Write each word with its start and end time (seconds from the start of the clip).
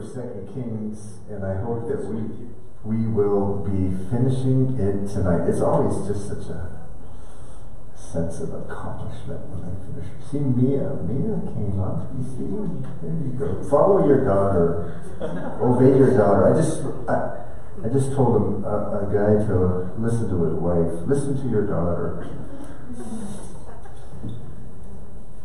of 0.00 0.08
Second 0.08 0.48
Kings, 0.54 1.18
and 1.28 1.44
I 1.44 1.60
hope 1.60 1.88
that 1.88 2.04
we 2.06 2.48
we 2.82 3.06
will 3.12 3.60
be 3.60 3.92
finishing 4.08 4.72
it 4.80 5.12
tonight. 5.12 5.46
It's 5.48 5.60
always 5.60 6.08
just 6.08 6.28
such 6.28 6.48
a 6.48 6.88
sense 7.94 8.40
of 8.40 8.54
accomplishment 8.54 9.44
when 9.52 9.68
I 9.68 9.72
finish. 9.84 10.08
See, 10.32 10.40
Mia, 10.40 10.96
Mia 11.04 11.36
came 11.52 11.76
up. 11.78 12.08
You 12.16 12.24
see, 12.24 12.48
there 13.04 13.12
you 13.12 13.36
go. 13.36 13.68
Follow 13.68 14.06
your 14.08 14.24
daughter. 14.24 15.04
Obey 15.60 15.92
your 15.98 16.16
daughter. 16.16 16.48
I 16.48 16.56
just, 16.56 16.80
I, 17.06 17.84
I 17.84 17.92
just 17.92 18.16
told 18.16 18.64
a, 18.64 18.66
a, 18.66 19.04
a 19.04 19.12
guy 19.12 19.44
to 19.44 19.92
listen 20.00 20.30
to 20.30 20.44
his 20.44 20.54
wife. 20.54 21.06
Listen 21.06 21.36
to 21.36 21.48
your 21.50 21.66
daughter. 21.66 22.26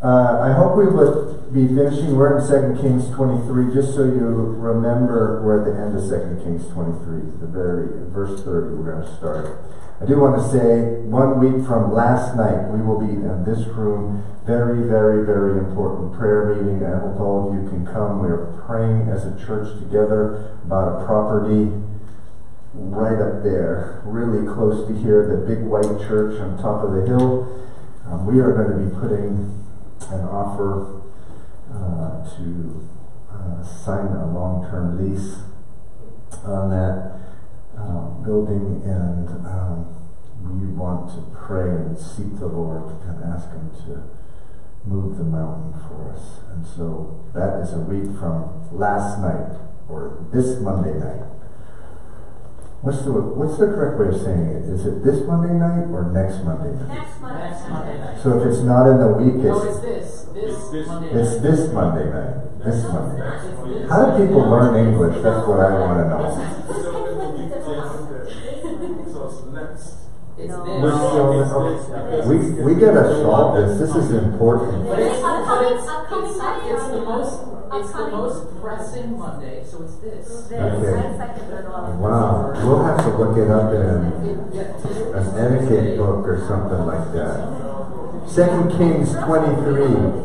Uh, 0.01 0.39
I 0.39 0.53
hope 0.53 0.77
we 0.77 0.87
would 0.87 1.34
be 1.55 1.67
finishing. 1.71 2.17
We're 2.17 2.35
in 2.35 2.75
2 2.75 2.81
Kings 2.83 3.07
23, 3.15 3.73
just 3.73 3.95
so 3.95 4.03
you 4.03 4.27
remember 4.59 5.39
we're 5.41 5.63
at 5.63 5.71
the 5.71 5.79
end 5.79 5.95
of 5.95 6.03
2 6.03 6.43
Kings 6.43 6.67
23, 6.67 7.39
the 7.39 7.47
very 7.47 7.87
verse 8.11 8.43
30. 8.43 8.75
We're 8.75 8.91
going 8.91 9.07
to 9.07 9.15
start. 9.15 9.63
I 10.01 10.05
do 10.05 10.19
want 10.19 10.35
to 10.35 10.43
say 10.51 10.99
one 11.07 11.39
week 11.39 11.65
from 11.65 11.95
last 11.95 12.35
night, 12.35 12.67
we 12.67 12.83
will 12.83 12.99
be 12.99 13.07
in 13.07 13.47
this 13.47 13.65
room. 13.71 14.19
Very, 14.43 14.83
very, 14.83 15.25
very 15.25 15.57
important 15.63 16.11
prayer 16.19 16.59
meeting. 16.59 16.83
I 16.83 16.99
hope 16.99 17.23
all 17.23 17.47
of 17.47 17.55
you 17.55 17.63
can 17.71 17.87
come. 17.87 18.19
We 18.19 18.27
are 18.27 18.51
praying 18.67 19.07
as 19.07 19.23
a 19.23 19.39
church 19.47 19.71
together 19.79 20.59
about 20.67 20.99
a 20.99 21.05
property 21.07 21.71
right 22.75 23.15
up 23.15 23.47
there, 23.47 24.03
really 24.03 24.43
close 24.43 24.85
to 24.89 24.93
here, 24.99 25.23
the 25.23 25.47
big 25.47 25.63
white 25.63 26.03
church 26.03 26.35
on 26.35 26.59
top 26.59 26.83
of 26.83 26.91
the 26.91 27.07
hill. 27.07 27.47
Um, 28.11 28.27
we 28.27 28.43
are 28.43 28.51
going 28.51 28.75
to 28.75 28.79
be 28.83 28.91
putting 28.99 29.55
an 30.11 30.27
offer 30.27 31.04
to 31.75 32.89
uh, 33.31 33.63
sign 33.63 34.07
a 34.07 34.31
long-term 34.31 34.97
lease 34.97 35.39
on 36.43 36.69
that 36.69 37.19
um, 37.77 38.23
building, 38.23 38.81
and 38.85 39.27
um, 39.45 39.95
we 40.41 40.67
want 40.67 41.09
to 41.11 41.37
pray 41.37 41.69
and 41.69 41.97
seek 41.97 42.39
the 42.39 42.47
Lord 42.47 42.91
and 43.03 43.23
ask 43.23 43.49
Him 43.49 43.71
to 43.85 44.03
move 44.85 45.17
the 45.17 45.23
mountain 45.23 45.73
for 45.87 46.11
us. 46.11 46.39
And 46.51 46.65
so 46.65 47.25
that 47.33 47.59
is 47.61 47.73
a 47.73 47.79
week 47.79 48.17
from 48.19 48.69
last 48.71 49.19
night 49.19 49.57
or 49.89 50.25
this 50.31 50.59
Monday 50.61 50.97
night. 50.99 51.23
What's 52.85 53.01
the 53.01 53.11
what's 53.11 53.57
the 53.57 53.65
correct 53.65 53.97
way 53.97 54.13
of 54.13 54.21
saying 54.21 54.45
it? 54.45 54.69
Is 54.69 54.85
it 54.85 55.01
this 55.03 55.25
Monday 55.25 55.57
night 55.57 55.89
or 55.89 56.05
next 56.13 56.45
Monday 56.45 56.69
night? 56.69 57.01
Next 57.01 57.17
Monday. 57.19 57.49
Next 57.49 57.65
Monday 57.67 57.97
night. 57.97 58.21
So 58.21 58.37
if 58.37 58.45
it's 58.45 58.61
not 58.61 58.85
in 58.85 58.97
the 59.01 59.09
week, 59.17 59.41
No, 59.41 59.57
it's 59.57 59.81
it's 59.81 59.81
this, 59.81 60.29
this 60.37 60.69
This- 60.69 60.87
Monday 60.87 61.09
it's 61.09 61.31
night. 61.33 61.41
this 61.41 61.73
Monday 61.73 62.05
night. 62.13 62.37
This 62.61 62.83
Monday. 62.85 63.17
night. 63.25 63.41
This 63.41 63.89
How 63.89 64.05
do 64.05 64.11
people 64.21 64.41
night. 64.45 64.53
learn 64.53 64.73
English? 64.85 65.17
That's 65.25 65.47
what 65.49 65.59
I 65.65 65.69
want 65.81 65.97
to 65.97 66.05
know. 66.13 66.29
So 66.29 67.09
it 67.09 67.17
will 67.17 67.33
be 67.33 67.49
ten, 67.49 67.65
so 69.09 69.33
it's 69.33 69.41
next. 69.49 70.04
It's 70.37 70.49
No. 70.51 70.65
this. 70.65 70.81
We're 70.83 71.79
still, 71.79 72.29
we 72.29 72.73
we 72.73 72.81
gotta 72.81 73.21
solve 73.21 73.55
this. 73.55 73.79
This 73.79 73.95
is 73.95 74.11
important. 74.11 74.87
But 74.89 74.99
it's, 74.99 75.21
but 75.21 75.29
Upcoming- 75.39 75.73
it's, 75.79 75.87
upcoming 75.87 76.29
it's, 76.29 76.35
it's 76.35 76.87
the 76.89 76.99
or- 76.99 77.05
most, 77.05 77.39
it's 77.73 77.91
the 77.93 78.07
most 78.11 78.61
pressing 78.61 79.17
Monday, 79.17 79.63
so 79.63 79.83
it's 79.83 79.95
this. 79.95 80.27
This, 80.27 80.51
Okay. 80.51 80.93
I 80.93 81.17
second 81.17 81.49
that 81.51 81.65
all. 81.67 81.93
Wow, 81.99 82.51
we'll 82.65 82.83
have 82.83 82.97
to 83.05 83.09
look 83.17 83.37
it 83.37 83.49
up 83.49 83.71
in 83.73 83.81
an 83.81 85.37
etiquette 85.37 85.97
book 85.97 86.27
or 86.27 86.37
something 86.47 86.85
like 86.85 87.13
that. 87.13 87.47
Second 88.27 88.71
Kings 88.77 89.13
twenty-three. 89.15 90.23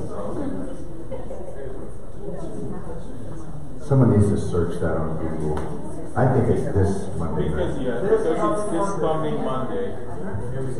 Someone 3.86 4.10
needs 4.18 4.28
to 4.30 4.38
search 4.50 4.80
that 4.80 4.96
on 4.96 5.18
Google. 5.18 5.89
I 6.16 6.26
think 6.34 6.48
it's 6.50 6.74
this 6.74 7.06
Monday 7.16 7.48
Because, 7.48 7.76
night. 7.76 7.86
yeah, 7.86 8.00
because 8.02 8.26
it's 8.26 8.72
this 8.72 9.00
coming 9.00 9.44
Monday. 9.44 9.94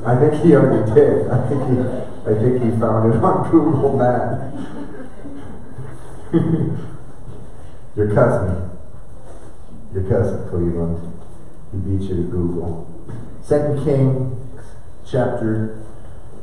I 0.04 0.16
think 0.18 0.42
he 0.42 0.54
already 0.56 0.92
did. 0.92 1.30
I 1.30 1.48
think 1.48 1.62
he, 1.70 1.78
I 2.30 2.34
think 2.34 2.62
he 2.64 2.70
found 2.80 3.14
it 3.14 3.22
on 3.22 3.50
Google 3.50 3.96
Maps. 3.96 4.56
Your 7.96 8.14
cousin, 8.14 8.70
your 9.92 10.04
cousin 10.04 10.48
Cleveland, 10.48 11.12
he 11.72 11.78
beat 11.78 12.02
you 12.08 12.16
to 12.18 12.22
Google. 12.30 12.86
Second 13.42 13.84
King, 13.84 14.48
chapter 15.04 15.82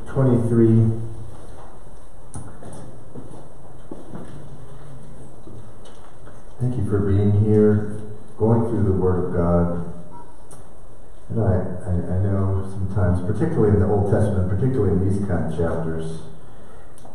twenty-three. 0.06 0.92
Thank 6.60 6.76
you 6.76 6.84
for 6.90 6.98
being 7.00 7.44
here, 7.44 7.97
going 8.38 8.70
through 8.70 8.84
the 8.84 8.92
Word 8.92 9.26
of 9.26 9.34
God. 9.34 9.94
And 11.28 11.42
I, 11.42 11.54
I, 11.84 11.92
I 12.16 12.18
know 12.22 12.64
sometimes, 12.70 13.20
particularly 13.26 13.74
in 13.74 13.80
the 13.80 13.88
Old 13.88 14.10
Testament, 14.10 14.48
particularly 14.48 14.92
in 14.92 15.08
these 15.08 15.28
kind 15.28 15.52
of 15.52 15.58
chapters, 15.58 16.22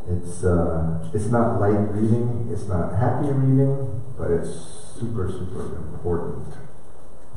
it's 0.06 0.44
uh, 0.44 1.10
it's 1.14 1.28
not 1.28 1.62
light 1.62 1.80
reading, 1.96 2.50
it's 2.52 2.68
not 2.68 2.94
happy 2.94 3.32
reading, 3.32 4.04
but 4.18 4.30
it's 4.30 4.52
super, 5.00 5.32
super 5.32 5.78
important 5.78 6.54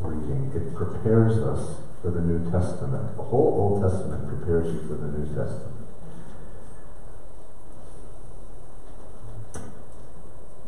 reading. 0.00 0.50
It 0.54 0.74
prepares 0.74 1.38
us 1.38 1.78
for 2.02 2.10
the 2.10 2.20
New 2.20 2.50
Testament. 2.50 3.16
The 3.16 3.22
whole 3.22 3.80
Old 3.80 3.82
Testament 3.82 4.28
prepares 4.28 4.74
you 4.74 4.80
for 4.88 4.94
the 4.94 5.16
New 5.16 5.26
Testament. 5.26 5.72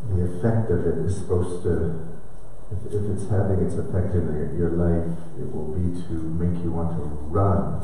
The 0.08 0.38
effect 0.38 0.70
of 0.70 0.86
it 0.86 1.04
is 1.04 1.16
supposed 1.18 1.64
to 1.64 2.18
if, 2.70 2.92
if 2.92 3.02
it's 3.16 3.30
having 3.30 3.64
its 3.64 3.76
effect 3.76 4.14
in 4.14 4.28
your, 4.58 4.76
life, 4.76 5.16
it 5.40 5.48
will 5.54 5.72
be 5.72 5.88
to 6.04 6.12
make 6.12 6.62
you 6.62 6.70
want 6.70 6.92
to 6.92 7.02
run 7.32 7.80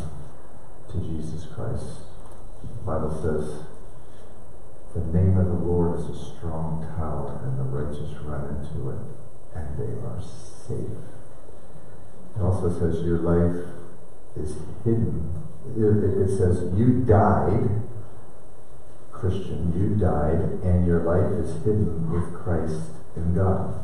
to 0.92 1.00
Jesus 1.00 1.48
Christ. 1.54 2.04
The 2.60 2.84
Bible 2.84 3.16
says, 3.16 3.64
the 4.92 5.18
name 5.18 5.38
of 5.38 5.46
the 5.46 5.54
Lord 5.54 5.98
is 5.98 6.04
a 6.04 6.36
strong 6.36 6.84
tower, 6.96 7.40
and 7.44 7.58
the 7.58 7.64
righteous 7.64 8.12
run 8.22 8.60
into 8.60 8.90
it, 8.90 9.00
and 9.56 9.78
they 9.78 9.96
are 10.04 10.20
safe. 10.20 11.00
It 12.36 12.42
also 12.42 12.68
says 12.68 13.04
your 13.04 13.18
life 13.18 13.64
is 14.36 14.56
hidden. 14.84 15.42
It, 15.74 16.28
it 16.28 16.36
says 16.36 16.70
you 16.76 17.04
died, 17.08 17.82
Christian, 19.12 19.72
you 19.74 19.96
died, 19.96 20.60
and 20.62 20.86
your 20.86 21.02
life 21.02 21.32
is 21.42 21.54
hidden 21.64 22.12
with 22.12 22.34
Christ 22.34 22.90
in 23.16 23.34
God 23.34 23.80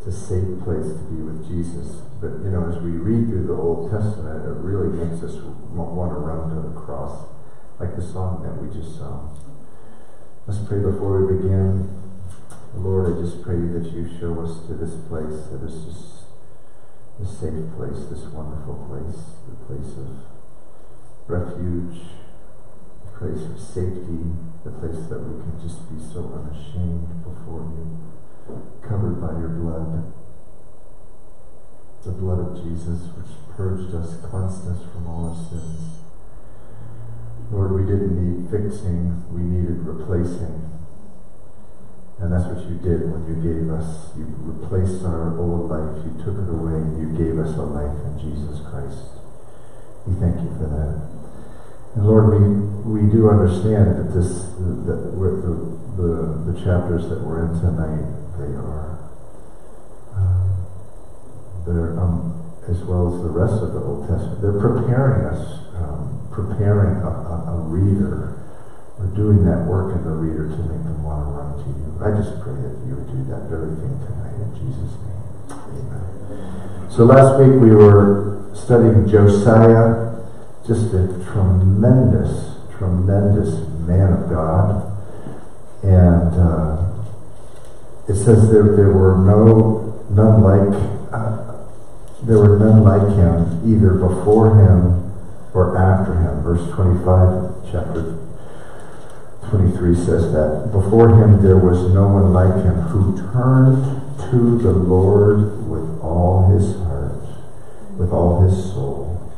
it's 0.00 0.16
a 0.16 0.18
safe 0.18 0.64
place 0.64 0.96
to 0.96 1.04
be 1.12 1.20
with 1.20 1.44
Jesus. 1.44 2.00
But 2.24 2.40
you 2.40 2.48
know, 2.48 2.72
as 2.72 2.80
we 2.80 2.96
read 2.96 3.28
through 3.28 3.46
the 3.48 3.52
Old 3.52 3.90
Testament, 3.92 4.48
it 4.48 4.56
really 4.64 4.96
makes 4.96 5.22
us 5.22 5.36
want 5.76 6.12
to 6.16 6.20
run 6.20 6.48
to 6.56 6.72
the 6.72 6.80
cross, 6.80 7.28
like 7.78 7.96
the 7.96 8.02
song 8.02 8.40
that 8.40 8.56
we 8.56 8.72
just 8.72 8.96
sung. 8.96 9.36
Let's 10.46 10.64
pray 10.64 10.80
before 10.80 11.20
we 11.20 11.36
begin. 11.36 12.00
Lord, 12.76 13.12
I 13.12 13.20
just 13.20 13.42
pray 13.42 13.60
that 13.60 13.92
you 13.92 14.08
show 14.16 14.40
us 14.40 14.64
to 14.68 14.74
this 14.80 14.96
place 15.04 15.52
that 15.52 15.60
is 15.68 15.84
just 15.84 16.24
a 17.20 17.26
safe 17.28 17.68
place, 17.76 18.08
this 18.08 18.24
wonderful 18.32 18.80
place, 18.88 19.20
the 19.44 19.56
place 19.68 20.00
of 20.00 20.16
refuge, 21.28 22.16
the 23.04 23.12
place 23.20 23.44
of 23.44 23.60
safety, 23.60 24.32
the 24.64 24.72
place 24.80 25.12
that 25.12 25.20
we 25.20 25.44
can 25.44 25.60
just 25.60 25.84
be 25.92 26.00
so 26.00 26.32
unashamed 26.40 27.20
before 27.20 27.68
you 27.76 28.09
covered 28.82 29.20
by 29.20 29.32
your 29.38 29.48
blood. 29.48 30.12
The 32.04 32.12
blood 32.12 32.40
of 32.40 32.64
Jesus, 32.64 33.12
which 33.12 33.30
purged 33.56 33.94
us, 33.94 34.16
cleansed 34.24 34.66
us 34.68 34.80
from 34.92 35.06
all 35.06 35.30
our 35.30 35.36
sins. 35.36 36.00
Lord, 37.50 37.72
we 37.72 37.82
didn't 37.82 38.16
need 38.16 38.50
fixing, 38.50 39.26
we 39.28 39.42
needed 39.42 39.84
replacing. 39.84 40.70
And 42.20 42.32
that's 42.32 42.44
what 42.44 42.64
you 42.68 42.76
did 42.80 43.08
when 43.10 43.24
you 43.28 43.36
gave 43.40 43.68
us. 43.72 44.12
You 44.16 44.28
replaced 44.28 45.04
our 45.04 45.36
old 45.38 45.68
life, 45.68 46.04
you 46.04 46.12
took 46.24 46.36
it 46.36 46.48
away, 46.48 46.76
and 46.76 47.00
you 47.00 47.08
gave 47.16 47.38
us 47.40 47.56
a 47.56 47.64
life 47.64 47.96
in 48.06 48.12
Jesus 48.20 48.60
Christ. 48.68 49.20
We 50.06 50.14
thank 50.20 50.36
you 50.40 50.52
for 50.56 50.68
that. 50.68 51.10
And 51.96 52.06
Lord, 52.06 52.30
we, 52.30 53.02
we 53.02 53.12
do 53.12 53.28
understand 53.28 53.98
that 53.98 54.14
this 54.14 54.52
we're, 54.56 55.40
the, 55.42 55.54
the 55.96 56.52
the 56.52 56.54
chapters 56.64 57.08
that 57.08 57.20
we're 57.20 57.44
in 57.44 57.60
tonight 57.60 58.04
they 58.40 58.56
are 58.56 58.98
um, 60.16 60.66
they're 61.66 62.00
um, 62.00 62.40
as 62.68 62.80
well 62.88 63.12
as 63.12 63.22
the 63.22 63.28
rest 63.28 63.60
of 63.62 63.72
the 63.72 63.80
Old 63.80 64.08
Testament. 64.08 64.40
They're 64.40 64.60
preparing 64.60 65.26
us, 65.28 65.42
um, 65.76 66.28
preparing 66.32 67.02
a, 67.04 67.12
a, 67.12 67.36
a 67.52 67.56
reader. 67.68 68.40
We're 68.98 69.12
doing 69.12 69.44
that 69.44 69.64
work 69.68 69.96
in 69.96 70.04
the 70.04 70.12
reader 70.12 70.48
to 70.48 70.60
make 70.68 70.84
them 70.84 71.02
want 71.04 71.24
to 71.24 71.30
run 71.36 71.50
to 71.56 71.68
you. 71.68 71.88
I 72.00 72.16
just 72.16 72.40
pray 72.40 72.56
that 72.56 72.76
you 72.84 72.96
would 72.96 73.10
do 73.12 73.20
that 73.32 73.48
very 73.48 73.72
thing 73.76 73.96
tonight 74.08 74.36
in 74.40 74.50
Jesus' 74.56 74.96
name. 75.04 75.24
Amen. 75.52 76.90
So 76.90 77.04
last 77.04 77.40
week 77.40 77.60
we 77.60 77.74
were 77.74 78.50
studying 78.54 79.08
Josiah 79.08 80.10
just 80.66 80.92
a 80.92 81.08
tremendous, 81.32 82.60
tremendous 82.76 83.66
man 83.88 84.12
of 84.12 84.28
God. 84.28 84.86
And 85.82 86.34
uh, 86.38 86.89
it 88.10 88.16
says 88.16 88.50
there, 88.50 88.74
there 88.74 88.90
were 88.90 89.18
no, 89.18 90.04
none 90.10 90.42
like, 90.42 91.14
uh, 91.14 91.62
there 92.24 92.38
were 92.38 92.58
none 92.58 92.82
like 92.82 93.06
him, 93.14 93.62
either 93.64 93.94
before 93.94 94.50
him 94.58 95.14
or 95.54 95.78
after 95.78 96.14
him. 96.14 96.42
Verse 96.42 96.68
25, 96.74 97.70
chapter 97.70 98.18
23 99.48 99.94
says 99.94 100.32
that. 100.32 100.70
Before 100.72 101.22
him 101.22 101.40
there 101.40 101.56
was 101.56 101.94
no 101.94 102.08
one 102.08 102.32
like 102.32 102.64
him 102.64 102.74
who 102.90 103.16
turned 103.30 103.78
to 104.30 104.58
the 104.58 104.72
Lord 104.72 105.68
with 105.68 106.02
all 106.02 106.50
his 106.50 106.74
heart, 106.82 107.14
with 107.96 108.10
all 108.10 108.42
his 108.42 108.56
soul, 108.72 109.30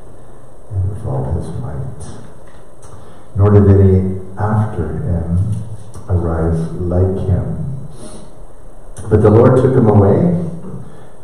and 0.70 0.88
with 0.88 1.04
all 1.04 1.30
his 1.34 1.46
might. 1.60 2.20
Nor 3.36 3.50
did 3.50 3.68
any 3.68 4.18
after 4.38 4.96
him 4.96 5.62
arise 6.08 6.72
like 6.72 7.28
him. 7.28 7.62
But 9.08 9.22
the 9.22 9.30
Lord 9.30 9.56
took 9.56 9.74
him 9.74 9.88
away. 9.88 10.38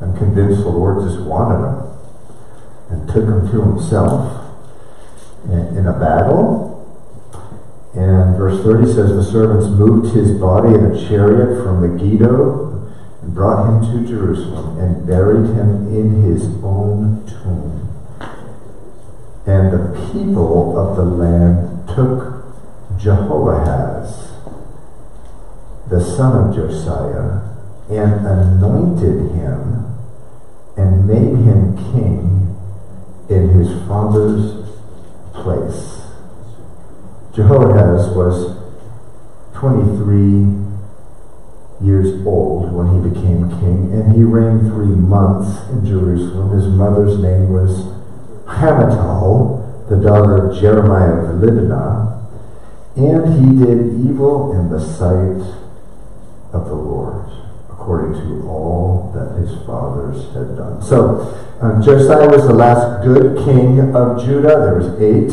I'm 0.01 0.17
convinced 0.17 0.63
the 0.63 0.69
Lord 0.69 1.09
just 1.09 1.21
wanted 1.21 1.67
him 1.67 1.89
and 2.91 3.09
took 3.09 3.25
him 3.25 3.51
to 3.51 3.63
himself 3.63 4.49
in, 5.45 5.79
in 5.79 5.87
a 5.87 5.93
battle. 5.93 6.75
And 7.95 8.37
verse 8.37 8.63
30 8.63 8.87
says, 8.87 9.15
The 9.15 9.25
servants 9.25 9.67
moved 9.67 10.15
his 10.15 10.33
body 10.39 10.75
in 10.75 10.85
a 10.85 11.09
chariot 11.09 11.63
from 11.63 11.81
Megiddo 11.83 12.93
and 13.23 13.35
brought 13.35 13.67
him 13.67 13.81
to 13.93 14.09
Jerusalem 14.09 14.79
and 14.79 15.07
buried 15.07 15.47
him 15.55 15.95
in 15.95 16.23
his 16.23 16.45
own 16.63 17.27
tomb. 17.27 17.89
And 19.47 19.73
the 19.73 20.13
people 20.13 20.79
of 20.79 20.97
the 20.97 21.05
land 21.05 21.89
took 21.89 22.45
Jehoahaz, 22.99 24.33
the 25.89 26.05
son 26.05 26.49
of 26.49 26.55
Josiah, 26.55 27.58
and 27.91 28.27
anointed 28.27 29.33
him 29.33 29.97
and 30.77 31.07
made 31.07 31.37
him 31.45 31.77
king 31.93 32.57
in 33.29 33.49
his 33.51 33.87
father's 33.89 34.69
place. 35.33 36.03
Jehoahaz 37.35 38.15
was 38.15 38.57
23 39.55 40.59
years 41.81 42.27
old 42.27 42.73
when 42.73 42.89
he 42.95 43.09
became 43.09 43.49
king, 43.61 43.93
and 43.93 44.15
he 44.15 44.23
reigned 44.23 44.73
three 44.73 44.87
months 44.87 45.69
in 45.71 45.87
Jerusalem. 45.87 46.51
His 46.51 46.67
mother's 46.67 47.19
name 47.19 47.53
was 47.53 47.87
Hamutal, 48.47 49.89
the 49.89 49.97
daughter 49.97 50.49
of 50.49 50.61
Jeremiah 50.61 51.25
of 51.25 51.41
Libnah, 51.41 52.27
and 52.97 53.35
he 53.35 53.65
did 53.65 54.09
evil 54.09 54.53
in 54.53 54.71
the 54.71 54.81
sight 54.81 55.55
of 56.53 56.67
the 56.67 56.75
Lord, 56.75 57.31
according 57.79 58.21
to 58.21 58.49
all 58.49 59.13
that 59.15 59.39
his 59.39 59.55
fathers 59.65 60.35
had 60.35 60.57
done. 60.57 60.83
So, 60.83 61.21
uh, 61.63 61.81
Josiah 61.81 62.29
was 62.29 62.47
the 62.47 62.55
last 62.55 63.05
good 63.05 63.39
king 63.45 63.95
of 63.95 64.19
Judah. 64.25 64.59
There 64.59 64.75
was 64.75 65.01
eight. 65.01 65.31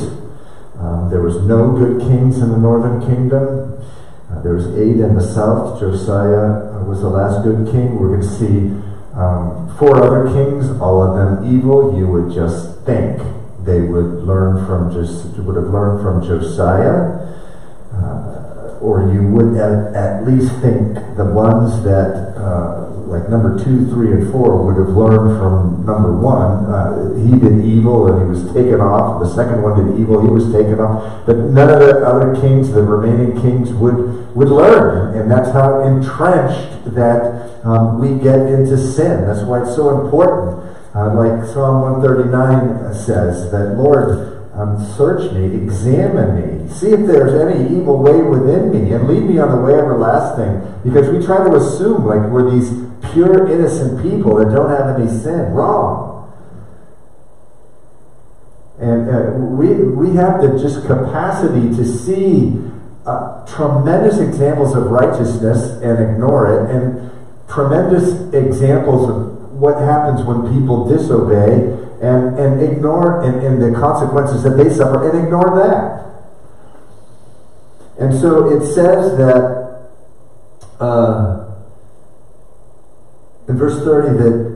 Um, 0.78 1.10
there 1.10 1.22
was 1.22 1.42
no 1.42 1.72
good 1.72 2.02
kings 2.02 2.38
in 2.38 2.52
the 2.52 2.58
northern 2.58 3.02
kingdom. 3.02 3.82
Uh, 4.30 4.42
there 4.42 4.54
was 4.54 4.68
eight 4.78 5.02
in 5.02 5.16
the 5.16 5.22
south. 5.22 5.80
Josiah 5.80 6.70
uh, 6.70 6.84
was 6.86 7.02
the 7.02 7.10
last 7.10 7.44
good 7.44 7.66
king. 7.72 8.00
We're 8.00 8.18
going 8.18 8.22
to 8.22 8.38
see 8.38 8.74
um, 9.18 9.76
four 9.80 9.98
other 9.98 10.30
kings, 10.32 10.70
all 10.80 11.02
of 11.02 11.16
them 11.18 11.58
evil. 11.58 11.98
You 11.98 12.08
would 12.08 12.34
just 12.34 12.82
think 12.86 13.22
they 13.66 13.82
would 13.82 14.22
learn 14.24 14.66
from 14.68 14.94
just 14.94 15.38
would 15.40 15.56
have 15.56 15.74
learned 15.74 16.02
from 16.02 16.22
Josiah, 16.22 17.26
or 18.86 19.12
you 19.12 19.28
would 19.34 19.58
at, 19.58 19.96
at, 19.96 20.28
least 20.28 20.54
think 20.62 20.94
the 21.18 21.26
ones 21.26 21.84
that 21.84 22.38
uh, 22.38 22.86
like 23.10 23.30
number 23.30 23.58
two, 23.64 23.90
three, 23.90 24.12
and 24.12 24.32
four 24.32 24.66
would 24.66 24.78
have 24.78 24.96
learned 24.96 25.38
from 25.40 25.86
number 25.86 26.14
one. 26.14 26.66
Uh, 26.66 27.16
he 27.18 27.38
did 27.40 27.66
evil 27.66 28.08
and 28.08 28.22
he 28.22 28.28
was 28.30 28.54
taken 28.54 28.82
off. 28.82 29.22
The 29.22 29.34
second 29.34 29.62
one 29.62 29.74
did 29.78 30.00
evil, 30.00 30.22
he 30.22 30.28
was 30.28 30.52
taken 30.52 30.80
off. 30.80 31.26
But 31.26 31.38
none 31.38 31.70
of 31.70 31.80
the 31.80 32.06
other 32.06 32.36
kings, 32.40 32.72
the 32.72 32.84
remaining 32.84 33.42
kings, 33.42 33.74
would 33.74 34.36
would 34.36 34.50
learn, 34.50 35.18
and 35.18 35.32
that's 35.32 35.52
how 35.52 35.82
entrenched 35.82 36.94
that 36.94 37.64
um, 37.64 38.00
we 38.00 38.22
get 38.22 38.40
into 38.40 38.78
sin. 38.78 39.26
That's 39.26 39.42
why 39.42 39.62
it's 39.62 39.76
so 39.76 40.06
important. 40.06 40.62
Uh, 40.96 41.14
like 41.14 41.46
Psalm 41.48 42.00
139 42.00 42.94
says, 42.94 43.52
that 43.52 43.76
Lord, 43.78 44.35
um, 44.58 44.80
search 44.96 45.32
me, 45.34 45.46
examine 45.46 46.36
me, 46.66 46.74
see 46.74 46.88
if 46.88 47.06
there's 47.06 47.34
any 47.34 47.78
evil 47.78 48.02
way 48.02 48.22
within 48.22 48.72
me, 48.72 48.94
and 48.94 49.08
lead 49.08 49.24
me 49.24 49.38
on 49.38 49.52
the 49.52 49.58
way 49.58 49.74
everlasting. 49.74 50.62
Because 50.84 51.10
we 51.10 51.26
try 51.26 51.44
to 51.44 51.56
assume 51.56 52.06
like 52.06 52.30
we're 52.30 52.52
these 52.52 52.72
pure, 53.12 53.52
innocent 53.52 54.02
people 54.02 54.36
that 54.38 54.54
don't 54.56 54.70
have 54.70 55.00
any 55.00 55.10
sin. 55.10 55.52
Wrong. 55.52 56.14
And 58.80 59.10
uh, 59.10 59.32
we, 59.56 59.74
we 59.74 60.16
have 60.16 60.42
the 60.42 60.60
just 60.60 60.86
capacity 60.86 61.76
to 61.76 61.86
see 61.86 62.60
uh, 63.06 63.46
tremendous 63.46 64.20
examples 64.20 64.76
of 64.76 64.86
righteousness 64.88 65.82
and 65.82 66.02
ignore 66.02 66.48
it, 66.48 66.72
and 66.72 67.12
tremendous 67.48 68.34
examples 68.34 69.10
of 69.10 69.52
what 69.54 69.80
happens 69.80 70.26
when 70.26 70.54
people 70.54 70.88
disobey 70.88 71.85
and, 72.02 72.38
and 72.40 72.62
ignore 72.62 73.24
and, 73.24 73.44
and 73.44 73.62
the 73.62 73.78
consequences 73.80 74.44
that 74.44 74.52
they 74.52 74.70
suffer 74.74 75.10
and 75.10 75.26
ignore 75.26 75.56
that. 75.56 76.06
And 78.00 78.14
so 78.20 78.50
it 78.50 78.66
says 78.74 79.18
that 79.18 79.90
uh, 80.80 81.56
in 83.48 83.58
verse 83.58 83.84
30 83.84 84.18
that 84.18 84.56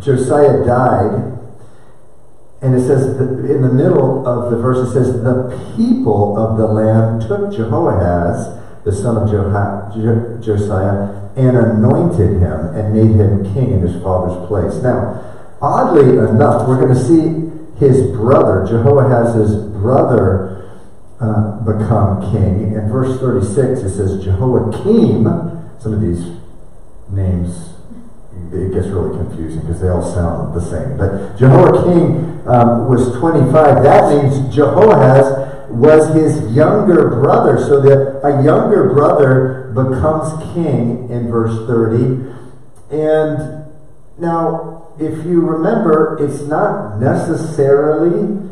Josiah 0.00 0.64
died, 0.64 1.32
and 2.62 2.74
it 2.74 2.86
says 2.86 3.18
in 3.20 3.62
the 3.62 3.72
middle 3.72 4.26
of 4.26 4.50
the 4.50 4.56
verse, 4.56 4.88
it 4.88 4.92
says, 4.92 5.22
The 5.22 5.74
people 5.76 6.36
of 6.36 6.56
the 6.58 6.66
land 6.66 7.22
took 7.22 7.52
Jehoahaz, 7.52 8.58
the 8.84 8.92
son 8.92 9.16
of 9.16 9.28
Jeho- 9.28 10.42
Josiah, 10.42 11.30
and 11.36 11.56
anointed 11.56 12.40
him 12.40 12.74
and 12.74 12.94
made 12.94 13.14
him 13.14 13.44
king 13.54 13.72
in 13.72 13.80
his 13.80 14.02
father's 14.02 14.46
place. 14.48 14.82
Now, 14.82 15.35
oddly 15.66 16.10
enough, 16.10 16.68
we're 16.68 16.80
going 16.80 16.94
to 16.94 17.00
see 17.00 17.84
his 17.84 18.10
brother, 18.16 18.66
Jehoahaz's 18.66 19.72
brother, 19.72 20.56
uh, 21.20 21.60
become 21.60 22.32
king. 22.32 22.74
In 22.74 22.88
verse 22.88 23.18
36, 23.20 23.80
it 23.80 23.96
says 23.96 24.22
Jehoiakim. 24.22 25.24
Some 25.80 25.92
of 25.92 26.00
these 26.00 26.36
names, 27.10 27.74
it 28.52 28.72
gets 28.72 28.88
really 28.88 29.16
confusing 29.16 29.60
because 29.60 29.80
they 29.80 29.88
all 29.88 30.02
sound 30.02 30.54
the 30.54 30.60
same. 30.60 30.96
But 30.96 31.36
Jehoiakim 31.38 32.46
um, 32.48 32.88
was 32.88 33.16
25. 33.18 33.82
That 33.82 34.12
means 34.12 34.54
Jehoahaz 34.54 35.70
was 35.70 36.14
his 36.14 36.54
younger 36.54 37.10
brother. 37.10 37.58
So 37.58 37.80
that 37.80 38.20
a 38.24 38.42
younger 38.42 38.92
brother 38.92 39.72
becomes 39.74 40.54
king 40.54 41.10
in 41.10 41.30
verse 41.30 41.66
30. 41.66 42.32
And 42.90 43.66
now, 44.18 44.75
if 44.98 45.26
you 45.26 45.40
remember, 45.40 46.16
it's 46.20 46.42
not 46.42 46.98
necessarily 46.98 48.46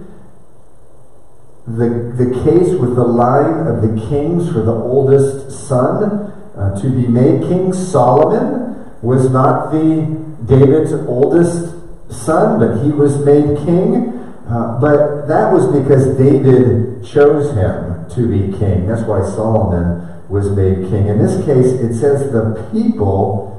the, 1.66 2.12
the 2.16 2.44
case 2.44 2.78
with 2.78 2.94
the 2.94 3.04
line 3.04 3.66
of 3.66 3.80
the 3.80 4.06
kings 4.08 4.52
for 4.52 4.60
the 4.60 4.72
oldest 4.72 5.66
son 5.66 6.30
uh, 6.56 6.80
to 6.80 6.90
be 6.90 7.06
made 7.06 7.42
king. 7.42 7.72
Solomon 7.72 8.92
was 9.00 9.30
not 9.30 9.72
the 9.72 10.02
David's 10.46 10.92
oldest 10.92 11.74
son, 12.10 12.58
but 12.58 12.84
he 12.84 12.90
was 12.90 13.24
made 13.24 13.56
king. 13.64 14.10
Uh, 14.46 14.78
but 14.78 15.26
that 15.26 15.50
was 15.50 15.66
because 15.68 16.18
David 16.18 17.02
chose 17.02 17.54
him 17.56 18.06
to 18.10 18.28
be 18.28 18.56
king. 18.58 18.86
That's 18.86 19.02
why 19.02 19.22
Solomon 19.22 20.28
was 20.28 20.50
made 20.50 20.90
king. 20.90 21.08
In 21.08 21.18
this 21.18 21.42
case, 21.46 21.66
it 21.66 21.98
says 21.98 22.30
the 22.30 22.68
people 22.70 23.53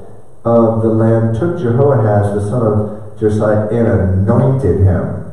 of 0.46 0.82
the 0.82 0.88
land 0.88 1.36
took 1.38 1.58
Jehoahaz, 1.58 2.34
the 2.34 2.48
son 2.48 2.62
of 2.62 3.18
Josiah, 3.18 3.66
and 3.68 3.88
anointed 3.88 4.86
him. 4.86 5.26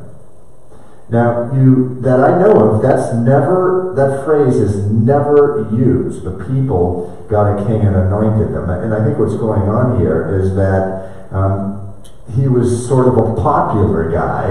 Now, 1.08 1.52
you 1.54 2.00
that 2.00 2.18
I 2.18 2.38
know 2.38 2.52
of, 2.58 2.82
that's 2.82 3.14
never 3.14 3.92
that 3.94 4.24
phrase 4.24 4.56
is 4.56 4.90
never 4.90 5.68
used. 5.72 6.24
The 6.24 6.32
people 6.44 7.26
got 7.30 7.54
a 7.54 7.64
king 7.64 7.82
and 7.82 7.94
anointed 7.94 8.52
them, 8.52 8.68
and 8.68 8.92
I 8.92 9.04
think 9.04 9.18
what's 9.18 9.36
going 9.36 9.62
on 9.62 10.00
here 10.00 10.40
is 10.40 10.56
that 10.56 11.30
um, 11.30 11.94
he 12.34 12.48
was 12.48 12.88
sort 12.88 13.06
of 13.06 13.16
a 13.16 13.40
popular 13.40 14.10
guy, 14.10 14.48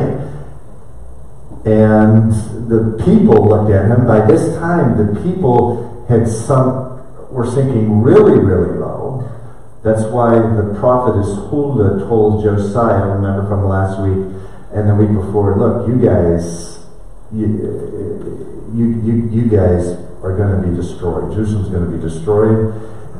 and 1.65 2.31
the 2.69 3.03
people 3.03 3.49
looked 3.49 3.71
at 3.71 3.91
him. 3.91 4.07
By 4.07 4.25
this 4.25 4.55
time, 4.55 4.95
the 4.95 5.19
people 5.21 6.05
had 6.07 6.27
sunk, 6.27 7.31
were 7.31 7.49
sinking 7.49 8.01
really, 8.01 8.39
really 8.39 8.77
low. 8.77 9.02
That's 9.83 10.03
why 10.03 10.35
the 10.35 10.75
prophetess 10.79 11.35
Huldah 11.49 12.07
told 12.07 12.41
Josiah, 12.41 13.05
remember 13.05 13.47
from 13.47 13.67
last 13.67 13.99
week 13.99 14.33
and 14.71 14.89
the 14.89 14.95
week 14.95 15.11
before, 15.13 15.57
look, 15.57 15.87
you 15.87 15.99
guys, 15.99 16.79
you, 17.33 17.47
you, 18.73 19.01
you, 19.03 19.29
you 19.29 19.49
guys 19.49 19.99
are 20.23 20.35
going 20.37 20.61
to 20.61 20.67
be 20.67 20.75
destroyed. 20.75 21.33
Jerusalem's 21.33 21.69
going 21.69 21.83
to 21.83 21.97
be 21.97 22.01
destroyed. 22.01 22.73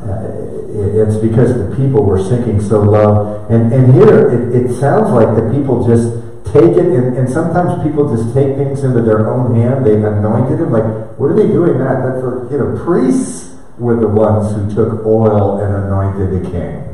uh, 0.04 1.04
it's 1.04 1.18
because 1.18 1.54
the 1.56 1.76
people 1.76 2.04
were 2.04 2.22
sinking 2.22 2.62
so 2.62 2.82
low. 2.82 3.46
And, 3.50 3.72
and 3.72 3.94
here 3.94 4.30
it, 4.30 4.66
it 4.66 4.80
sounds 4.80 5.12
like 5.12 5.36
the 5.36 5.52
people 5.54 5.86
just 5.88 6.24
take 6.54 6.78
it, 6.78 6.86
and, 6.86 7.18
and 7.18 7.30
sometimes 7.30 7.82
people 7.84 8.14
just 8.16 8.34
take 8.34 8.58
things 8.58 8.84
into 8.84 9.02
their 9.02 9.32
own 9.32 9.56
hand. 9.56 9.86
They've 9.86 10.04
anointed 10.04 10.60
him. 10.60 10.72
Like, 10.72 10.84
what 11.18 11.28
are 11.28 11.36
they 11.36 11.48
doing 11.48 11.78
that? 11.80 12.04
That's 12.04 12.22
for, 12.22 12.48
you 12.52 12.58
know, 12.58 12.84
priests 12.84 13.53
were 13.78 14.00
the 14.00 14.08
ones 14.08 14.56
who 14.56 14.74
took 14.74 15.06
oil 15.06 15.60
and 15.60 15.86
anointed 15.86 16.44
the 16.44 16.50
king. 16.50 16.90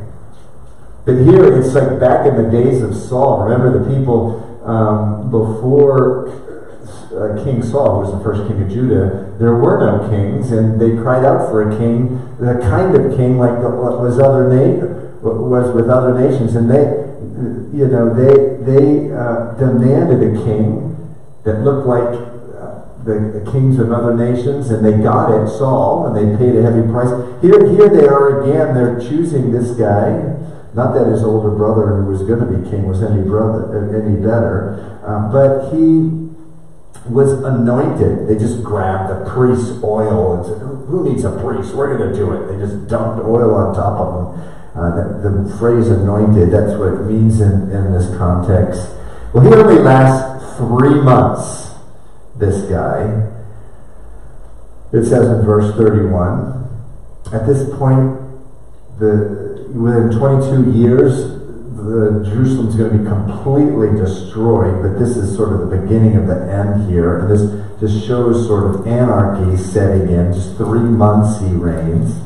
But 1.06 1.16
here 1.26 1.60
it's 1.60 1.74
like 1.74 2.00
back 2.00 2.26
in 2.26 2.36
the 2.42 2.50
days 2.50 2.82
of 2.82 2.96
Saul. 2.96 3.44
Remember 3.44 3.80
the 3.80 3.98
people 3.98 4.46
um, 4.66 5.32
before 5.32 6.30
uh, 7.16 7.44
King 7.44 7.64
Saul, 7.64 7.96
who 7.96 8.12
was 8.12 8.18
the 8.18 8.24
first 8.24 8.48
king 8.48 8.62
of 8.62 8.70
Judah, 8.70 9.36
there 9.40 9.56
were 9.56 9.80
no 9.80 10.10
kings, 10.10 10.52
and 10.52 10.80
they 10.80 10.96
cried 11.02 11.26
out 11.26 11.50
for 11.50 11.72
a 11.72 11.78
king, 11.78 12.22
the 12.40 12.60
kind 12.62 12.96
of 12.96 13.18
king 13.18 13.38
like 13.38 13.58
what 13.58 14.00
was 14.00 14.20
other 14.20 14.48
na- 14.48 15.00
was 15.22 15.74
with 15.74 15.90
other 15.90 16.14
nations, 16.14 16.56
and 16.56 16.70
they, 16.70 16.86
you 17.78 17.88
know, 17.88 18.14
they 18.14 18.64
they 18.64 19.12
uh, 19.12 19.54
demanded 19.58 20.22
a 20.22 20.44
king 20.46 20.96
that 21.44 21.62
looked 21.62 21.88
like 21.88 22.39
the, 23.04 23.40
the, 23.40 23.52
kings 23.52 23.80
of 23.80 23.92
other 23.92 24.14
nations, 24.14 24.70
and 24.70 24.84
they 24.86 24.92
got 25.02 25.32
it, 25.32 25.48
Saul, 25.48 26.08
and 26.08 26.16
they 26.16 26.38
paid 26.38 26.56
a 26.56 26.62
heavy 26.62 26.88
price. 26.92 27.10
Here, 27.42 27.58
here 27.70 27.90
they 27.90 28.06
are 28.08 28.42
again. 28.42 28.76
They're 28.76 29.00
choosing 29.00 29.52
this 29.52 29.72
guy. 29.72 30.36
Not 30.74 30.94
that 30.94 31.08
his 31.08 31.24
older 31.24 31.50
brother, 31.50 31.98
who 31.98 32.12
was 32.12 32.22
going 32.22 32.40
to 32.40 32.46
be 32.46 32.70
king, 32.70 32.88
was 32.88 33.02
any 33.02 33.24
brother 33.24 33.90
any 33.90 34.16
better, 34.22 35.02
um, 35.06 35.32
but 35.32 35.74
he 35.74 36.30
was 37.10 37.32
anointed. 37.44 38.28
They 38.28 38.38
just 38.38 38.64
grabbed 38.64 39.10
the 39.10 39.30
priest's 39.32 39.84
oil 39.84 40.38
and 40.38 40.46
said, 40.46 40.60
"Who 40.62 41.10
needs 41.10 41.24
a 41.24 41.32
priest? 41.42 41.74
We're 41.74 41.98
going 41.98 42.12
to 42.12 42.16
do 42.16 42.32
it." 42.34 42.48
They 42.48 42.60
just 42.60 42.88
dumped 42.88 43.26
oil 43.26 43.56
on 43.56 43.74
top 43.74 44.00
of 44.00 44.10
him. 44.14 44.50
Uh, 44.76 44.96
the, 44.96 45.30
the, 45.30 45.58
phrase 45.58 45.90
anointed, 45.90 46.52
that's 46.52 46.78
what 46.78 46.94
it 46.94 47.04
means 47.04 47.42
in, 47.42 47.72
in 47.72 47.92
this 47.92 48.16
context. 48.18 48.88
Well, 49.34 49.44
he 49.44 49.54
only 49.54 49.80
lasts 49.80 50.58
three 50.58 51.02
months, 51.02 51.69
this 52.40 52.70
guy. 52.70 53.28
It 54.92 55.06
says 55.06 55.28
in 55.30 55.46
verse 55.46 55.76
31. 55.76 56.68
At 57.32 57.46
this 57.46 57.70
point, 57.78 58.18
the, 58.98 59.70
within 59.74 60.10
22 60.18 60.72
years, 60.72 61.40
the 61.76 62.26
Jerusalem's 62.26 62.76
going 62.76 62.92
to 62.92 62.98
be 62.98 63.06
completely 63.06 63.96
destroyed, 63.98 64.82
but 64.82 65.00
this 65.00 65.16
is 65.16 65.36
sort 65.36 65.54
of 65.54 65.70
the 65.70 65.78
beginning 65.78 66.16
of 66.16 66.28
the 66.28 66.52
end 66.52 66.90
here. 66.90 67.20
And 67.20 67.30
this 67.30 67.70
just 67.80 68.06
shows 68.06 68.48
sort 68.48 68.76
of 68.76 68.88
anarchy 68.88 69.56
setting 69.58 70.10
in. 70.10 70.34
Just 70.34 70.58
three 70.58 70.80
months 70.80 71.40
he 71.40 71.54
reigns. 71.54 72.20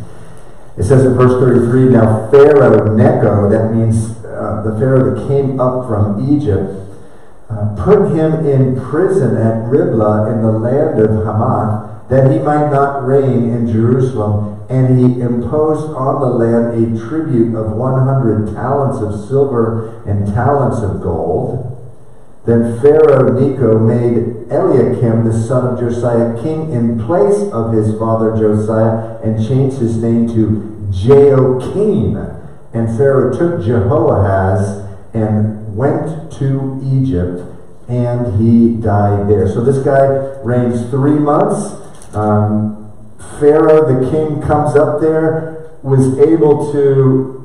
It 0.78 0.84
says 0.84 1.06
in 1.06 1.14
verse 1.14 1.40
33, 1.40 1.90
Now 1.90 2.32
Pharaoh 2.32 2.96
Necho, 2.96 3.50
that 3.50 3.74
means 3.74 4.10
uh, 4.26 4.64
the 4.66 4.76
Pharaoh 4.80 5.14
that 5.14 5.28
came 5.28 5.60
up 5.60 5.88
from 5.88 6.34
Egypt, 6.36 6.93
uh, 7.50 7.76
put 7.84 8.12
him 8.12 8.46
in 8.46 8.80
prison 8.80 9.38
at 9.38 9.68
Riblah 9.70 10.32
in 10.32 10.42
the 10.42 10.52
land 10.52 11.00
of 11.00 11.26
Hamath, 11.26 12.10
that 12.10 12.32
he 12.32 12.40
might 12.40 12.70
not 12.70 13.06
reign 13.06 13.50
in 13.50 13.72
Jerusalem 13.72 14.54
and 14.70 14.98
he 14.98 15.22
imposed 15.22 15.94
on 15.94 16.20
the 16.20 16.28
land 16.28 16.74
a 16.74 17.08
tribute 17.08 17.56
of 17.56 17.74
100 17.74 18.54
talents 18.56 19.00
of 19.02 19.28
silver 19.28 20.02
and 20.08 20.26
talents 20.34 20.82
of 20.82 21.02
gold. 21.02 21.70
Then 22.46 22.82
Pharaoh 22.82 23.40
Necho 23.40 23.80
made 23.80 24.52
Eliakim, 24.52 25.26
the 25.26 25.48
son 25.48 25.68
of 25.68 25.80
Josiah, 25.80 26.42
king 26.42 26.72
in 26.72 27.06
place 27.06 27.52
of 27.52 27.72
his 27.72 27.98
father 28.00 28.36
Josiah, 28.36 29.20
and 29.24 29.46
changed 29.46 29.78
his 29.78 29.98
name 29.98 30.28
to 30.30 30.90
Jehoiakim. 30.92 32.18
And 32.74 32.98
Pharaoh 32.98 33.32
took 33.38 33.64
Jehoahaz 33.64 34.90
and 35.14 35.63
went 35.76 36.32
to 36.34 36.80
Egypt, 36.84 37.42
and 37.90 38.40
he 38.40 38.82
died 38.82 39.30
there. 39.30 39.48
So 39.48 39.64
this 39.64 39.84
guy 39.84 40.06
reigns 40.44 40.90
three 40.90 41.20
months. 41.20 41.74
Um, 42.16 42.92
Pharaoh, 43.40 44.02
the 44.02 44.10
king, 44.12 44.42
comes 44.42 44.76
up 44.76 45.02
there, 45.02 45.72
was 45.82 46.18
able 46.20 46.72
to 46.72 47.44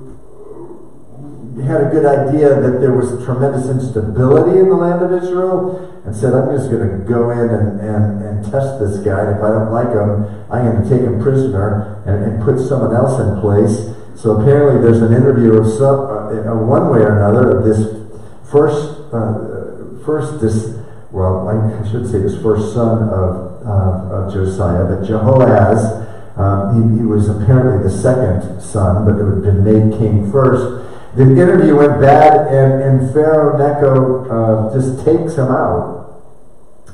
had 1.68 1.82
a 1.84 1.90
good 1.90 2.06
idea 2.06 2.60
that 2.60 2.80
there 2.80 2.92
was 2.92 3.22
tremendous 3.24 3.68
instability 3.68 4.58
in 4.58 4.68
the 4.68 4.74
land 4.74 5.04
of 5.04 5.12
Israel 5.12 6.02
and 6.06 6.16
said, 6.16 6.32
I'm 6.32 6.48
just 6.56 6.70
going 6.70 6.88
to 6.88 7.04
go 7.04 7.30
in 7.30 7.50
and, 7.50 7.80
and, 7.80 8.22
and 8.24 8.36
test 8.50 8.80
this 8.80 9.04
guy. 9.04 9.28
And 9.28 9.36
if 9.36 9.42
I 9.44 9.52
don't 9.52 9.70
like 9.70 9.92
him, 9.92 10.24
I'm 10.48 10.64
going 10.64 10.82
to 10.82 10.88
take 10.88 11.04
him 11.04 11.20
prisoner 11.20 12.02
and, 12.06 12.24
and 12.24 12.42
put 12.42 12.58
someone 12.58 12.96
else 12.96 13.20
in 13.20 13.40
place. 13.40 13.92
So 14.16 14.40
apparently 14.40 14.80
there's 14.80 15.02
an 15.02 15.12
interview 15.12 15.60
of 15.60 15.66
some, 15.66 16.08
uh, 16.08 16.56
one 16.56 16.88
way 16.90 17.04
or 17.04 17.20
another 17.20 17.58
of 17.58 17.64
this 17.68 18.07
first, 18.50 19.12
uh, 19.12 20.04
first 20.04 20.40
this, 20.40 20.78
well, 21.10 21.48
I 21.48 21.90
should 21.90 22.06
say 22.06 22.18
this 22.18 22.40
first 22.42 22.74
son 22.74 23.08
of 23.08 23.48
uh, 23.68 24.08
of 24.14 24.32
Josiah, 24.32 24.84
but 24.84 25.06
Jehoahaz, 25.06 26.06
um, 26.38 26.98
he, 26.98 27.04
was 27.04 27.28
apparently 27.28 27.82
the 27.82 27.90
second 27.90 28.60
son, 28.60 29.04
but 29.04 29.18
had 29.18 29.42
been 29.42 29.64
made 29.64 29.98
king 29.98 30.30
first. 30.30 30.86
The 31.16 31.24
interview 31.24 31.76
went 31.76 32.00
bad, 32.00 32.46
and, 32.46 32.82
and 32.82 33.12
Pharaoh 33.12 33.58
Necho 33.58 34.24
uh, 34.30 34.74
just 34.74 35.04
takes 35.04 35.34
him 35.34 35.50
out 35.50 35.97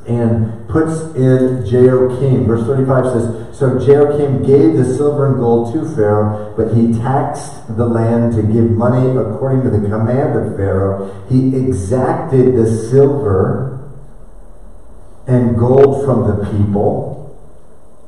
and 0.07 0.69
puts 0.69 1.01
in 1.15 1.65
Jehoiakim. 1.65 2.47
Verse 2.47 2.67
35 2.67 3.05
says, 3.05 3.59
So 3.59 3.79
Jehoiakim 3.79 4.47
gave 4.47 4.77
the 4.77 4.85
silver 4.85 5.27
and 5.27 5.37
gold 5.37 5.73
to 5.75 5.95
Pharaoh, 5.95 6.55
but 6.57 6.75
he 6.75 6.93
taxed 6.93 7.77
the 7.77 7.87
land 7.87 8.35
to 8.35 8.43
give 8.43 8.71
money 8.71 9.17
according 9.17 9.63
to 9.63 9.71
the 9.71 9.89
command 9.89 10.37
of 10.37 10.57
Pharaoh. 10.57 11.27
He 11.29 11.57
exacted 11.57 12.55
the 12.55 12.67
silver 12.67 13.91
and 15.27 15.59
gold 15.59 16.05
from 16.05 16.29
the 16.29 16.45
people 16.51 17.15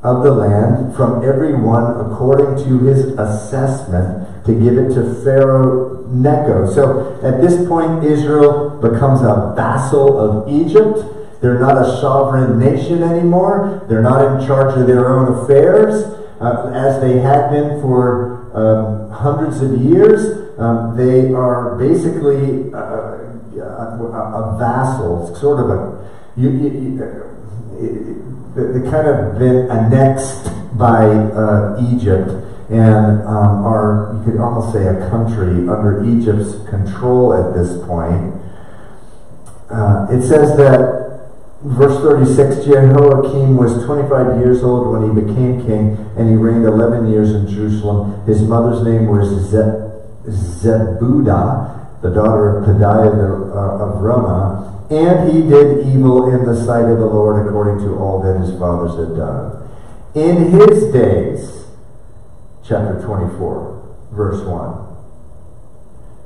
of 0.03 0.23
the 0.23 0.31
land, 0.31 0.95
from 0.95 1.25
every 1.25 1.55
one 1.55 1.85
according 2.01 2.65
to 2.65 2.79
his 2.85 3.07
assessment, 3.19 4.45
to 4.45 4.53
give 4.53 4.79
it 4.79 4.95
to 4.95 5.25
Pharaoh 5.25 6.07
Necho. 6.09 6.73
So 6.73 7.19
at 7.23 7.41
this 7.41 7.67
point, 7.67 8.05
Israel 8.05 8.81
becomes 8.81 9.23
a 9.23 9.53
vassal 9.57 10.19
of 10.19 10.49
Egypt. 10.49 11.16
They're 11.41 11.59
not 11.59 11.77
a 11.77 11.85
sovereign 12.01 12.59
nation 12.59 13.03
anymore. 13.03 13.85
They're 13.89 14.03
not 14.03 14.41
in 14.41 14.47
charge 14.47 14.79
of 14.79 14.87
their 14.87 15.09
own 15.09 15.45
affairs, 15.45 16.05
uh, 16.41 16.73
as 16.75 17.01
they 17.01 17.19
had 17.19 17.51
been 17.51 17.81
for 17.81 18.51
um, 18.55 19.11
hundreds 19.11 19.61
of 19.61 19.81
years. 19.83 20.59
Um, 20.59 20.97
they 20.97 21.33
are 21.33 21.77
basically 21.77 22.73
uh, 22.73 23.19
a, 23.61 23.99
a, 24.03 24.57
vassal, 24.59 25.35
sort 25.37 25.61
of 25.61 25.71
a 25.71 26.11
you, 26.37 26.51
you, 26.51 26.71
you, 26.71 28.17
they 28.55 28.91
kind 28.91 29.07
of 29.07 29.39
been 29.39 29.71
annexed 29.71 30.51
by 30.79 31.05
uh, 31.05 31.77
Egypt 31.93 32.31
and 32.69 33.23
um, 33.23 33.65
are, 33.65 34.17
you 34.17 34.33
could 34.33 34.41
almost 34.41 34.73
say, 34.73 34.87
a 34.87 35.09
country 35.09 35.69
under 35.69 36.05
Egypt's 36.05 36.69
control 36.69 37.33
at 37.33 37.55
this 37.55 37.79
point. 37.87 38.35
Uh, 39.71 40.07
it 40.11 40.23
says 40.23 40.57
that, 40.57 41.06
verse 41.75 42.01
36, 42.01 42.65
Jehoiakim 42.65 43.57
was 43.57 43.85
25 43.85 44.39
years 44.41 44.63
old 44.63 44.93
when 44.93 45.03
he 45.09 45.21
became 45.21 45.67
king, 45.67 45.97
and 46.17 46.29
he 46.29 46.37
reigned 46.37 46.65
11 46.65 47.11
years 47.11 47.31
in 47.33 47.49
Jerusalem. 47.49 48.25
His 48.27 48.43
mother's 48.43 48.83
name 48.83 49.07
was 49.07 49.29
Zebudah, 50.27 52.03
the 52.03 52.11
daughter 52.11 52.59
of 52.59 52.65
Pedaiah 52.67 53.55
uh, 53.55 53.85
of 53.85 54.01
Ramah 54.03 54.77
and 54.91 55.33
he 55.33 55.43
did 55.43 55.87
evil 55.87 56.33
in 56.33 56.45
the 56.47 56.55
sight 56.65 56.85
of 56.85 56.99
the 56.99 57.07
Lord 57.07 57.45
according 57.45 57.85
to 57.85 57.97
all 57.97 58.23
that 58.23 58.41
his 58.41 58.57
fathers 58.59 58.97
had 58.97 59.17
done. 59.17 59.69
In 60.15 60.53
his 60.53 60.93
days, 60.93 61.67
chapter 62.63 63.03
24, 63.05 63.97
verse 64.13 64.45
1, 64.47 64.87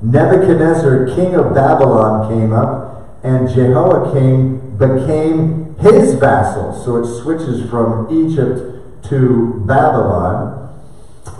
Nebuchadnezzar, 0.03 1.07
king 1.15 1.33
of 1.35 1.55
Babylon, 1.55 2.29
came 2.29 2.53
up, 2.53 3.23
and 3.23 3.49
Jehoiakim 3.49 4.60
became 4.81 5.75
his 5.79 6.15
vassal. 6.15 6.73
So 6.83 6.97
it 6.97 7.21
switches 7.21 7.69
from 7.69 8.07
Egypt 8.11 9.05
to 9.09 9.63
Babylon 9.65 10.69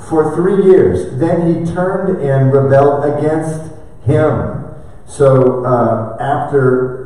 for 0.08 0.36
three 0.36 0.64
years. 0.66 1.20
Then 1.20 1.48
he 1.48 1.74
turned 1.74 2.22
and 2.22 2.54
rebelled 2.54 3.06
against 3.18 3.72
him. 4.06 4.66
So 5.08 5.66
uh, 5.66 6.18
after 6.20 7.02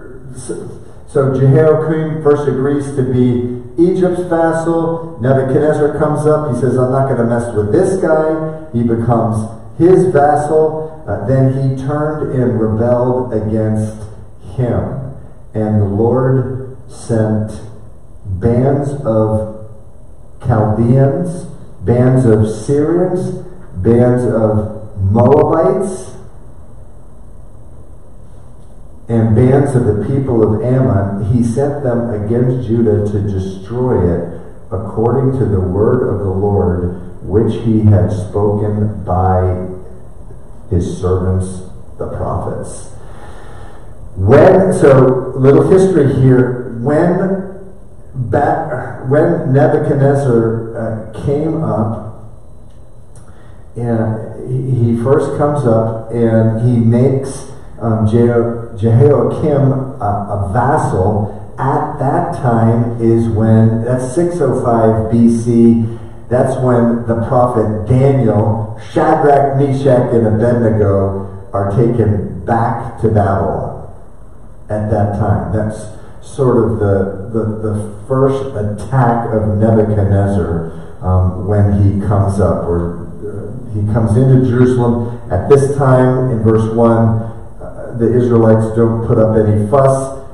so, 1.16 1.34
Jehoiakim 1.34 2.24
first 2.24 2.48
agrees 2.48 2.88
to 2.98 3.04
be 3.04 3.64
Egypt's 3.82 4.24
vassal. 4.24 5.18
Nebuchadnezzar 5.22 5.98
comes 5.98 6.26
up. 6.28 6.54
He 6.54 6.60
says, 6.60 6.78
I'm 6.78 6.92
not 6.92 7.08
going 7.08 7.20
to 7.20 7.24
mess 7.24 7.56
with 7.56 7.72
this 7.72 8.02
guy. 8.02 8.68
He 8.74 8.84
becomes 8.84 9.48
his 9.78 10.12
vassal. 10.12 11.06
Uh, 11.08 11.26
then 11.26 11.54
he 11.54 11.82
turned 11.86 12.36
and 12.36 12.60
rebelled 12.60 13.34
against 13.34 14.04
him. 14.58 15.05
And 15.56 15.82
the 15.82 15.86
Lord 15.86 16.78
sent 16.90 17.62
bands 18.26 18.92
of 19.06 19.72
Chaldeans, 20.46 21.46
bands 21.82 22.26
of 22.26 22.48
Syrians, 22.48 23.32
bands 23.78 24.24
of 24.26 25.02
Moabites 25.12 26.16
and 29.08 29.36
bands 29.36 29.76
of 29.76 29.86
the 29.86 30.06
people 30.08 30.42
of 30.44 30.64
Ammon, 30.64 31.32
he 31.32 31.44
sent 31.44 31.84
them 31.84 32.10
against 32.10 32.68
Judah 32.68 33.06
to 33.12 33.22
destroy 33.22 34.14
it 34.14 34.42
according 34.72 35.40
to 35.40 35.46
the 35.46 35.60
word 35.60 36.12
of 36.12 36.20
the 36.20 36.32
Lord 36.32 37.24
which 37.24 37.54
he 37.64 37.82
had 37.82 38.12
spoken 38.12 39.04
by 39.04 39.68
his 40.70 41.00
servants, 41.00 41.70
the 41.98 42.08
prophets. 42.08 42.95
When, 44.16 44.72
so, 44.74 45.34
little 45.36 45.70
history 45.70 46.16
here, 46.22 46.80
when, 46.80 47.60
back, 48.14 49.10
when 49.10 49.52
Nebuchadnezzar 49.52 50.78
uh, 50.78 51.26
came 51.26 51.62
up, 51.62 52.24
and 53.76 54.80
he 54.80 55.04
first 55.04 55.38
comes 55.38 55.68
up 55.68 56.12
and 56.12 56.62
he 56.66 56.78
makes 56.78 57.52
um, 57.82 58.08
Jehoiakim 58.08 59.72
a, 60.00 60.48
a 60.48 60.50
vassal. 60.54 61.56
At 61.60 62.00
that 62.00 62.36
time 62.38 63.02
is 63.02 63.28
when, 63.28 63.84
that's 63.84 64.16
605 64.16 65.12
BC, 65.12 66.00
that's 66.30 66.58
when 66.62 67.06
the 67.06 67.26
prophet 67.28 67.86
Daniel, 67.86 68.80
Shadrach, 68.94 69.58
Meshach, 69.58 70.14
and 70.14 70.26
Abednego 70.26 71.50
are 71.52 71.72
taken 71.72 72.46
back 72.46 73.02
to 73.02 73.10
Babylon 73.10 73.75
at 74.70 74.90
that 74.90 75.18
time. 75.20 75.54
That's 75.54 75.96
sort 76.26 76.58
of 76.58 76.80
the, 76.80 77.30
the, 77.32 77.44
the 77.62 78.06
first 78.08 78.56
attack 78.56 79.32
of 79.32 79.58
Nebuchadnezzar 79.58 80.72
um, 81.02 81.48
when 81.48 81.84
he 81.84 82.06
comes 82.06 82.40
up, 82.40 82.66
or 82.66 83.06
uh, 83.22 83.74
he 83.74 83.82
comes 83.94 84.18
into 84.18 84.50
Jerusalem. 84.50 85.22
At 85.32 85.50
this 85.50 85.78
time, 85.78 86.32
in 86.32 86.44
verse 86.44 86.74
1, 86.74 86.90
uh, 86.90 87.98
the 88.00 88.12
Israelites 88.18 88.76
don't 88.76 89.06
put 89.06 89.18
up 89.20 89.38
any 89.38 89.70
fuss. 89.70 90.26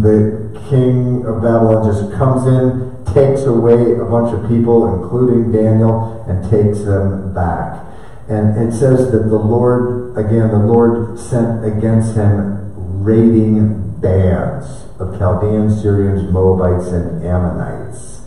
The 0.00 0.46
king 0.70 1.24
of 1.26 1.42
Babylon 1.42 1.84
just 1.84 2.12
comes 2.16 2.46
in, 2.46 2.96
takes 3.12 3.42
away 3.42 3.92
a 4.00 4.04
bunch 4.04 4.32
of 4.34 4.48
people, 4.48 5.02
including 5.02 5.52
Daniel, 5.52 6.24
and 6.28 6.42
takes 6.50 6.80
them 6.84 7.34
back. 7.34 7.84
And 8.28 8.56
it 8.56 8.72
says 8.72 9.12
that 9.12 9.28
the 9.28 9.38
Lord, 9.38 10.18
again, 10.18 10.48
the 10.48 10.58
Lord 10.58 11.18
sent 11.18 11.64
against 11.64 12.16
him 12.16 12.65
raiding 13.06 14.00
bands 14.00 14.86
of 14.98 15.16
Chaldeans, 15.16 15.80
Syrians, 15.80 16.28
Moabites, 16.32 16.88
and 16.88 17.24
Ammonites. 17.24 18.22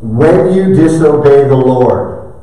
When 0.00 0.54
you 0.54 0.74
disobey 0.74 1.46
the 1.46 1.56
Lord, 1.56 2.34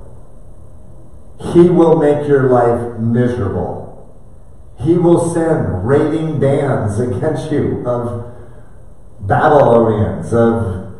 He 1.52 1.62
will 1.62 1.98
make 1.98 2.28
your 2.28 2.50
life 2.52 3.00
miserable. 3.00 4.14
He 4.80 4.94
will 4.94 5.34
send 5.34 5.88
raiding 5.88 6.40
bands 6.40 7.00
against 7.08 7.52
you 7.52 7.84
of 7.88 8.32
Babylonians, 9.22 10.32
of 10.32 10.94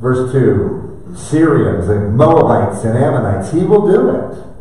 verse 0.00 0.32
2, 0.32 1.14
Syrians 1.14 1.90
and 1.90 2.16
Moabites 2.16 2.82
and 2.84 2.96
Ammonites. 2.96 3.52
He 3.52 3.62
will 3.62 3.86
do 3.86 4.08
it. 4.08 4.51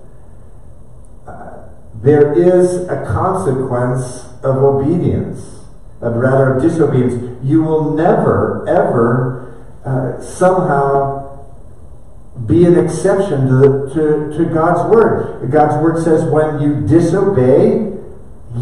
There 2.03 2.33
is 2.33 2.87
a 2.89 3.05
consequence 3.05 4.25
of 4.43 4.57
obedience, 4.57 5.65
of 6.01 6.15
rather 6.15 6.55
of 6.55 6.63
disobedience. 6.63 7.39
You 7.43 7.61
will 7.61 7.93
never, 7.93 8.67
ever 8.67 9.53
uh, 9.85 10.21
somehow 10.21 11.45
be 12.47 12.65
an 12.65 12.77
exception 12.77 13.47
to, 13.47 13.55
the, 13.55 13.91
to, 13.93 14.37
to 14.37 14.45
God's 14.53 14.89
word. 14.89 15.51
God's 15.51 15.83
word 15.83 16.03
says 16.03 16.23
when 16.31 16.59
you 16.59 16.87
disobey, 16.87 17.91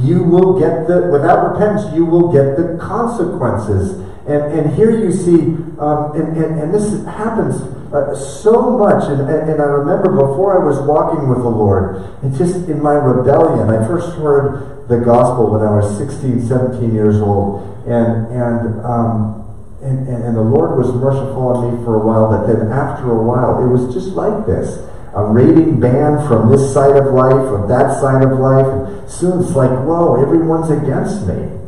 you 0.03 0.23
will 0.23 0.59
get 0.59 0.87
the, 0.87 1.09
without 1.11 1.53
repentance, 1.53 1.95
you 1.95 2.05
will 2.05 2.33
get 2.33 2.57
the 2.57 2.77
consequences. 2.79 4.05
And, 4.27 4.53
and 4.53 4.75
here 4.75 4.91
you 4.91 5.11
see, 5.11 5.55
um, 5.79 6.11
and, 6.15 6.37
and, 6.37 6.59
and 6.59 6.73
this 6.73 7.05
happens 7.05 7.61
uh, 7.93 8.15
so 8.15 8.77
much. 8.77 9.03
And, 9.09 9.21
and 9.21 9.61
I 9.61 9.65
remember 9.65 10.11
before 10.11 10.61
I 10.61 10.65
was 10.65 10.79
walking 10.85 11.29
with 11.29 11.39
the 11.39 11.49
Lord, 11.49 11.95
and 12.21 12.35
just 12.35 12.67
in 12.67 12.81
my 12.81 12.93
rebellion, 12.93 13.69
I 13.69 13.87
first 13.87 14.15
heard 14.17 14.87
the 14.87 14.97
gospel 14.97 15.51
when 15.51 15.61
I 15.61 15.71
was 15.71 15.97
16, 15.97 16.47
17 16.47 16.93
years 16.93 17.21
old. 17.21 17.65
And, 17.87 18.27
and, 18.27 18.85
um, 18.85 19.39
and, 19.81 20.07
and, 20.07 20.23
and 20.23 20.35
the 20.35 20.41
Lord 20.41 20.77
was 20.77 20.93
merciful 20.93 21.47
on 21.47 21.77
me 21.77 21.85
for 21.85 21.95
a 21.95 22.05
while, 22.05 22.29
but 22.29 22.45
then 22.47 22.71
after 22.71 23.11
a 23.11 23.23
while, 23.23 23.63
it 23.63 23.67
was 23.67 23.93
just 23.93 24.09
like 24.09 24.45
this 24.45 24.85
a 25.15 25.25
raiding 25.25 25.79
band 25.79 26.27
from 26.27 26.51
this 26.51 26.71
side 26.71 26.95
of 26.95 27.13
life, 27.13 27.49
from 27.49 27.67
that 27.67 27.99
side 27.99 28.21
of 28.23 28.37
life. 28.39 29.09
Soon 29.09 29.41
it's 29.41 29.55
like, 29.55 29.71
whoa, 29.71 30.21
everyone's 30.21 30.69
against 30.69 31.25
me. 31.25 31.58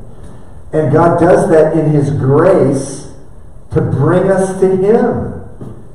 And 0.74 0.92
God 0.92 1.20
does 1.20 1.50
that 1.50 1.78
in 1.78 1.92
His 1.92 2.12
grace 2.12 3.12
to 3.74 3.82
bring 3.82 4.30
us 4.32 4.60
to 4.60 4.76
Him. 4.78 5.38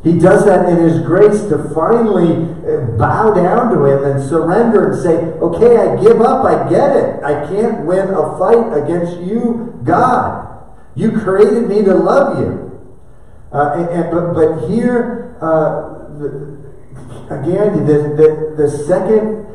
He 0.05 0.19
does 0.19 0.45
that 0.45 0.69
in 0.69 0.77
His 0.77 1.01
grace 1.01 1.43
to 1.49 1.71
finally 1.75 2.33
uh, 2.33 2.97
bow 2.97 3.35
down 3.35 3.75
to 3.75 3.85
Him 3.85 4.05
and 4.05 4.29
surrender 4.29 4.93
and 4.93 5.03
say, 5.03 5.17
okay, 5.41 5.77
I 5.79 6.01
give 6.03 6.21
up, 6.21 6.45
I 6.45 6.69
get 6.69 6.97
it. 6.97 7.25
I 7.25 7.47
can't 7.47 7.87
win 7.87 8.09
a 8.11 8.39
fight 8.39 8.73
against 8.83 9.19
you, 9.21 9.81
God. 9.85 10.65
You 10.95 11.13
created 11.13 11.69
me 11.69 11.83
to 11.85 11.95
love 11.95 12.39
you. 12.39 12.63
Uh, 13.53 13.75
and, 13.79 13.89
and, 13.89 14.11
but, 14.11 14.35
but 14.35 14.69
here, 14.69 15.37
uh, 15.41 16.19
the, 16.19 16.57
again, 17.31 17.87
the, 17.87 18.15
the, 18.17 18.55
the 18.57 18.71
second 18.87 19.47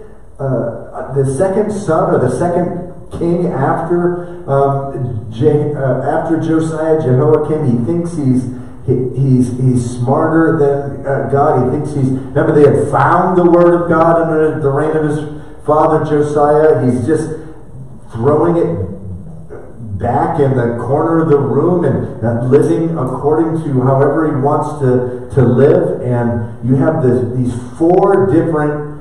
uh, 0.41 1.13
the 1.13 1.25
second 1.37 1.71
son 1.71 2.15
or 2.15 2.17
the 2.17 2.35
second 2.37 2.91
king 3.19 3.47
after 3.47 4.40
um, 4.51 5.31
uh, 5.31 6.01
after 6.03 6.39
Josiah 6.39 7.01
Jehoiakim, 7.01 7.65
he 7.65 7.85
thinks 7.85 8.17
he's 8.17 8.59
he, 8.85 9.09
he's 9.15 9.57
he's 9.59 9.97
smarter 9.97 10.57
than 10.57 11.05
uh, 11.05 11.29
God. 11.31 11.63
He 11.63 11.77
thinks 11.77 11.95
he's 11.95 12.09
remember 12.09 12.51
they 12.51 12.67
had 12.67 12.91
found 12.91 13.37
the 13.37 13.49
word 13.49 13.83
of 13.83 13.89
God 13.89 14.21
under 14.21 14.59
the 14.59 14.69
reign 14.69 14.95
of 14.95 15.05
his 15.05 15.65
father 15.65 16.03
Josiah. 16.03 16.83
He's 16.85 17.05
just 17.05 17.29
throwing 18.11 18.57
it 18.57 18.91
back 20.01 20.39
in 20.39 20.57
the 20.57 20.77
corner 20.81 21.21
of 21.21 21.29
the 21.29 21.37
room 21.37 21.85
and, 21.85 22.21
and 22.21 22.49
living 22.49 22.97
according 22.97 23.63
to 23.63 23.81
however 23.83 24.25
he 24.25 24.41
wants 24.41 24.81
to, 24.81 25.29
to 25.35 25.47
live. 25.47 26.01
And 26.01 26.67
you 26.67 26.75
have 26.75 27.03
this, 27.03 27.21
these 27.37 27.77
four 27.77 28.25
different 28.25 28.91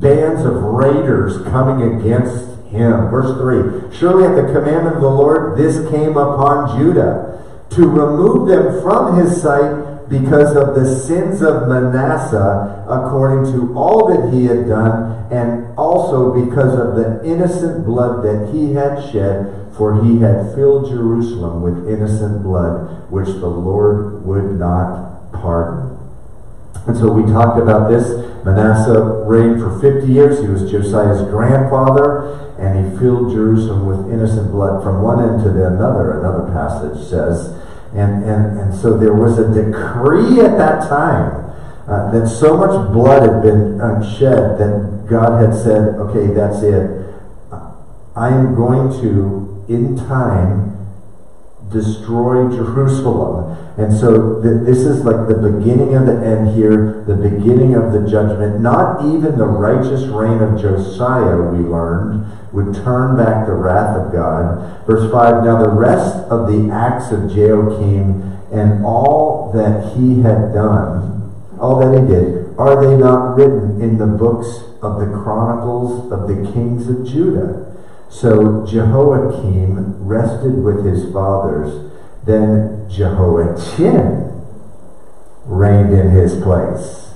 bands 0.00 0.44
of 0.44 0.54
raiders 0.54 1.42
coming 1.48 2.00
against 2.00 2.51
him. 2.72 3.10
Verse 3.10 3.36
3 3.38 3.96
Surely 3.96 4.24
at 4.24 4.34
the 4.34 4.52
commandment 4.52 4.96
of 4.96 5.02
the 5.02 5.10
Lord, 5.10 5.56
this 5.56 5.88
came 5.90 6.16
upon 6.16 6.78
Judah 6.78 7.38
to 7.70 7.88
remove 7.88 8.48
them 8.48 8.82
from 8.82 9.16
his 9.16 9.40
sight 9.40 10.08
because 10.08 10.56
of 10.56 10.74
the 10.74 10.94
sins 10.94 11.40
of 11.40 11.68
Manasseh, 11.68 12.84
according 12.88 13.50
to 13.52 13.74
all 13.74 14.08
that 14.08 14.32
he 14.32 14.44
had 14.44 14.68
done, 14.68 15.26
and 15.32 15.74
also 15.78 16.44
because 16.44 16.78
of 16.78 16.96
the 16.96 17.24
innocent 17.24 17.86
blood 17.86 18.22
that 18.22 18.52
he 18.52 18.74
had 18.74 19.00
shed, 19.10 19.72
for 19.74 20.04
he 20.04 20.18
had 20.18 20.54
filled 20.54 20.90
Jerusalem 20.90 21.62
with 21.62 21.88
innocent 21.88 22.42
blood, 22.42 23.10
which 23.10 23.28
the 23.28 23.46
Lord 23.46 24.26
would 24.26 24.58
not 24.58 25.32
pardon. 25.32 25.91
And 26.86 26.96
so 26.96 27.12
we 27.12 27.30
talked 27.30 27.60
about 27.60 27.88
this. 27.90 28.08
Manasseh 28.44 29.24
reigned 29.26 29.60
for 29.60 29.78
50 29.80 30.12
years. 30.12 30.40
He 30.40 30.48
was 30.48 30.68
Josiah's 30.70 31.22
grandfather, 31.30 32.54
and 32.58 32.74
he 32.74 32.98
filled 32.98 33.32
Jerusalem 33.32 33.86
with 33.86 34.12
innocent 34.12 34.50
blood 34.50 34.82
from 34.82 35.02
one 35.02 35.22
end 35.22 35.44
to 35.44 35.50
the 35.50 35.66
another, 35.66 36.18
another 36.18 36.50
passage 36.52 37.08
says. 37.08 37.54
And, 37.94 38.24
and, 38.24 38.58
and 38.58 38.74
so 38.74 38.96
there 38.96 39.14
was 39.14 39.38
a 39.38 39.46
decree 39.52 40.40
at 40.40 40.58
that 40.58 40.88
time 40.88 41.42
uh, 41.86 42.10
that 42.10 42.26
so 42.26 42.56
much 42.56 42.92
blood 42.92 43.22
had 43.22 43.42
been 43.42 43.80
uh, 43.80 44.02
shed 44.16 44.58
that 44.58 45.06
God 45.08 45.40
had 45.40 45.54
said, 45.54 45.94
okay, 45.96 46.32
that's 46.32 46.62
it. 46.62 47.02
I 48.14 48.28
am 48.28 48.54
going 48.54 48.90
to, 49.00 49.64
in 49.68 49.96
time, 49.96 50.81
destroy 51.72 52.48
Jerusalem. 52.50 53.58
And 53.78 53.92
so 53.92 54.42
th- 54.42 54.66
this 54.66 54.78
is 54.78 55.04
like 55.04 55.28
the 55.28 55.34
beginning 55.34 55.94
of 55.94 56.06
the 56.06 56.20
end 56.24 56.54
here, 56.54 57.04
the 57.06 57.16
beginning 57.16 57.74
of 57.74 57.92
the 57.92 58.08
judgment. 58.08 58.60
Not 58.60 59.04
even 59.04 59.38
the 59.38 59.46
righteous 59.46 60.04
reign 60.04 60.42
of 60.42 60.60
Josiah, 60.60 61.40
we 61.40 61.64
learned, 61.64 62.26
would 62.52 62.74
turn 62.84 63.16
back 63.16 63.46
the 63.46 63.54
wrath 63.54 63.96
of 63.96 64.12
God. 64.12 64.86
Verse 64.86 65.10
5 65.10 65.44
Now 65.44 65.62
the 65.62 65.70
rest 65.70 66.16
of 66.28 66.46
the 66.46 66.70
acts 66.70 67.10
of 67.10 67.32
Jehoiakim 67.32 68.32
and 68.52 68.84
all 68.84 69.50
that 69.54 69.96
he 69.96 70.20
had 70.20 70.52
done, 70.52 71.32
all 71.58 71.80
that 71.80 71.98
he 71.98 72.06
did, 72.06 72.54
are 72.58 72.84
they 72.84 72.96
not 72.96 73.36
written 73.36 73.80
in 73.80 73.96
the 73.96 74.06
books 74.06 74.60
of 74.82 75.00
the 75.00 75.06
chronicles 75.06 76.12
of 76.12 76.28
the 76.28 76.52
kings 76.52 76.86
of 76.88 77.06
Judah? 77.06 77.71
So 78.12 78.66
Jehoiakim 78.66 80.04
rested 80.04 80.62
with 80.62 80.84
his 80.84 81.10
fathers. 81.12 81.90
Then 82.26 82.86
Jehoiachin 82.88 84.30
reigned 85.46 85.94
in 85.94 86.10
his 86.10 86.40
place. 86.42 87.08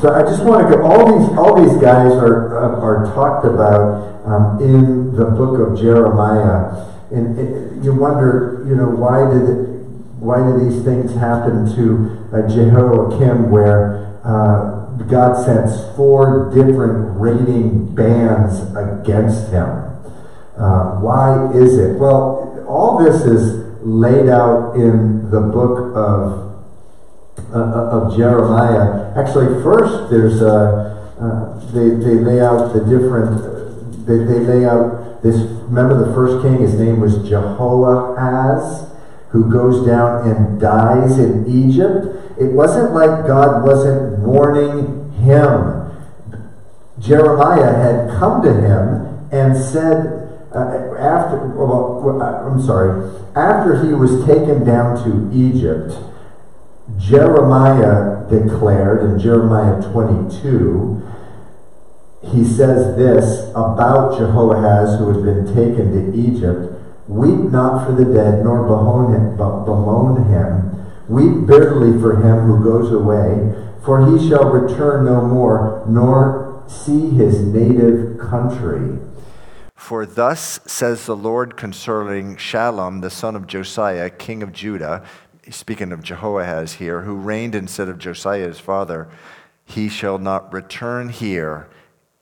So 0.00 0.12
I 0.12 0.22
just 0.22 0.42
want 0.42 0.68
to 0.68 0.76
go. 0.76 0.84
All 0.84 1.18
these 1.18 1.38
all 1.38 1.62
these 1.62 1.80
guys 1.80 2.12
are 2.12 2.58
uh, 2.58 2.80
are 2.80 3.14
talked 3.14 3.44
about 3.44 4.26
um, 4.26 4.60
in 4.60 5.14
the 5.14 5.26
book 5.26 5.60
of 5.60 5.78
Jeremiah, 5.78 6.88
and 7.10 7.38
it, 7.38 7.84
you 7.84 7.94
wonder, 7.94 8.64
you 8.66 8.74
know, 8.74 8.88
why 8.88 9.30
did 9.30 9.86
why 10.18 10.38
did 10.44 10.60
these 10.60 10.82
things 10.82 11.14
happen 11.14 11.74
to 11.76 12.28
uh, 12.32 12.48
Jehoiakim, 12.48 13.50
where 13.50 14.20
uh, 14.24 14.86
God 15.08 15.44
sends 15.44 15.94
four 15.94 16.50
different 16.54 17.20
raiding 17.20 17.94
bands 17.94 18.60
against 18.76 19.50
him? 19.50 19.91
Uh, 20.56 21.00
why 21.00 21.52
is 21.54 21.78
it? 21.78 21.98
Well, 21.98 22.64
all 22.68 23.02
this 23.02 23.22
is 23.22 23.62
laid 23.82 24.28
out 24.28 24.74
in 24.74 25.30
the 25.30 25.40
book 25.40 25.96
of 25.96 26.52
uh, 27.54 27.58
of 27.58 28.16
Jeremiah. 28.16 29.12
Actually, 29.16 29.62
first 29.62 30.10
there's 30.10 30.42
a 30.42 30.92
uh, 31.20 31.72
they, 31.72 31.88
they 31.88 32.14
lay 32.16 32.40
out 32.40 32.72
the 32.72 32.80
different 32.80 34.06
they, 34.06 34.18
they 34.18 34.40
lay 34.40 34.64
out 34.66 35.22
this. 35.22 35.36
Remember 35.36 36.06
the 36.06 36.12
first 36.14 36.42
king? 36.42 36.60
His 36.60 36.74
name 36.74 37.00
was 37.00 37.16
Jehoahaz, 37.28 38.90
who 39.30 39.50
goes 39.50 39.86
down 39.86 40.28
and 40.28 40.60
dies 40.60 41.18
in 41.18 41.46
Egypt. 41.48 42.38
It 42.38 42.52
wasn't 42.52 42.92
like 42.92 43.26
God 43.26 43.64
wasn't 43.64 44.18
warning 44.18 45.12
him. 45.12 45.78
Jeremiah 46.98 47.74
had 47.74 48.18
come 48.18 48.42
to 48.42 48.52
him 48.52 49.28
and 49.32 49.56
said, 49.56 50.21
uh, 50.54 50.96
after, 50.98 51.46
well, 51.56 52.20
I'm 52.22 52.62
sorry, 52.62 53.10
after 53.34 53.84
he 53.84 53.94
was 53.94 54.24
taken 54.26 54.64
down 54.64 55.02
to 55.04 55.30
Egypt, 55.34 55.94
Jeremiah 56.98 58.28
declared 58.28 59.10
in 59.10 59.18
Jeremiah 59.18 59.80
22, 59.92 61.08
he 62.22 62.44
says 62.44 62.96
this 62.96 63.50
about 63.50 64.18
Jehoahaz 64.18 64.98
who 64.98 65.08
had 65.12 65.24
been 65.24 65.46
taken 65.54 65.92
to 65.92 66.18
Egypt 66.18 66.72
Weep 67.08 67.50
not 67.50 67.84
for 67.84 67.92
the 67.92 68.04
dead, 68.04 68.44
nor 68.44 68.64
bemoan 68.66 70.24
him. 70.30 70.86
Weep 71.08 71.46
bitterly 71.46 72.00
for 72.00 72.16
him 72.16 72.46
who 72.46 72.64
goes 72.64 72.92
away, 72.92 73.52
for 73.84 74.06
he 74.06 74.28
shall 74.28 74.50
return 74.50 75.04
no 75.04 75.20
more, 75.20 75.84
nor 75.88 76.64
see 76.68 77.10
his 77.10 77.40
native 77.40 78.18
country. 78.18 78.98
For 79.82 80.06
thus 80.06 80.60
says 80.64 81.06
the 81.06 81.16
Lord 81.16 81.56
concerning 81.56 82.36
Shallum, 82.36 83.00
the 83.00 83.10
son 83.10 83.34
of 83.34 83.48
Josiah, 83.48 84.10
king 84.10 84.40
of 84.44 84.52
Judah, 84.52 85.04
speaking 85.50 85.90
of 85.90 86.04
Jehoahaz 86.04 86.74
here, 86.74 87.00
who 87.00 87.16
reigned 87.16 87.56
instead 87.56 87.88
of 87.88 87.98
Josiah 87.98 88.46
his 88.46 88.60
father, 88.60 89.08
he 89.64 89.88
shall 89.88 90.18
not 90.18 90.52
return 90.52 91.08
here 91.08 91.68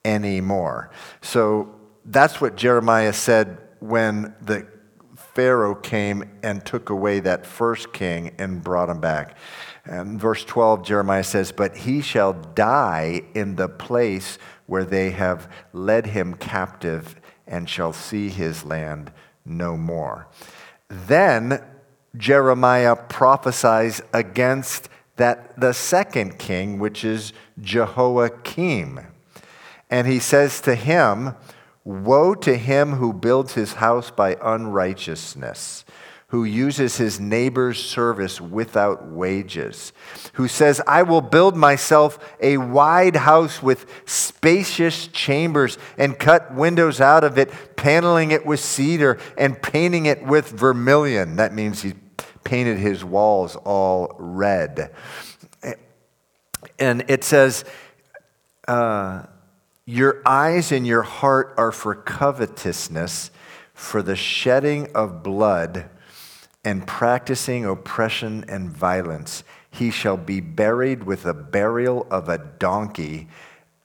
anymore. 0.03 0.89
So 1.21 1.75
that's 2.03 2.41
what 2.41 2.55
Jeremiah 2.55 3.13
said 3.13 3.59
when 3.79 4.33
the 4.41 4.65
Pharaoh 5.15 5.75
came 5.75 6.23
and 6.41 6.65
took 6.65 6.89
away 6.89 7.19
that 7.19 7.45
first 7.45 7.93
king 7.93 8.33
and 8.39 8.63
brought 8.63 8.89
him 8.89 8.99
back. 8.99 9.37
And 9.85 10.19
verse 10.19 10.43
12, 10.43 10.83
Jeremiah 10.83 11.23
says, 11.23 11.51
But 11.51 11.77
he 11.77 12.01
shall 12.01 12.33
die 12.33 13.21
in 13.35 13.55
the 13.55 13.69
place 13.69 14.39
where 14.65 14.83
they 14.83 15.11
have 15.11 15.47
led 15.73 16.07
him 16.07 16.33
captive 16.33 17.20
and 17.51 17.69
shall 17.69 17.93
see 17.93 18.29
his 18.29 18.63
land 18.63 19.11
no 19.45 19.77
more. 19.77 20.27
Then 20.87 21.61
Jeremiah 22.17 22.95
prophesies 22.95 24.01
against 24.13 24.89
that 25.17 25.59
the 25.59 25.73
second 25.73 26.39
king, 26.39 26.79
which 26.79 27.03
is 27.03 27.33
Jehoiakim. 27.59 29.01
And 29.89 30.07
he 30.07 30.19
says 30.19 30.61
to 30.61 30.73
him, 30.73 31.35
Woe 31.83 32.33
to 32.35 32.57
him 32.57 32.93
who 32.93 33.11
builds 33.11 33.53
his 33.53 33.73
house 33.73 34.09
by 34.09 34.37
unrighteousness, 34.41 35.83
who 36.31 36.45
uses 36.45 36.95
his 36.95 37.19
neighbor's 37.19 37.77
service 37.77 38.39
without 38.39 39.05
wages, 39.05 39.91
who 40.35 40.47
says, 40.47 40.81
I 40.87 41.03
will 41.03 41.19
build 41.19 41.57
myself 41.57 42.17
a 42.39 42.55
wide 42.55 43.17
house 43.17 43.61
with 43.61 43.85
spacious 44.05 45.07
chambers 45.07 45.77
and 45.97 46.17
cut 46.17 46.55
windows 46.55 47.01
out 47.01 47.25
of 47.25 47.37
it, 47.37 47.51
paneling 47.75 48.31
it 48.31 48.45
with 48.45 48.61
cedar 48.61 49.19
and 49.37 49.61
painting 49.61 50.05
it 50.05 50.23
with 50.25 50.47
vermilion. 50.51 51.35
That 51.35 51.53
means 51.53 51.81
he 51.81 51.95
painted 52.45 52.77
his 52.77 53.03
walls 53.03 53.57
all 53.57 54.15
red. 54.17 54.93
And 56.79 57.03
it 57.09 57.25
says, 57.25 57.65
uh, 58.69 59.23
your 59.85 60.21
eyes 60.25 60.71
and 60.71 60.87
your 60.87 61.01
heart 61.01 61.53
are 61.57 61.73
for 61.73 61.93
covetousness, 61.93 63.31
for 63.73 64.01
the 64.01 64.15
shedding 64.15 64.89
of 64.95 65.23
blood, 65.23 65.89
and 66.63 66.85
practicing 66.85 67.65
oppression 67.65 68.45
and 68.47 68.69
violence. 68.69 69.43
He 69.69 69.89
shall 69.89 70.17
be 70.17 70.41
buried 70.41 71.03
with 71.03 71.23
the 71.23 71.33
burial 71.33 72.05
of 72.11 72.29
a 72.29 72.37
donkey 72.37 73.27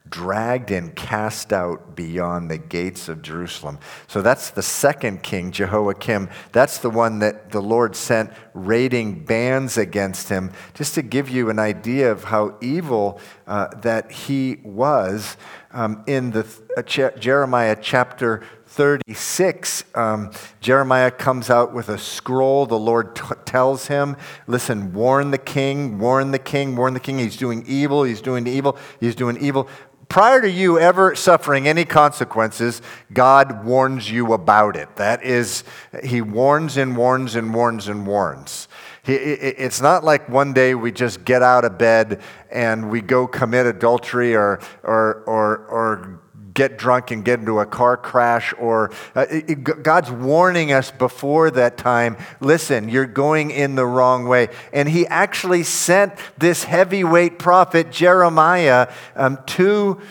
dragged 0.09 0.71
and 0.71 0.95
cast 0.95 1.51
out 1.51 1.95
beyond 1.95 2.49
the 2.49 2.57
gates 2.57 3.09
of 3.09 3.21
Jerusalem. 3.21 3.79
So 4.07 4.21
that's 4.21 4.51
the 4.51 4.61
second 4.61 5.23
king, 5.23 5.51
Jehoiakim. 5.51 6.29
That's 6.51 6.77
the 6.79 6.89
one 6.89 7.19
that 7.19 7.51
the 7.51 7.61
Lord 7.61 7.95
sent 7.95 8.31
raiding 8.53 9.25
bands 9.25 9.77
against 9.77 10.29
him, 10.29 10.51
just 10.73 10.95
to 10.95 11.01
give 11.01 11.29
you 11.29 11.49
an 11.49 11.59
idea 11.59 12.11
of 12.11 12.25
how 12.25 12.55
evil 12.61 13.19
uh, 13.45 13.67
that 13.81 14.11
he 14.11 14.59
was. 14.63 15.37
Um, 15.71 16.03
in 16.07 16.31
the 16.31 16.47
uh, 16.77 16.81
Jeremiah 16.81 17.77
chapter 17.79 18.43
36, 18.77 19.83
um, 19.95 20.31
Jeremiah 20.61 21.09
comes 21.09 21.49
out 21.49 21.73
with 21.73 21.89
a 21.89 21.97
scroll. 21.97 22.67
The 22.67 22.77
Lord 22.77 23.15
t- 23.15 23.23
tells 23.43 23.87
him, 23.87 24.15
Listen, 24.45 24.93
warn 24.93 25.31
the 25.31 25.39
king, 25.39 25.97
warn 25.97 26.29
the 26.29 26.39
king, 26.39 26.75
warn 26.75 26.93
the 26.93 26.99
king. 26.99 27.17
He's 27.17 27.37
doing 27.37 27.65
evil, 27.67 28.03
he's 28.03 28.21
doing 28.21 28.45
evil, 28.45 28.77
he's 28.99 29.15
doing 29.15 29.35
evil 29.37 29.67
prior 30.09 30.41
to 30.41 30.49
you 30.49 30.79
ever 30.79 31.15
suffering 31.15 31.67
any 31.67 31.85
consequences, 31.85 32.81
God 33.13 33.65
warns 33.65 34.09
you 34.09 34.33
about 34.33 34.75
it. 34.75 34.95
That 34.95 35.23
is, 35.23 35.63
He 36.03 36.21
warns 36.21 36.77
and 36.77 36.95
warns 36.95 37.35
and 37.35 37.53
warns 37.53 37.87
and 37.87 38.07
warns. 38.07 38.67
It's 39.05 39.81
not 39.81 40.03
like 40.03 40.27
one 40.27 40.51
day 40.51 40.75
we 40.75 40.91
just 40.91 41.23
get 41.23 41.41
out 41.41 41.63
of 41.63 41.77
bed 41.77 42.21
and 42.51 42.89
we 42.89 43.01
go 43.01 43.25
commit 43.25 43.65
adultery 43.65 44.35
or, 44.35 44.59
or, 44.83 45.23
or, 45.25 45.57
or 45.67 46.21
get 46.57 46.75
drunk 46.79 47.11
and 47.11 47.23
get 47.23 47.39
into 47.39 47.59
a 47.59 47.65
car 47.67 47.95
crash, 47.95 48.51
or 48.57 48.89
uh, 49.15 49.27
it, 49.29 49.63
God's 49.63 50.09
warning 50.09 50.71
us 50.71 50.89
before 50.89 51.51
that 51.51 51.77
time 51.77 52.17
listen, 52.39 52.89
you're 52.89 53.05
going 53.05 53.51
in 53.51 53.75
the 53.75 53.85
wrong 53.85 54.27
way. 54.27 54.49
And 54.73 54.89
He 54.89 55.05
actually 55.05 55.61
sent 55.61 56.13
this 56.37 56.63
heavyweight 56.63 57.37
prophet, 57.37 57.91
Jeremiah, 57.91 58.91
um, 59.15 59.37
to 59.45 60.01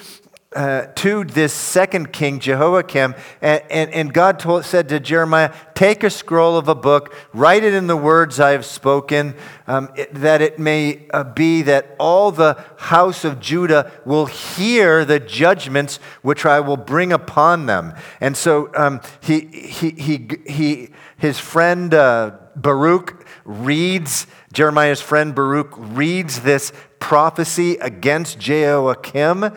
uh, 0.57 0.87
to 0.95 1.23
this 1.23 1.53
second 1.53 2.12
king, 2.12 2.40
Jehoiakim, 2.40 3.14
and, 3.42 3.62
and, 3.71 3.90
and 3.92 4.12
God 4.12 4.38
told, 4.38 4.64
said 4.64 4.88
to 4.88 4.99
Jeremiah, 4.99 5.53
Take 5.75 6.03
a 6.03 6.09
scroll 6.09 6.57
of 6.57 6.66
a 6.66 6.75
book, 6.75 7.14
write 7.35 7.62
it 7.62 7.75
in 7.75 7.88
the 7.88 7.97
words 7.97 8.40
I 8.40 8.53
have 8.53 8.64
spoken, 8.64 9.35
um, 9.66 9.92
it, 9.97 10.14
that 10.14 10.40
it 10.40 10.59
may 10.59 11.07
uh, 11.12 11.25
be 11.25 11.61
that 11.62 11.95
all 12.01 12.33
the 12.33 12.64
house 12.79 13.23
of 13.23 13.38
Judah 13.38 13.92
will 14.07 14.25
hear 14.25 15.05
the 15.05 15.21
judgments 15.21 15.99
which 16.23 16.47
I 16.47 16.61
will 16.61 16.79
bring 16.79 17.12
upon 17.12 17.66
them. 17.66 17.92
And 18.21 18.35
so 18.35 18.71
um, 18.75 19.03
he, 19.21 19.40
he, 19.40 19.90
he, 19.90 20.29
he, 20.47 20.88
his 21.19 21.38
friend 21.38 21.92
uh, 21.92 22.33
Baruch 22.57 23.27
reads, 23.45 24.27
Jeremiah's 24.55 25.03
friend 25.03 25.35
Baruch 25.35 25.75
reads 25.77 26.40
this 26.40 26.73
prophecy 26.99 27.77
against 27.77 28.39
Jehoiakim. 28.39 29.53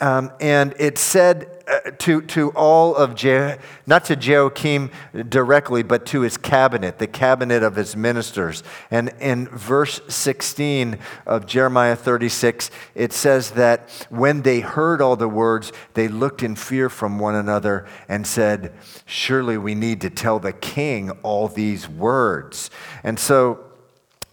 Um, 0.00 0.32
and 0.40 0.74
it 0.80 0.98
said 0.98 1.62
uh, 1.68 1.92
to, 1.98 2.22
to 2.22 2.50
all 2.50 2.96
of, 2.96 3.14
Je- 3.14 3.56
not 3.86 4.04
to 4.06 4.16
Jehoiakim 4.16 4.90
directly, 5.28 5.84
but 5.84 6.06
to 6.06 6.22
his 6.22 6.36
cabinet, 6.36 6.98
the 6.98 7.06
cabinet 7.06 7.62
of 7.62 7.76
his 7.76 7.94
ministers. 7.94 8.64
And 8.90 9.12
in 9.20 9.46
verse 9.46 10.00
16 10.08 10.98
of 11.24 11.46
Jeremiah 11.46 11.94
36, 11.94 12.72
it 12.96 13.12
says 13.12 13.52
that 13.52 14.06
when 14.10 14.42
they 14.42 14.58
heard 14.58 15.00
all 15.00 15.14
the 15.14 15.28
words, 15.28 15.72
they 15.94 16.08
looked 16.08 16.42
in 16.42 16.56
fear 16.56 16.88
from 16.88 17.20
one 17.20 17.36
another 17.36 17.86
and 18.08 18.26
said, 18.26 18.72
Surely 19.06 19.56
we 19.56 19.76
need 19.76 20.00
to 20.00 20.10
tell 20.10 20.40
the 20.40 20.52
king 20.52 21.10
all 21.22 21.46
these 21.46 21.88
words. 21.88 22.70
And 23.04 23.20
so, 23.20 23.71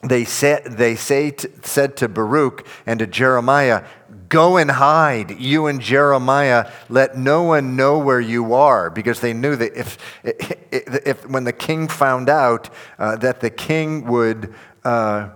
they, 0.01 0.23
said, 0.23 0.65
they 0.65 0.95
say 0.95 1.31
to, 1.31 1.51
said 1.63 1.97
to 1.97 2.07
Baruch 2.07 2.65
and 2.85 2.99
to 2.99 3.07
Jeremiah, 3.07 3.85
Go 4.29 4.57
and 4.57 4.69
hide, 4.69 5.39
you 5.39 5.65
and 5.65 5.81
Jeremiah. 5.81 6.71
Let 6.87 7.17
no 7.17 7.43
one 7.43 7.75
know 7.75 7.97
where 7.97 8.21
you 8.21 8.53
are. 8.53 8.91
Because 8.91 9.21
they 9.21 9.33
knew 9.33 9.55
that 9.55 9.75
if, 9.75 9.97
if 10.21 11.27
when 11.27 11.45
the 11.45 11.53
king 11.53 11.87
found 11.87 12.29
out, 12.29 12.69
uh, 12.99 13.15
that 13.17 13.39
the 13.39 13.49
king 13.49 14.05
would 14.05 14.53
uh, 14.83 15.29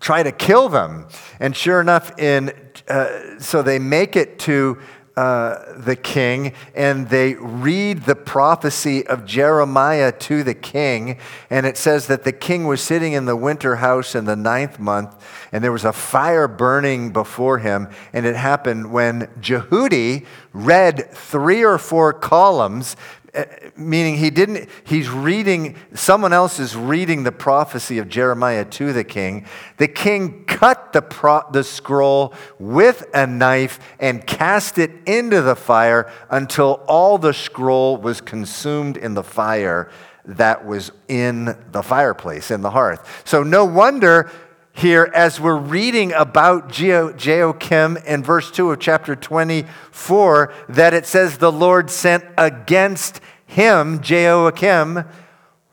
try 0.00 0.24
to 0.24 0.32
kill 0.32 0.68
them. 0.68 1.06
And 1.38 1.56
sure 1.56 1.80
enough, 1.80 2.18
in 2.18 2.52
uh, 2.88 3.38
so 3.38 3.62
they 3.62 3.78
make 3.78 4.16
it 4.16 4.40
to 4.40 4.78
uh, 5.20 5.74
the 5.76 5.96
king 5.96 6.54
and 6.74 7.10
they 7.10 7.34
read 7.34 8.04
the 8.04 8.14
prophecy 8.14 9.06
of 9.06 9.26
Jeremiah 9.26 10.12
to 10.12 10.42
the 10.42 10.54
king. 10.54 11.18
And 11.50 11.66
it 11.66 11.76
says 11.76 12.06
that 12.06 12.24
the 12.24 12.32
king 12.32 12.66
was 12.66 12.80
sitting 12.80 13.12
in 13.12 13.26
the 13.26 13.36
winter 13.36 13.76
house 13.76 14.14
in 14.14 14.24
the 14.24 14.34
ninth 14.34 14.78
month, 14.78 15.14
and 15.52 15.62
there 15.62 15.72
was 15.72 15.84
a 15.84 15.92
fire 15.92 16.48
burning 16.48 17.12
before 17.12 17.58
him. 17.58 17.90
And 18.14 18.24
it 18.24 18.34
happened 18.34 18.92
when 18.92 19.26
Jehudi 19.42 20.24
read 20.54 21.10
three 21.12 21.62
or 21.62 21.76
four 21.76 22.14
columns 22.14 22.96
Uh, 23.32 23.44
meaning 23.76 24.16
he 24.16 24.28
didn't 24.28 24.68
he's 24.82 25.08
reading 25.08 25.76
someone 25.94 26.32
else 26.32 26.58
is 26.58 26.74
reading 26.74 27.22
the 27.22 27.30
prophecy 27.30 27.98
of 27.98 28.08
jeremiah 28.08 28.64
to 28.64 28.92
the 28.92 29.04
king. 29.04 29.46
The 29.76 29.86
king 29.86 30.44
cut 30.46 30.92
the, 30.92 31.02
pro, 31.02 31.42
the 31.52 31.62
scroll 31.62 32.34
with 32.58 33.06
a 33.14 33.28
knife 33.28 33.78
and 34.00 34.26
cast 34.26 34.78
it 34.78 34.90
into 35.06 35.42
the 35.42 35.54
fire 35.54 36.10
until 36.28 36.82
all 36.88 37.18
the 37.18 37.32
scroll 37.32 37.96
was 37.96 38.20
consumed 38.20 38.96
in 38.96 39.14
the 39.14 39.22
fire 39.22 39.90
that 40.24 40.66
was 40.66 40.90
in 41.06 41.56
the 41.70 41.82
fireplace 41.82 42.50
in 42.50 42.62
the 42.62 42.70
hearth. 42.70 43.22
So 43.24 43.44
no 43.44 43.64
wonder 43.64 44.28
here 44.72 45.10
as 45.14 45.40
we're 45.40 45.56
reading 45.56 46.12
about 46.12 46.70
Jehoiakim 46.70 47.98
in 47.98 48.22
verse 48.22 48.50
2 48.50 48.70
of 48.70 48.78
chapter 48.78 49.16
24 49.16 50.54
that 50.68 50.94
it 50.94 51.06
says 51.06 51.38
the 51.38 51.52
Lord 51.52 51.90
sent 51.90 52.24
against 52.38 53.20
him, 53.46 54.00
Jehoiakim, 54.00 55.04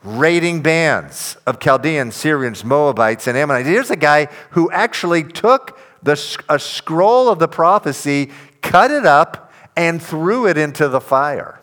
raiding 0.03 0.61
bands 0.61 1.37
of 1.45 1.59
Chaldeans, 1.59 2.15
Syrians, 2.15 2.63
Moabites, 2.63 3.27
and 3.27 3.37
Ammonites. 3.37 3.67
Here's 3.67 3.91
a 3.91 3.95
guy 3.95 4.27
who 4.51 4.71
actually 4.71 5.23
took 5.23 5.79
the, 6.01 6.13
a 6.49 6.59
scroll 6.59 7.29
of 7.29 7.39
the 7.39 7.47
prophecy, 7.47 8.31
cut 8.61 8.91
it 8.91 9.05
up, 9.05 9.53
and 9.75 10.01
threw 10.01 10.47
it 10.47 10.57
into 10.57 10.87
the 10.87 11.01
fire. 11.01 11.61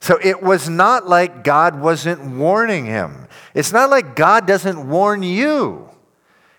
So 0.00 0.18
it 0.22 0.42
was 0.42 0.68
not 0.68 1.08
like 1.08 1.42
God 1.42 1.80
wasn't 1.80 2.36
warning 2.36 2.86
him. 2.86 3.26
It's 3.54 3.72
not 3.72 3.90
like 3.90 4.14
God 4.14 4.46
doesn't 4.46 4.88
warn 4.88 5.22
you. 5.22 5.88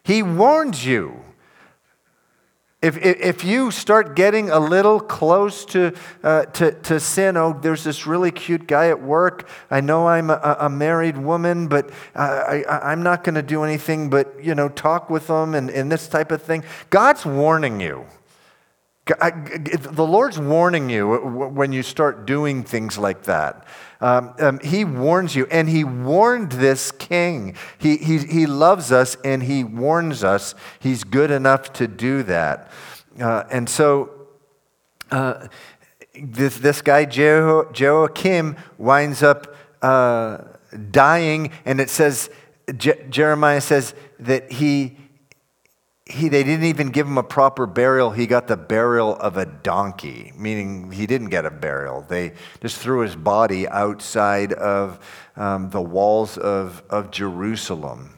He 0.07 0.23
warns 0.23 0.85
you. 0.85 1.19
If, 2.81 2.95
if, 2.95 3.43
you 3.43 3.71
start 3.71 4.15
getting 4.15 4.49
a 4.49 4.59
little 4.59 5.01
close 5.01 5.65
to, 5.65 5.93
uh, 6.23 6.45
to, 6.45 6.71
to 6.83 7.01
sin, 7.01 7.35
oh, 7.35 7.59
there's 7.61 7.83
this 7.83 8.07
really 8.07 8.31
cute 8.31 8.67
guy 8.67 8.87
at 8.87 9.01
work. 9.01 9.49
I 9.69 9.81
know 9.81 10.07
I'm 10.07 10.29
a, 10.29 10.57
a 10.61 10.69
married 10.69 11.17
woman, 11.17 11.67
but 11.67 11.89
I, 12.15 12.63
I, 12.63 12.91
I'm 12.91 13.03
not 13.03 13.25
going 13.25 13.35
to 13.35 13.41
do 13.41 13.63
anything 13.63 14.09
but, 14.09 14.41
you 14.41 14.55
know, 14.55 14.69
talk 14.69 15.09
with 15.09 15.27
them 15.27 15.53
and, 15.53 15.69
and 15.69 15.91
this 15.91 16.07
type 16.07 16.31
of 16.31 16.41
thing. 16.41 16.63
God's 16.89 17.25
warning 17.25 17.81
you. 17.81 18.05
The 19.07 20.07
Lord's 20.07 20.39
warning 20.39 20.89
you 20.89 21.15
when 21.17 21.71
you 21.71 21.83
start 21.83 22.25
doing 22.25 22.63
things 22.63 22.97
like 22.97 23.23
that. 23.23 23.65
Um, 23.99 24.33
um, 24.39 24.59
he 24.59 24.85
warns 24.85 25.35
you, 25.35 25.47
and 25.49 25.67
He 25.67 25.83
warned 25.83 26.51
this 26.51 26.91
king. 26.91 27.55
He, 27.77 27.97
he, 27.97 28.19
he 28.19 28.45
loves 28.45 28.91
us 28.91 29.17
and 29.23 29.41
He 29.43 29.63
warns 29.63 30.23
us. 30.23 30.53
He's 30.79 31.03
good 31.03 31.31
enough 31.31 31.73
to 31.73 31.87
do 31.87 32.23
that. 32.23 32.71
Uh, 33.19 33.43
and 33.49 33.67
so, 33.67 34.27
uh, 35.11 35.47
this, 36.13 36.57
this 36.57 36.81
guy, 36.81 37.05
jo- 37.05 37.71
Joachim, 37.73 38.55
winds 38.77 39.23
up 39.23 39.55
uh, 39.81 40.39
dying, 40.91 41.51
and 41.65 41.79
it 41.79 41.89
says, 41.89 42.29
Je- 42.75 43.05
Jeremiah 43.09 43.61
says 43.61 43.93
that 44.19 44.51
he 44.51 44.97
he, 46.09 46.29
they 46.29 46.43
didn't 46.43 46.65
even 46.65 46.89
give 46.89 47.05
him 47.05 47.17
a 47.17 47.23
proper 47.23 47.65
burial. 47.65 48.11
He 48.11 48.27
got 48.27 48.47
the 48.47 48.57
burial 48.57 49.15
of 49.17 49.37
a 49.37 49.45
donkey, 49.45 50.31
meaning 50.37 50.91
he 50.91 51.05
didn't 51.05 51.29
get 51.29 51.45
a 51.45 51.51
burial. 51.51 52.05
They 52.07 52.33
just 52.61 52.77
threw 52.77 53.01
his 53.01 53.15
body 53.15 53.67
outside 53.67 54.53
of 54.53 54.99
um, 55.35 55.69
the 55.69 55.81
walls 55.81 56.37
of, 56.37 56.81
of 56.89 57.11
Jerusalem. 57.11 58.17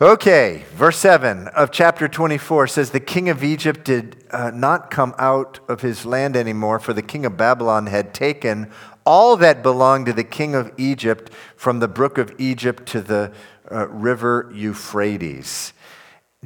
Okay, 0.00 0.64
verse 0.72 0.98
7 0.98 1.46
of 1.48 1.70
chapter 1.70 2.08
24 2.08 2.66
says 2.66 2.90
The 2.90 2.98
king 2.98 3.28
of 3.28 3.44
Egypt 3.44 3.84
did 3.84 4.24
uh, 4.32 4.50
not 4.50 4.90
come 4.90 5.14
out 5.16 5.60
of 5.68 5.82
his 5.82 6.04
land 6.04 6.36
anymore, 6.36 6.80
for 6.80 6.92
the 6.92 7.02
king 7.02 7.24
of 7.24 7.36
Babylon 7.36 7.86
had 7.86 8.12
taken 8.12 8.68
all 9.06 9.36
that 9.36 9.62
belonged 9.62 10.06
to 10.06 10.12
the 10.12 10.24
king 10.24 10.56
of 10.56 10.72
Egypt 10.76 11.30
from 11.54 11.78
the 11.78 11.86
brook 11.86 12.18
of 12.18 12.34
Egypt 12.38 12.86
to 12.86 13.00
the 13.00 13.32
uh, 13.70 13.86
river 13.88 14.50
Euphrates. 14.52 15.72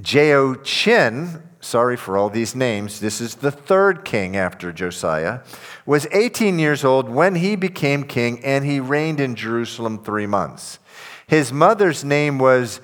Jehoiachin, 0.01 1.43
sorry 1.61 1.97
for 1.97 2.19
all 2.19 2.29
these 2.29 2.55
names, 2.55 3.01
this 3.01 3.21
is 3.21 3.37
the 3.37 3.51
third 3.51 4.05
king 4.05 4.37
after 4.37 4.73
Josiah, 4.73 5.41
was 5.87 6.07
18 6.13 6.59
years 6.59 6.85
old 6.85 7.09
when 7.09 7.37
he 7.37 7.57
became 7.57 8.05
king, 8.05 8.45
and 8.45 8.65
he 8.65 8.79
reigned 8.79 9.21
in 9.21 9.35
Jerusalem 9.35 10.03
three 10.03 10.27
months. 10.27 10.79
His 11.27 11.53
mother's 11.53 12.05
name 12.05 12.39
was 12.39 12.81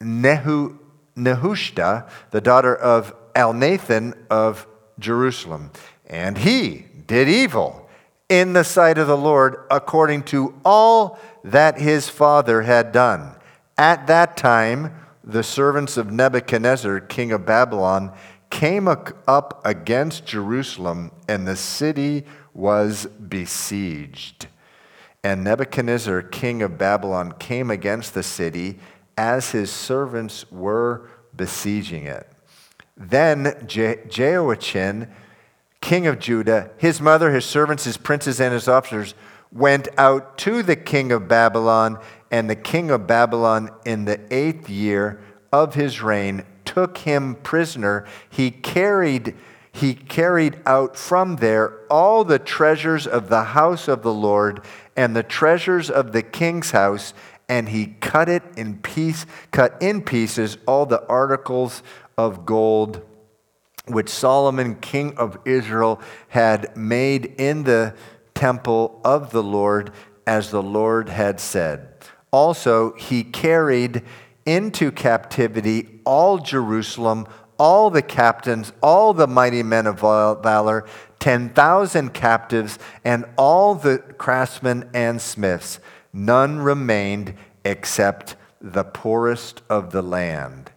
Nehu, 0.00 0.78
Nehushta, 1.16 2.08
the 2.30 2.40
daughter 2.40 2.74
of 2.74 3.14
Elnathan 3.34 4.14
of 4.30 4.66
Jerusalem. 4.98 5.70
And 6.06 6.38
he 6.38 6.86
did 7.06 7.28
evil 7.28 7.88
in 8.28 8.52
the 8.52 8.64
sight 8.64 8.96
of 8.96 9.06
the 9.06 9.16
Lord 9.16 9.56
according 9.70 10.22
to 10.24 10.54
all 10.64 11.18
that 11.42 11.78
his 11.78 12.08
father 12.08 12.62
had 12.62 12.92
done. 12.92 13.34
At 13.76 14.06
that 14.06 14.36
time, 14.36 14.94
the 15.26 15.42
servants 15.42 15.96
of 15.96 16.10
Nebuchadnezzar, 16.10 17.00
king 17.00 17.32
of 17.32 17.46
Babylon, 17.46 18.12
came 18.50 18.86
up 18.86 19.60
against 19.64 20.26
Jerusalem, 20.26 21.10
and 21.26 21.46
the 21.46 21.56
city 21.56 22.24
was 22.52 23.06
besieged. 23.06 24.46
And 25.24 25.42
Nebuchadnezzar, 25.42 26.22
king 26.22 26.62
of 26.62 26.78
Babylon, 26.78 27.32
came 27.38 27.70
against 27.70 28.14
the 28.14 28.22
city 28.22 28.78
as 29.16 29.50
his 29.52 29.70
servants 29.70 30.50
were 30.52 31.08
besieging 31.34 32.04
it. 32.04 32.30
Then 32.96 33.64
Je- 33.66 34.00
Jehoiachin, 34.08 35.10
king 35.80 36.06
of 36.06 36.18
Judah, 36.18 36.70
his 36.76 37.00
mother, 37.00 37.32
his 37.32 37.44
servants, 37.44 37.84
his 37.84 37.96
princes, 37.96 38.40
and 38.40 38.52
his 38.52 38.68
officers 38.68 39.14
went 39.50 39.88
out 39.96 40.36
to 40.38 40.62
the 40.62 40.76
king 40.76 41.12
of 41.12 41.28
Babylon 41.28 41.98
and 42.34 42.50
the 42.50 42.56
king 42.56 42.90
of 42.90 43.06
Babylon, 43.06 43.70
in 43.84 44.06
the 44.06 44.18
eighth 44.34 44.68
year 44.68 45.20
of 45.52 45.76
his 45.76 46.02
reign, 46.02 46.42
took 46.64 46.98
him 46.98 47.36
prisoner. 47.36 48.06
He 48.28 48.50
carried, 48.50 49.36
he 49.70 49.94
carried 49.94 50.58
out 50.66 50.96
from 50.96 51.36
there 51.36 51.86
all 51.88 52.24
the 52.24 52.40
treasures 52.40 53.06
of 53.06 53.28
the 53.28 53.44
house 53.44 53.86
of 53.86 54.02
the 54.02 54.12
Lord 54.12 54.64
and 54.96 55.14
the 55.14 55.22
treasures 55.22 55.88
of 55.88 56.10
the 56.10 56.24
king's 56.24 56.72
house, 56.72 57.14
and 57.48 57.68
he 57.68 57.94
cut 58.00 58.28
it 58.28 58.42
in 58.56 58.78
piece, 58.78 59.26
cut 59.52 59.80
in 59.80 60.02
pieces 60.02 60.58
all 60.66 60.86
the 60.86 61.06
articles 61.06 61.84
of 62.18 62.44
gold 62.44 63.00
which 63.86 64.08
Solomon, 64.08 64.74
king 64.80 65.16
of 65.18 65.38
Israel, 65.44 66.00
had 66.26 66.76
made 66.76 67.26
in 67.38 67.62
the 67.62 67.94
temple 68.34 69.00
of 69.04 69.30
the 69.30 69.42
Lord, 69.42 69.92
as 70.26 70.50
the 70.50 70.62
Lord 70.62 71.10
had 71.10 71.38
said. 71.38 71.93
Also, 72.34 72.94
he 72.94 73.22
carried 73.22 74.02
into 74.44 74.90
captivity 74.90 76.00
all 76.04 76.38
Jerusalem, 76.38 77.28
all 77.60 77.90
the 77.90 78.02
captains, 78.02 78.72
all 78.82 79.14
the 79.14 79.28
mighty 79.28 79.62
men 79.62 79.86
of 79.86 80.00
valor, 80.00 80.84
10,000 81.20 82.12
captives, 82.12 82.76
and 83.04 83.24
all 83.36 83.76
the 83.76 83.98
craftsmen 84.18 84.90
and 84.92 85.22
smiths. 85.22 85.78
None 86.12 86.58
remained 86.58 87.34
except 87.64 88.34
the 88.60 88.82
poorest 88.82 89.62
of 89.70 89.92
the 89.92 90.02
land. 90.02 90.72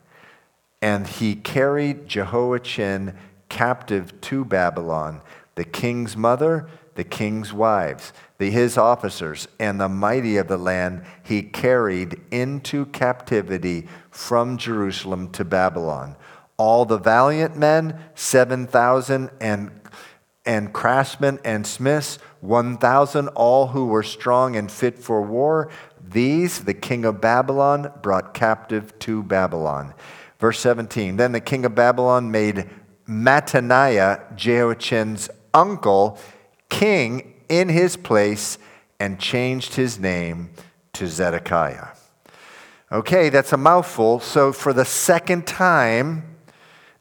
And 0.79 1.07
he 1.07 1.33
carried 1.33 2.07
Jehoiachin 2.07 3.17
captive 3.49 4.21
to 4.21 4.45
Babylon, 4.45 5.21
the 5.55 5.65
king's 5.65 6.15
mother, 6.15 6.69
the 6.93 7.03
king's 7.03 7.51
wives 7.51 8.13
the, 8.37 8.51
his 8.51 8.77
officers 8.77 9.47
and 9.59 9.79
the 9.79 9.89
mighty 9.89 10.37
of 10.37 10.47
the 10.47 10.57
land 10.57 11.03
he 11.23 11.41
carried 11.41 12.19
into 12.31 12.85
captivity 12.87 13.87
from 14.11 14.57
Jerusalem 14.57 15.31
to 15.31 15.43
Babylon. 15.43 16.15
All 16.57 16.85
the 16.85 16.97
valiant 16.97 17.55
men, 17.55 17.99
7,000, 18.15 19.29
and, 19.41 19.71
and 20.45 20.73
craftsmen 20.73 21.39
and 21.43 21.65
smiths, 21.65 22.19
1,000, 22.41 23.27
all 23.29 23.67
who 23.67 23.87
were 23.87 24.03
strong 24.03 24.55
and 24.55 24.71
fit 24.71 24.99
for 24.99 25.21
war. 25.21 25.69
These 26.01 26.63
the 26.63 26.73
king 26.73 27.05
of 27.05 27.19
Babylon 27.19 27.91
brought 28.01 28.33
captive 28.33 28.97
to 28.99 29.23
Babylon. 29.23 29.93
Verse 30.39 30.59
17 30.59 31.17
Then 31.17 31.31
the 31.31 31.41
king 31.41 31.65
of 31.65 31.75
Babylon 31.75 32.31
made 32.31 32.69
Mattaniah, 33.07 34.35
Jehoiachin's 34.35 35.29
uncle, 35.53 36.19
king 36.69 37.33
in 37.49 37.69
his 37.69 37.97
place 37.97 38.57
and 38.99 39.19
changed 39.19 39.75
his 39.75 39.99
name 39.99 40.49
to 40.93 41.07
Zedekiah. 41.07 41.89
Okay, 42.91 43.29
that's 43.29 43.53
a 43.53 43.57
mouthful. 43.57 44.19
So, 44.19 44.53
for 44.53 44.71
the 44.73 44.85
second 44.85 45.45
time, 45.45 46.37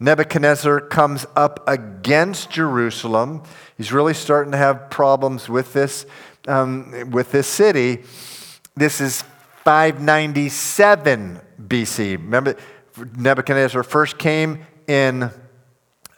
Nebuchadnezzar 0.01 0.81
comes 0.81 1.27
up 1.37 1.67
against 1.69 2.51
Jerusalem. 2.51 3.43
He's 3.77 3.93
really 3.93 4.15
starting 4.15 4.53
to 4.53 4.59
have 4.59 4.91
problems 4.91 5.49
with 5.49 5.73
this, 5.73 6.05
um, 6.49 7.11
with 7.13 7.33
this 7.33 7.47
city. 7.47 8.03
This 8.75 9.01
is 9.01 9.23
597 9.65 11.41
BC. 11.67 12.13
Remember, 12.17 12.57
Nebuchadnezzar 13.17 13.83
first 13.83 14.19
came 14.19 14.67
in 14.87 15.31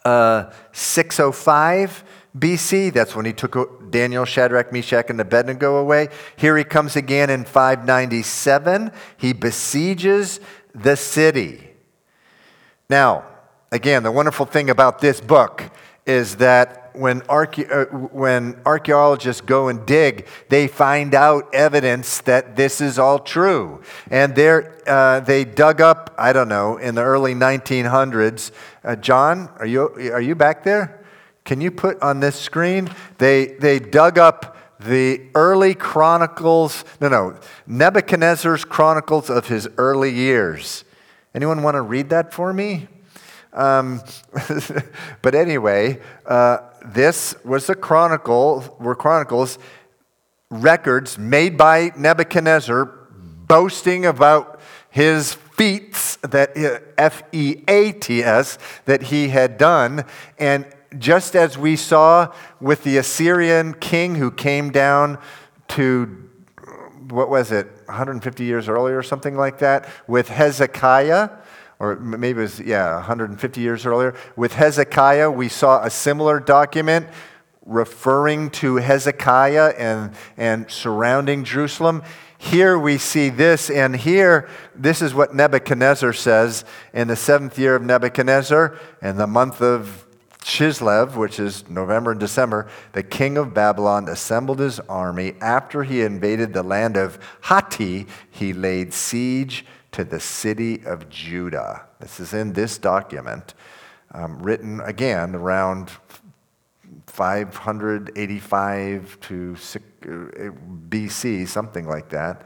uh, 0.04 0.50
605 0.72 2.04
BC. 2.36 2.92
That's 2.92 3.14
when 3.14 3.24
he 3.24 3.32
took 3.32 3.90
Daniel, 3.90 4.24
Shadrach, 4.24 4.72
Meshach, 4.72 5.10
and 5.10 5.20
Abednego 5.20 5.76
away. 5.76 6.08
Here 6.36 6.56
he 6.56 6.64
comes 6.64 6.96
again 6.96 7.30
in 7.30 7.44
597. 7.44 8.92
He 9.16 9.32
besieges 9.32 10.40
the 10.74 10.96
city. 10.96 11.70
Now, 12.90 13.24
again, 13.72 14.02
the 14.02 14.12
wonderful 14.12 14.46
thing 14.46 14.70
about 14.70 15.00
this 15.00 15.20
book 15.20 15.64
is 16.06 16.36
that 16.36 16.90
when, 16.94 17.20
archae- 17.22 17.70
uh, 17.70 17.84
when 18.08 18.60
archaeologists 18.66 19.40
go 19.40 19.68
and 19.68 19.86
dig, 19.86 20.26
they 20.48 20.66
find 20.66 21.14
out 21.14 21.54
evidence 21.54 22.20
that 22.22 22.56
this 22.56 22.80
is 22.80 22.98
all 22.98 23.18
true. 23.18 23.82
And 24.10 24.36
uh, 24.38 25.20
they 25.20 25.44
dug 25.44 25.80
up, 25.80 26.14
I 26.18 26.32
don't 26.32 26.48
know, 26.48 26.76
in 26.76 26.94
the 26.94 27.02
early 27.02 27.34
1900s. 27.34 28.50
Uh, 28.82 28.96
John, 28.96 29.50
are 29.58 29.66
you, 29.66 30.10
are 30.12 30.20
you 30.20 30.34
back 30.34 30.64
there? 30.64 30.97
Can 31.48 31.62
you 31.62 31.70
put 31.70 32.02
on 32.02 32.20
this 32.20 32.38
screen? 32.38 32.90
They, 33.16 33.46
they 33.46 33.78
dug 33.78 34.18
up 34.18 34.54
the 34.78 35.22
early 35.34 35.74
chronicles, 35.74 36.84
no, 37.00 37.08
no, 37.08 37.38
Nebuchadnezzar's 37.66 38.66
chronicles 38.66 39.30
of 39.30 39.48
his 39.48 39.66
early 39.78 40.12
years. 40.12 40.84
Anyone 41.34 41.62
want 41.62 41.76
to 41.76 41.80
read 41.80 42.10
that 42.10 42.34
for 42.34 42.52
me? 42.52 42.86
Um, 43.54 44.02
but 45.22 45.34
anyway, 45.34 46.02
uh, 46.26 46.58
this 46.84 47.34
was 47.46 47.70
a 47.70 47.74
chronicle, 47.74 48.76
were 48.78 48.94
chronicles, 48.94 49.58
records 50.50 51.16
made 51.16 51.56
by 51.56 51.92
Nebuchadnezzar 51.96 52.84
boasting 53.46 54.04
about 54.04 54.60
his 54.90 55.32
feats 55.32 56.16
that 56.16 56.50
F 56.98 57.22
E 57.32 57.64
A 57.66 57.92
T 57.92 58.22
S 58.22 58.58
that 58.84 59.04
he 59.04 59.28
had 59.28 59.56
done 59.56 60.04
and 60.38 60.66
just 60.96 61.36
as 61.36 61.58
we 61.58 61.76
saw 61.76 62.32
with 62.60 62.84
the 62.84 62.96
Assyrian 62.96 63.74
king 63.74 64.14
who 64.14 64.30
came 64.30 64.70
down 64.70 65.18
to 65.68 66.24
what 67.10 67.28
was 67.28 67.52
it 67.52 67.66
150 67.86 68.44
years 68.44 68.68
earlier 68.68 68.96
or 68.96 69.02
something 69.02 69.36
like 69.36 69.58
that 69.58 69.88
with 70.06 70.28
Hezekiah 70.28 71.30
or 71.80 71.96
maybe 71.96 72.40
it 72.40 72.42
was, 72.42 72.60
yeah, 72.60 72.94
150 72.94 73.60
years 73.60 73.86
earlier. 73.86 74.14
With 74.34 74.54
Hezekiah, 74.54 75.30
we 75.30 75.48
saw 75.48 75.84
a 75.84 75.90
similar 75.90 76.40
document 76.40 77.06
referring 77.64 78.50
to 78.50 78.76
Hezekiah 78.76 79.74
and, 79.78 80.12
and 80.36 80.68
surrounding 80.70 81.44
Jerusalem. 81.44 82.02
Here 82.36 82.78
we 82.78 82.98
see 82.98 83.28
this, 83.30 83.70
and 83.70 83.94
here, 83.94 84.48
this 84.74 85.02
is 85.02 85.14
what 85.14 85.34
Nebuchadnezzar 85.34 86.12
says 86.12 86.64
in 86.92 87.08
the 87.08 87.16
seventh 87.16 87.58
year 87.58 87.76
of 87.76 87.82
Nebuchadnezzar, 87.82 88.76
in 89.02 89.16
the 89.16 89.26
month 89.26 89.60
of 89.60 90.07
Chislev, 90.40 91.16
which 91.16 91.40
is 91.40 91.68
November 91.68 92.12
and 92.12 92.20
December, 92.20 92.68
the 92.92 93.02
king 93.02 93.36
of 93.36 93.52
Babylon 93.52 94.08
assembled 94.08 94.60
his 94.60 94.78
army. 94.80 95.34
After 95.40 95.82
he 95.82 96.02
invaded 96.02 96.52
the 96.52 96.62
land 96.62 96.96
of 96.96 97.18
Hatti, 97.42 98.06
he 98.30 98.52
laid 98.52 98.94
siege 98.94 99.66
to 99.92 100.04
the 100.04 100.20
city 100.20 100.84
of 100.84 101.08
Judah. 101.08 101.86
This 102.00 102.20
is 102.20 102.34
in 102.34 102.52
this 102.52 102.78
document, 102.78 103.54
um, 104.12 104.38
written 104.38 104.80
again 104.80 105.34
around 105.34 105.90
585 107.06 109.18
to 109.20 109.54
uh, 109.54 109.56
BC, 110.88 111.48
something 111.48 111.88
like 111.88 112.10
that. 112.10 112.42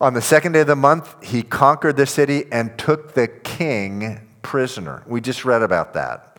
On 0.00 0.14
the 0.14 0.22
second 0.22 0.52
day 0.52 0.60
of 0.60 0.66
the 0.66 0.76
month, 0.76 1.16
he 1.24 1.42
conquered 1.42 1.96
the 1.96 2.06
city 2.06 2.44
and 2.52 2.78
took 2.78 3.14
the 3.14 3.26
king 3.26 4.28
prisoner. 4.42 5.02
We 5.06 5.20
just 5.20 5.44
read 5.44 5.62
about 5.62 5.94
that. 5.94 6.33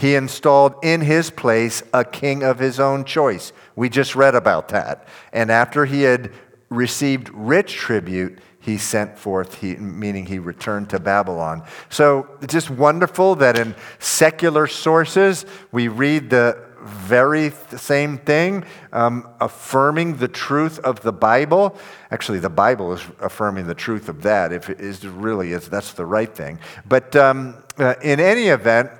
He 0.00 0.14
installed 0.14 0.76
in 0.82 1.02
his 1.02 1.28
place 1.28 1.82
a 1.92 2.06
king 2.06 2.42
of 2.42 2.58
his 2.58 2.80
own 2.80 3.04
choice. 3.04 3.52
We 3.76 3.90
just 3.90 4.16
read 4.16 4.34
about 4.34 4.68
that. 4.68 5.06
And 5.30 5.50
after 5.50 5.84
he 5.84 6.02
had 6.02 6.32
received 6.70 7.28
rich 7.34 7.74
tribute, 7.74 8.38
he 8.60 8.78
sent 8.78 9.18
forth, 9.18 9.60
he, 9.60 9.76
meaning 9.76 10.24
he 10.24 10.38
returned 10.38 10.88
to 10.90 11.00
Babylon. 11.00 11.64
So 11.90 12.26
it's 12.40 12.54
just 12.54 12.70
wonderful 12.70 13.34
that 13.36 13.58
in 13.58 13.74
secular 13.98 14.66
sources 14.66 15.44
we 15.70 15.88
read 15.88 16.30
the 16.30 16.58
very 16.82 17.50
same 17.76 18.16
thing, 18.16 18.64
um, 18.94 19.28
affirming 19.38 20.16
the 20.16 20.28
truth 20.28 20.78
of 20.78 21.00
the 21.02 21.12
Bible. 21.12 21.76
Actually, 22.10 22.38
the 22.38 22.48
Bible 22.48 22.94
is 22.94 23.02
affirming 23.20 23.66
the 23.66 23.74
truth 23.74 24.08
of 24.08 24.22
that. 24.22 24.50
If 24.50 24.70
it 24.70 24.80
is 24.80 25.06
really 25.06 25.52
is, 25.52 25.68
that's 25.68 25.92
the 25.92 26.06
right 26.06 26.34
thing. 26.34 26.58
But 26.88 27.14
um, 27.16 27.56
uh, 27.76 27.96
in 28.02 28.18
any 28.18 28.48
event, 28.48 28.92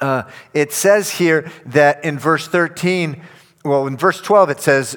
uh, 0.00 0.24
it 0.54 0.72
says 0.72 1.10
here 1.10 1.50
that 1.66 2.04
in 2.04 2.18
verse 2.18 2.48
13, 2.48 3.22
well, 3.64 3.86
in 3.86 3.96
verse 3.96 4.20
12, 4.20 4.50
it 4.50 4.60
says, 4.60 4.96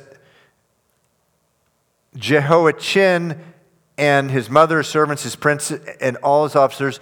Jehoiachin 2.16 3.40
and 3.98 4.32
his 4.32 4.50
mother, 4.50 4.84
servants, 4.84 5.24
his 5.24 5.36
prince, 5.36 5.72
and 5.72 6.18
all 6.18 6.44
his 6.44 6.56
officers 6.56 7.00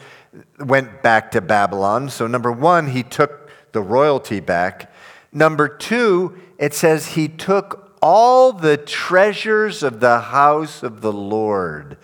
went 0.60 1.02
back 1.02 1.32
to 1.32 1.42
Babylon. 1.42 2.10
So, 2.10 2.28
number 2.28 2.52
one, 2.52 2.90
he 2.90 3.04
took 3.04 3.50
the 3.72 3.82
royalty 3.82 4.40
back. 4.40 4.92
Number 5.32 5.68
two, 5.68 6.38
it 6.58 6.74
says 6.74 7.10
he 7.10 7.28
took 7.28 7.96
all 8.02 8.54
the 8.54 8.78
treasures 8.78 9.84
of 9.84 10.00
the 10.00 10.20
house 10.20 10.84
of 10.84 11.02
the 11.02 11.14
Lord 11.14 11.98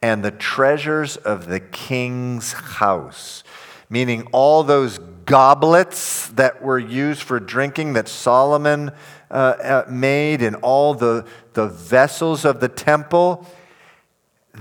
and 0.00 0.24
the 0.24 0.30
treasures 0.30 1.16
of 1.16 1.46
the 1.46 1.60
king's 1.60 2.52
house, 2.52 3.42
meaning 3.90 4.26
all 4.32 4.62
those 4.62 4.98
goblets 5.28 6.28
that 6.30 6.62
were 6.62 6.78
used 6.78 7.22
for 7.22 7.38
drinking 7.38 7.92
that 7.92 8.08
Solomon 8.08 8.90
uh, 9.30 9.34
uh 9.34 9.84
made 9.88 10.42
and 10.42 10.56
all 10.56 10.94
the, 10.94 11.26
the 11.52 11.68
vessels 11.68 12.44
of 12.44 12.60
the 12.60 12.68
temple 12.68 13.46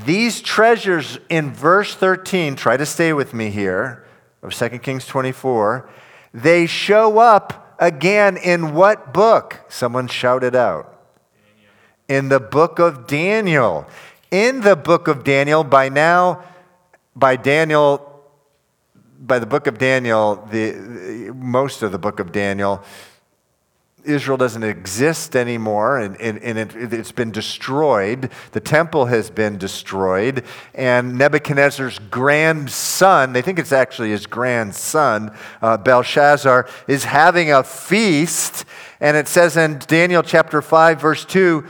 these 0.05 0.41
treasures 0.41 1.19
in 1.29 1.51
verse 1.51 1.95
13, 1.95 2.55
try 2.55 2.77
to 2.77 2.85
stay 2.85 3.13
with 3.13 3.33
me 3.33 3.49
here, 3.49 4.05
of 4.43 4.53
2 4.53 4.79
Kings 4.79 5.07
24, 5.07 5.89
they 6.33 6.67
show 6.67 7.17
up 7.17 7.75
again 7.79 8.37
in 8.37 8.73
what 8.73 9.13
book? 9.13 9.61
Someone 9.69 10.07
shouted 10.07 10.55
out. 10.55 11.01
Daniel. 12.07 12.19
In 12.21 12.29
the 12.29 12.39
book 12.39 12.79
of 12.79 13.07
Daniel. 13.07 13.87
In 14.29 14.61
the 14.61 14.75
book 14.75 15.07
of 15.07 15.23
Daniel, 15.23 15.63
by 15.63 15.89
now, 15.89 16.43
by 17.15 17.35
Daniel, 17.35 18.16
by 19.19 19.39
the 19.39 19.45
book 19.45 19.67
of 19.67 19.77
Daniel, 19.77 20.47
the, 20.51 21.31
most 21.35 21.81
of 21.83 21.91
the 21.91 21.99
book 21.99 22.19
of 22.19 22.31
Daniel, 22.31 22.83
Israel 24.07 24.37
doesn't 24.37 24.63
exist 24.63 25.35
anymore 25.35 25.99
and, 25.99 26.19
and, 26.21 26.39
and 26.39 26.57
it, 26.57 26.91
has 26.91 27.11
been 27.11 27.31
destroyed. 27.31 28.31
The 28.53 28.59
temple 28.59 29.05
has 29.07 29.29
been 29.29 29.57
destroyed. 29.57 30.45
And 30.73 31.17
Nebuchadnezzar's 31.17 31.99
grandson, 31.99 33.33
they 33.33 33.41
think 33.41 33.59
it's 33.59 33.73
actually 33.73 34.11
his 34.11 34.25
grandson, 34.25 35.35
uh, 35.61 35.77
Belshazzar, 35.77 36.69
is 36.87 37.03
having 37.03 37.51
a 37.51 37.63
feast. 37.63 38.65
And 38.99 39.17
it 39.17 39.27
says 39.27 39.57
in 39.57 39.79
Daniel 39.79 40.23
chapter 40.23 40.61
5, 40.61 41.01
verse 41.01 41.25
2, 41.25 41.65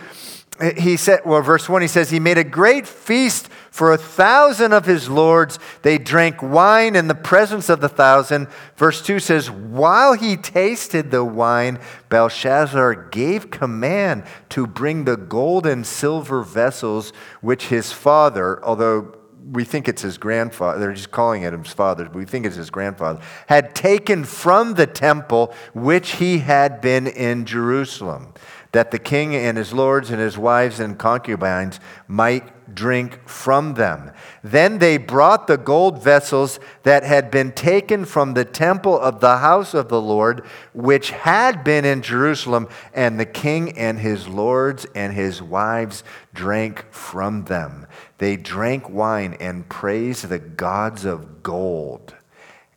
Uh, 0.59 0.71
he 0.77 0.97
said, 0.97 1.21
well, 1.25 1.41
verse 1.41 1.69
1, 1.69 1.81
he 1.81 1.87
says, 1.87 2.09
He 2.09 2.19
made 2.19 2.37
a 2.37 2.43
great 2.43 2.87
feast 2.87 3.49
for 3.69 3.91
a 3.91 3.97
thousand 3.97 4.73
of 4.73 4.85
his 4.85 5.07
lords. 5.07 5.59
They 5.83 5.97
drank 5.97 6.41
wine 6.41 6.95
in 6.95 7.07
the 7.07 7.15
presence 7.15 7.69
of 7.69 7.79
the 7.79 7.89
thousand. 7.89 8.47
Verse 8.75 9.01
2 9.01 9.19
says, 9.19 9.51
While 9.51 10.13
he 10.13 10.35
tasted 10.35 11.11
the 11.11 11.23
wine, 11.23 11.79
Belshazzar 12.09 13.09
gave 13.09 13.51
command 13.51 14.23
to 14.49 14.65
bring 14.65 15.05
the 15.05 15.17
gold 15.17 15.67
and 15.67 15.85
silver 15.85 16.41
vessels 16.41 17.11
which 17.41 17.67
his 17.67 17.91
father, 17.91 18.63
although 18.65 19.13
we 19.51 19.63
think 19.63 19.87
it's 19.87 20.01
his 20.01 20.17
grandfather, 20.17 20.79
they're 20.79 20.93
just 20.93 21.11
calling 21.11 21.43
it 21.43 21.53
his 21.53 21.71
father, 21.71 22.05
but 22.05 22.15
we 22.15 22.25
think 22.25 22.45
it's 22.45 22.55
his 22.55 22.69
grandfather, 22.69 23.21
had 23.47 23.75
taken 23.75 24.23
from 24.23 24.73
the 24.73 24.87
temple 24.87 25.53
which 25.73 26.13
he 26.13 26.39
had 26.39 26.81
been 26.81 27.07
in 27.07 27.45
Jerusalem. 27.45 28.33
That 28.71 28.91
the 28.91 28.99
king 28.99 29.35
and 29.35 29.57
his 29.57 29.73
lords 29.73 30.11
and 30.11 30.19
his 30.19 30.37
wives 30.37 30.79
and 30.79 30.97
concubines 30.97 31.79
might 32.07 32.75
drink 32.75 33.27
from 33.27 33.75
them. 33.75 34.11
Then 34.43 34.79
they 34.79 34.97
brought 34.97 35.47
the 35.47 35.57
gold 35.57 36.03
vessels 36.03 36.59
that 36.83 37.03
had 37.03 37.31
been 37.31 37.51
taken 37.53 38.05
from 38.05 38.33
the 38.33 38.45
temple 38.45 38.99
of 38.99 39.19
the 39.19 39.37
house 39.37 39.73
of 39.73 39.89
the 39.89 40.01
Lord, 40.01 40.45
which 40.73 41.11
had 41.11 41.63
been 41.63 41.85
in 41.85 42.01
Jerusalem, 42.01 42.67
and 42.93 43.19
the 43.19 43.25
king 43.25 43.77
and 43.77 43.99
his 43.99 44.27
lords 44.27 44.85
and 44.93 45.13
his 45.13 45.41
wives 45.41 46.03
drank 46.33 46.85
from 46.91 47.45
them. 47.45 47.87
They 48.17 48.35
drank 48.35 48.89
wine 48.89 49.37
and 49.39 49.69
praised 49.69 50.27
the 50.27 50.39
gods 50.39 51.05
of 51.05 51.41
gold 51.43 52.15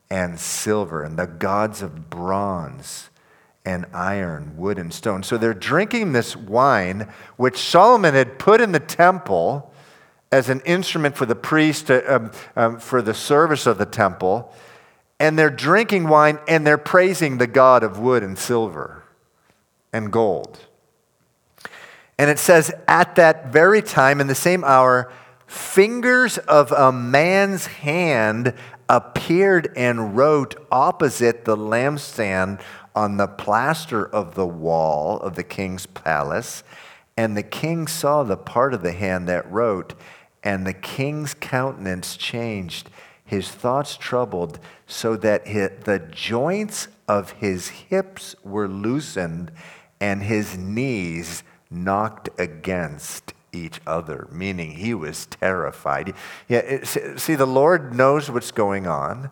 and 0.08 0.38
silver 0.38 1.02
and 1.02 1.18
the 1.18 1.26
gods 1.26 1.82
of 1.82 2.10
bronze 2.10 3.09
and 3.64 3.86
iron, 3.92 4.56
wood, 4.56 4.78
and 4.78 4.92
stone. 4.92 5.22
So 5.22 5.36
they're 5.36 5.54
drinking 5.54 6.12
this 6.12 6.34
wine, 6.34 7.08
which 7.36 7.58
Solomon 7.58 8.14
had 8.14 8.38
put 8.38 8.60
in 8.60 8.72
the 8.72 8.80
temple 8.80 9.72
as 10.32 10.48
an 10.48 10.60
instrument 10.60 11.16
for 11.16 11.26
the 11.26 11.34
priest 11.34 11.88
to, 11.88 12.14
um, 12.14 12.30
um, 12.56 12.78
for 12.78 13.02
the 13.02 13.14
service 13.14 13.66
of 13.66 13.78
the 13.78 13.86
temple. 13.86 14.52
And 15.18 15.38
they're 15.38 15.50
drinking 15.50 16.08
wine 16.08 16.38
and 16.48 16.66
they're 16.66 16.78
praising 16.78 17.38
the 17.38 17.46
God 17.46 17.82
of 17.82 17.98
wood 17.98 18.22
and 18.22 18.38
silver 18.38 19.02
and 19.92 20.10
gold. 20.10 20.58
And 22.18 22.30
it 22.30 22.38
says, 22.38 22.72
at 22.86 23.16
that 23.16 23.52
very 23.52 23.82
time, 23.82 24.20
in 24.20 24.26
the 24.26 24.34
same 24.34 24.62
hour, 24.64 25.10
fingers 25.46 26.38
of 26.38 26.70
a 26.70 26.92
man's 26.92 27.66
hand 27.66 28.54
appeared 28.88 29.72
and 29.76 30.16
wrote 30.16 30.54
opposite 30.70 31.44
the 31.44 31.56
lampstand 31.56 32.60
on 32.94 33.16
the 33.16 33.26
plaster 33.26 34.06
of 34.06 34.34
the 34.34 34.46
wall 34.46 35.18
of 35.20 35.36
the 35.36 35.44
king's 35.44 35.86
palace. 35.86 36.62
And 37.16 37.36
the 37.36 37.42
king 37.42 37.86
saw 37.86 38.22
the 38.22 38.36
part 38.36 38.72
of 38.72 38.82
the 38.82 38.92
hand 38.92 39.28
that 39.28 39.50
wrote, 39.50 39.94
and 40.42 40.66
the 40.66 40.72
king's 40.72 41.34
countenance 41.34 42.16
changed, 42.16 42.88
his 43.24 43.50
thoughts 43.50 43.96
troubled, 43.96 44.58
so 44.86 45.16
that 45.16 45.44
the 45.44 45.98
joints 46.10 46.88
of 47.06 47.32
his 47.32 47.68
hips 47.68 48.34
were 48.42 48.68
loosened, 48.68 49.52
and 50.00 50.22
his 50.22 50.56
knees 50.56 51.42
knocked 51.70 52.28
against 52.38 53.34
each 53.52 53.80
other, 53.86 54.28
meaning 54.30 54.72
he 54.72 54.94
was 54.94 55.26
terrified. 55.26 56.14
Yeah, 56.48 56.58
it, 56.58 57.18
see, 57.20 57.34
the 57.34 57.46
Lord 57.46 57.94
knows 57.94 58.30
what's 58.30 58.52
going 58.52 58.86
on. 58.86 59.30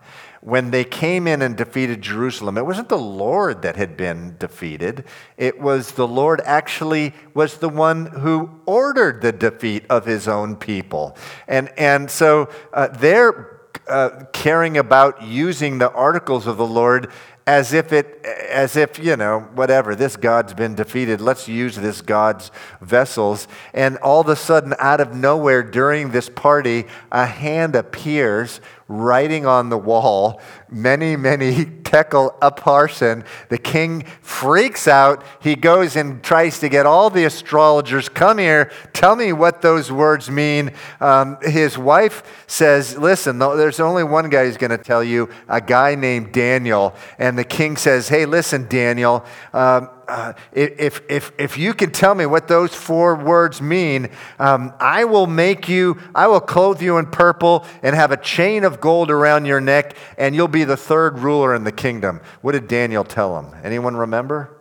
When 0.49 0.71
they 0.71 0.85
came 0.85 1.27
in 1.27 1.43
and 1.43 1.59
defeated 1.59 2.01
Jerusalem, 2.01 2.57
it 2.57 2.65
wasn't 2.65 2.89
the 2.89 2.97
Lord 2.97 3.61
that 3.61 3.77
had 3.77 3.99
been 3.99 4.35
defeated. 4.39 5.05
It 5.37 5.61
was 5.61 5.93
the 5.93 6.09
Lord 6.09 6.41
actually 6.43 7.13
was 7.35 7.59
the 7.59 7.69
one 7.69 8.07
who 8.07 8.59
ordered 8.65 9.21
the 9.21 9.31
defeat 9.31 9.85
of 9.91 10.07
his 10.07 10.27
own 10.27 10.57
people. 10.57 11.19
And, 11.49 11.69
and 11.77 12.11
so 12.11 12.49
uh, 12.73 12.89
they're 12.89 13.61
uh, 13.87 14.25
caring 14.33 14.79
about 14.79 15.23
using 15.23 15.77
the 15.77 15.93
articles 15.93 16.47
of 16.47 16.57
the 16.57 16.67
Lord 16.67 17.13
as 17.47 17.73
if 17.73 17.95
it 17.95 18.23
as 18.51 18.77
if 18.77 18.99
you 18.99 19.17
know 19.17 19.41
whatever 19.55 19.95
this 19.95 20.17
god's 20.17 20.53
been 20.53 20.75
defeated 20.75 21.19
let's 21.19 21.49
use 21.49 21.77
this 21.77 22.03
god's 22.03 22.51
vessels 22.83 23.49
and 23.73 23.97
all 23.99 24.21
of 24.21 24.29
a 24.29 24.37
sudden 24.37 24.75
out 24.79 25.01
of 25.01 25.15
nowhere 25.15 25.63
during 25.63 26.11
this 26.11 26.29
party 26.29 26.85
a 27.11 27.25
hand 27.25 27.75
appears 27.75 28.61
writing 28.89 29.45
on 29.45 29.69
the 29.69 29.77
wall, 29.77 30.41
mene, 30.71 31.21
mene 31.21 31.83
tekel 31.85 32.37
upharsin. 32.41 33.25
The 33.51 33.59
king 33.59 34.05
freaks 34.23 34.89
out. 34.89 35.23
He 35.41 35.55
goes 35.55 35.95
and 35.95 36.23
tries 36.23 36.59
to 36.61 36.69
get 36.69 36.87
all 36.87 37.11
the 37.11 37.25
astrologers, 37.25 38.09
come 38.09 38.39
here, 38.39 38.71
tell 38.95 39.15
me 39.15 39.33
what 39.33 39.61
those 39.61 39.93
words 39.93 40.31
mean. 40.31 40.73
Um, 41.01 41.37
his 41.43 41.77
wife 41.77 42.45
says, 42.47 42.97
listen, 42.97 43.39
there's 43.39 43.81
only 43.81 44.05
one 44.05 44.31
guy 44.31 44.47
who's 44.47 44.57
going 44.57 44.71
to 44.71 44.79
tell 44.79 45.05
you, 45.05 45.29
a 45.49 45.61
guy 45.61 45.95
named 45.95 46.33
Daniel. 46.33 46.95
And 47.19 47.39
the 47.39 47.45
king 47.45 47.77
says, 47.77 48.09
hey, 48.09 48.25
listen, 48.25 48.67
Daniel, 48.69 49.25
um, 49.53 49.91
uh, 50.09 50.33
if, 50.53 51.03
if, 51.09 51.33
if 51.39 51.59
you 51.59 51.75
can 51.75 51.91
tell 51.91 52.15
me 52.15 52.27
what 52.27 52.49
those 52.49 52.75
four 52.75 53.15
words 53.15 53.61
mean, 53.61 54.09
um, 54.39 54.73
I 54.81 55.05
will 55.05 55.27
make 55.27 55.69
you, 55.69 55.99
I 56.15 56.27
will 56.27 56.41
clothe 56.41 56.83
you 56.83 56.99
in 56.99 57.07
purple 57.07 57.65
and 57.83 57.95
have 57.95 58.11
a 58.11 58.17
chain 58.17 58.65
of 58.65 58.81
gold 58.81 59.11
around 59.11 59.45
your 59.45 59.61
neck, 59.61 59.97
and 60.17 60.35
you'll 60.35 60.49
be 60.49 60.65
the 60.65 60.77
third 60.77 61.19
ruler 61.19 61.55
in 61.55 61.65
the 61.65 61.73
kingdom. 61.73 62.21
What 62.41 62.53
did 62.53 62.69
Daniel 62.69 63.05
tell 63.05 63.39
him? 63.39 63.55
Anyone 63.63 63.97
remember? 63.97 64.55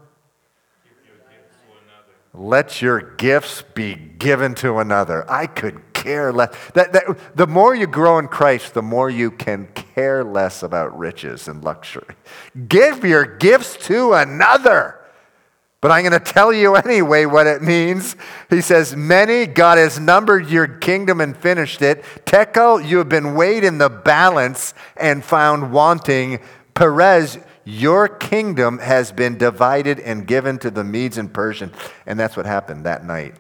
Let 2.34 2.84
your 2.84 3.16
gifts 3.16 3.64
be 3.74 3.96
given 3.96 4.54
to 4.56 4.78
another. 4.78 5.30
I 5.30 5.48
could 5.48 5.82
care 5.94 6.32
less. 6.32 6.56
That, 6.76 6.94
that, 6.94 7.36
the 7.36 7.48
more 7.48 7.74
you 7.74 7.88
grow 7.88 8.20
in 8.20 8.28
Christ, 8.28 8.76
the 8.76 8.84
more 8.84 9.10
you 9.10 9.32
can 9.32 9.68
care 9.74 10.24
less 10.24 10.62
about 10.62 10.98
riches 10.98 11.48
and 11.48 11.64
luxury. 11.64 12.16
Give 12.68 13.04
your 13.04 13.26
gifts 13.26 13.78
to 13.88 14.14
another. 14.14 15.00
But 15.80 15.92
I'm 15.92 16.04
going 16.04 16.20
to 16.20 16.34
tell 16.34 16.52
you 16.52 16.76
anyway 16.76 17.26
what 17.26 17.46
it 17.48 17.62
means. 17.62 18.16
He 18.50 18.62
says, 18.62 18.96
Mene, 18.96 19.54
God 19.54 19.78
has 19.78 20.00
numbered 20.00 20.50
your 20.50 20.68
kingdom 20.68 21.22
and 21.22 21.38
finished 21.38 21.82
it. 21.82 22.04
Tekel, 22.26 22.84
you 22.84 22.98
have 22.98 23.10
been 23.10 23.36
weighed 23.36 23.64
in 23.64 23.78
the 23.78 23.90
balance 23.90 24.74
and 24.96 25.24
found 25.24 25.72
wanting. 25.72 26.40
Peres, 26.74 27.38
your 27.64 28.08
kingdom 28.08 28.80
has 28.80 29.12
been 29.12 29.38
divided 29.38 30.00
and 30.00 30.26
given 30.26 30.58
to 30.60 30.72
the 30.72 30.84
Medes 30.84 31.18
and 31.18 31.32
Persians. 31.32 31.76
And 32.06 32.20
that's 32.20 32.36
what 32.36 32.46
happened 32.46 32.86
that 32.86 33.06
night 33.06 33.36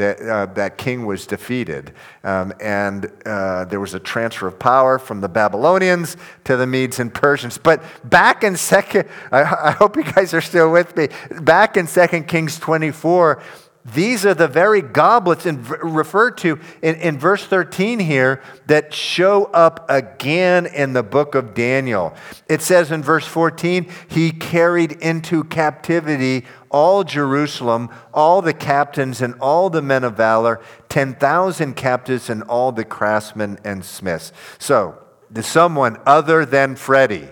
that, 0.00 0.20
uh, 0.22 0.46
that 0.46 0.78
king 0.78 1.04
was 1.04 1.26
defeated. 1.26 1.92
Um, 2.24 2.54
and 2.58 3.12
uh, 3.26 3.66
there 3.66 3.80
was 3.80 3.92
a 3.92 4.00
transfer 4.00 4.46
of 4.46 4.58
power 4.58 4.98
from 4.98 5.20
the 5.20 5.28
Babylonians 5.28 6.16
to 6.44 6.56
the 6.56 6.66
Medes 6.66 6.98
and 6.98 7.12
Persians. 7.12 7.58
But 7.58 7.82
back 8.08 8.42
in 8.42 8.56
second, 8.56 9.08
I, 9.30 9.42
I 9.42 9.70
hope 9.72 9.96
you 9.96 10.04
guys 10.04 10.32
are 10.32 10.40
still 10.40 10.72
with 10.72 10.96
me. 10.96 11.08
Back 11.42 11.76
in 11.76 11.86
Second 11.86 12.28
Kings 12.28 12.58
24, 12.58 13.42
these 13.84 14.26
are 14.26 14.34
the 14.34 14.48
very 14.48 14.82
goblets 14.82 15.46
in, 15.46 15.64
referred 15.64 16.36
to 16.38 16.60
in, 16.82 16.96
in 16.96 17.18
verse 17.18 17.46
13 17.46 17.98
here 17.98 18.42
that 18.66 18.92
show 18.92 19.44
up 19.46 19.86
again 19.88 20.66
in 20.66 20.92
the 20.92 21.02
book 21.02 21.34
of 21.34 21.54
Daniel. 21.54 22.14
It 22.46 22.60
says 22.60 22.90
in 22.90 23.02
verse 23.02 23.26
14, 23.26 23.88
he 24.08 24.32
carried 24.32 24.92
into 24.92 25.44
captivity 25.44 26.44
all 26.70 27.04
Jerusalem, 27.04 27.88
all 28.12 28.42
the 28.42 28.52
captains 28.52 29.22
and 29.22 29.34
all 29.40 29.70
the 29.70 29.82
men 29.82 30.04
of 30.04 30.14
valor, 30.14 30.60
10,000 30.90 31.74
captives 31.74 32.28
and 32.28 32.42
all 32.44 32.72
the 32.72 32.84
craftsmen 32.84 33.58
and 33.64 33.82
smiths. 33.82 34.30
So, 34.58 34.98
someone 35.40 35.96
other 36.04 36.44
than 36.44 36.76
Freddie 36.76 37.30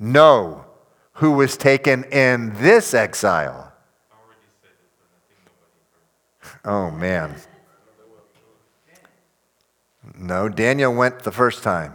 know 0.00 0.64
who 1.14 1.32
was 1.32 1.56
taken 1.56 2.04
in 2.04 2.54
this 2.60 2.92
exile? 2.92 3.67
Oh, 6.68 6.90
man. 6.90 7.34
No, 10.14 10.50
Daniel 10.50 10.94
went 10.94 11.20
the 11.20 11.32
first 11.32 11.62
time. 11.62 11.94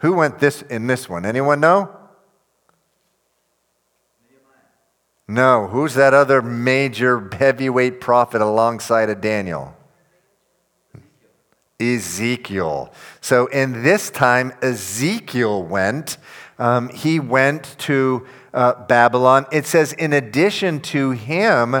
Who 0.00 0.12
went 0.12 0.38
this 0.38 0.60
in 0.60 0.86
this 0.86 1.08
one? 1.08 1.24
Anyone 1.24 1.60
know? 1.60 1.88
No. 5.26 5.66
Who's 5.68 5.94
that 5.94 6.12
other 6.12 6.42
major 6.42 7.30
heavyweight 7.32 8.02
prophet 8.02 8.42
alongside 8.42 9.08
of 9.08 9.22
Daniel? 9.22 9.74
Ezekiel. 11.80 12.92
So 13.22 13.46
in 13.46 13.82
this 13.82 14.10
time, 14.10 14.52
Ezekiel 14.60 15.62
went. 15.62 16.18
Um, 16.58 16.90
he 16.90 17.18
went 17.18 17.78
to 17.78 18.26
uh, 18.52 18.74
Babylon. 18.84 19.46
It 19.50 19.64
says, 19.64 19.94
in 19.94 20.12
addition 20.12 20.80
to 20.80 21.12
him, 21.12 21.76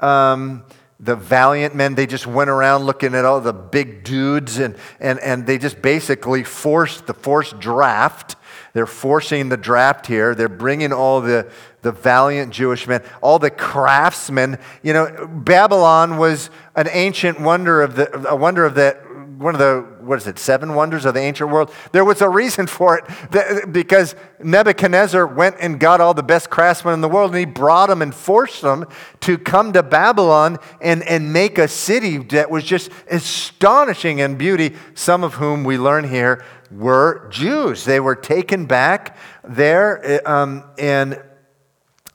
um, 0.00 0.64
the 1.04 1.14
valiant 1.14 1.74
men, 1.74 1.94
they 1.94 2.06
just 2.06 2.26
went 2.26 2.48
around 2.48 2.84
looking 2.84 3.14
at 3.14 3.26
all 3.26 3.40
the 3.40 3.52
big 3.52 4.04
dudes 4.04 4.58
and, 4.58 4.74
and, 4.98 5.20
and 5.20 5.46
they 5.46 5.58
just 5.58 5.82
basically 5.82 6.42
forced 6.42 7.06
the 7.06 7.12
forced 7.12 7.58
draft. 7.60 8.36
They're 8.72 8.86
forcing 8.86 9.50
the 9.50 9.58
draft 9.58 10.06
here. 10.06 10.34
They're 10.34 10.48
bringing 10.48 10.94
all 10.94 11.20
the, 11.20 11.50
the 11.82 11.92
valiant 11.92 12.52
Jewish 12.54 12.88
men, 12.88 13.02
all 13.20 13.38
the 13.38 13.50
craftsmen. 13.50 14.58
You 14.82 14.94
know, 14.94 15.28
Babylon 15.30 16.16
was 16.16 16.48
an 16.74 16.88
ancient 16.90 17.38
wonder 17.38 17.82
of 17.82 17.96
the, 17.96 18.26
a 18.28 18.34
wonder 18.34 18.64
of 18.64 18.74
the, 18.74 18.96
one 19.38 19.54
of 19.54 19.58
the, 19.58 19.86
what 20.00 20.18
is 20.18 20.26
it, 20.26 20.38
seven 20.38 20.74
wonders 20.74 21.04
of 21.04 21.14
the 21.14 21.20
ancient 21.20 21.50
world? 21.50 21.72
There 21.92 22.04
was 22.04 22.20
a 22.20 22.28
reason 22.28 22.66
for 22.66 22.98
it 22.98 23.72
because 23.72 24.14
Nebuchadnezzar 24.42 25.26
went 25.26 25.56
and 25.60 25.78
got 25.80 26.00
all 26.00 26.14
the 26.14 26.22
best 26.22 26.50
craftsmen 26.50 26.94
in 26.94 27.00
the 27.00 27.08
world 27.08 27.30
and 27.30 27.38
he 27.38 27.44
brought 27.44 27.88
them 27.88 28.02
and 28.02 28.14
forced 28.14 28.62
them 28.62 28.86
to 29.20 29.38
come 29.38 29.72
to 29.72 29.82
Babylon 29.82 30.58
and, 30.80 31.02
and 31.04 31.32
make 31.32 31.58
a 31.58 31.68
city 31.68 32.18
that 32.18 32.50
was 32.50 32.64
just 32.64 32.90
astonishing 33.10 34.18
in 34.18 34.36
beauty, 34.36 34.74
some 34.94 35.24
of 35.24 35.34
whom 35.34 35.64
we 35.64 35.78
learn 35.78 36.08
here 36.08 36.44
were 36.70 37.28
Jews. 37.30 37.84
They 37.84 38.00
were 38.00 38.16
taken 38.16 38.66
back 38.66 39.16
there 39.42 40.26
um, 40.28 40.64
and 40.78 41.22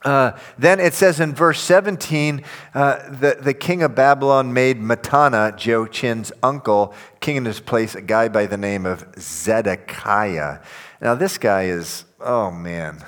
Uh, 0.02 0.32
then 0.56 0.80
it 0.80 0.94
says 0.94 1.20
in 1.20 1.34
verse 1.34 1.60
17, 1.60 2.42
uh, 2.72 3.10
the, 3.10 3.36
the 3.40 3.52
king 3.52 3.82
of 3.82 3.94
Babylon 3.94 4.52
made 4.52 4.80
Matana, 4.80 5.54
Jehoiachin's 5.56 6.32
uncle, 6.42 6.94
king 7.20 7.36
in 7.36 7.44
his 7.44 7.60
place, 7.60 7.94
a 7.94 8.00
guy 8.00 8.28
by 8.28 8.46
the 8.46 8.56
name 8.56 8.86
of 8.86 9.06
Zedekiah. 9.18 10.60
Now, 11.02 11.14
this 11.14 11.36
guy 11.36 11.64
is, 11.64 12.04
oh 12.18 12.50
man, 12.50 13.04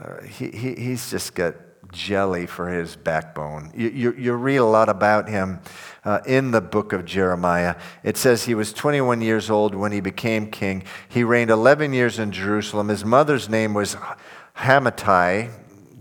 uh, 0.00 0.22
he, 0.22 0.50
he, 0.50 0.74
he's 0.74 1.10
just 1.10 1.34
got 1.34 1.54
jelly 1.90 2.46
for 2.46 2.68
his 2.68 2.94
backbone. 2.96 3.72
You, 3.74 3.88
you, 3.88 4.12
you 4.14 4.32
read 4.34 4.56
a 4.56 4.64
lot 4.64 4.88
about 4.88 5.28
him 5.28 5.60
uh, 6.04 6.20
in 6.26 6.50
the 6.50 6.60
book 6.60 6.92
of 6.92 7.04
Jeremiah. 7.04 7.76
It 8.02 8.16
says 8.16 8.44
he 8.44 8.54
was 8.54 8.72
21 8.72 9.22
years 9.22 9.50
old 9.50 9.74
when 9.74 9.92
he 9.92 10.00
became 10.00 10.50
king. 10.50 10.84
He 11.08 11.24
reigned 11.24 11.50
11 11.50 11.92
years 11.92 12.18
in 12.18 12.32
Jerusalem. 12.32 12.88
His 12.88 13.04
mother's 13.04 13.48
name 13.48 13.74
was 13.74 13.96
Hamatai, 14.56 15.50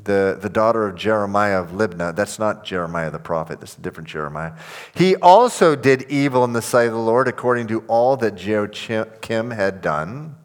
the, 0.04 0.38
the 0.42 0.50
daughter 0.50 0.88
of 0.88 0.96
Jeremiah 0.96 1.62
of 1.62 1.72
Libnah. 1.72 2.16
That's 2.16 2.40
not 2.40 2.64
Jeremiah 2.64 3.12
the 3.12 3.20
prophet, 3.20 3.60
that's 3.60 3.78
a 3.78 3.82
different 3.82 4.10
Jeremiah. 4.10 4.54
He 4.96 5.16
also 5.18 5.76
did 5.76 6.04
evil 6.04 6.44
in 6.44 6.54
the 6.54 6.62
sight 6.62 6.88
of 6.88 6.94
the 6.94 7.00
Lord 7.00 7.28
according 7.28 7.68
to 7.68 7.82
all 7.88 8.18
that 8.18 8.36
Jehoiakim 8.36 9.52
had 9.52 9.82
done. 9.82 10.36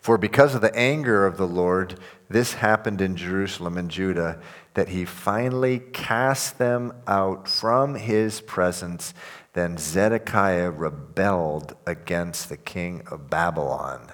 For 0.00 0.18
because 0.18 0.54
of 0.54 0.60
the 0.60 0.74
anger 0.76 1.24
of 1.24 1.38
the 1.38 1.46
Lord, 1.46 1.98
this 2.28 2.54
happened 2.54 3.00
in 3.00 3.16
Jerusalem 3.16 3.78
and 3.78 3.90
Judah, 3.90 4.38
that 4.74 4.88
he 4.88 5.04
finally 5.04 5.78
cast 5.78 6.58
them 6.58 6.92
out 7.06 7.48
from 7.48 7.94
his 7.94 8.40
presence. 8.40 9.14
Then 9.54 9.78
Zedekiah 9.78 10.70
rebelled 10.70 11.76
against 11.86 12.48
the 12.48 12.56
king 12.56 13.02
of 13.10 13.30
Babylon. 13.30 14.12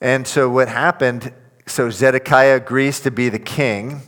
And 0.00 0.26
so 0.26 0.50
what 0.50 0.68
happened, 0.68 1.32
so 1.66 1.90
Zedekiah 1.90 2.56
agrees 2.56 3.00
to 3.00 3.10
be 3.10 3.28
the 3.28 3.38
king. 3.38 4.02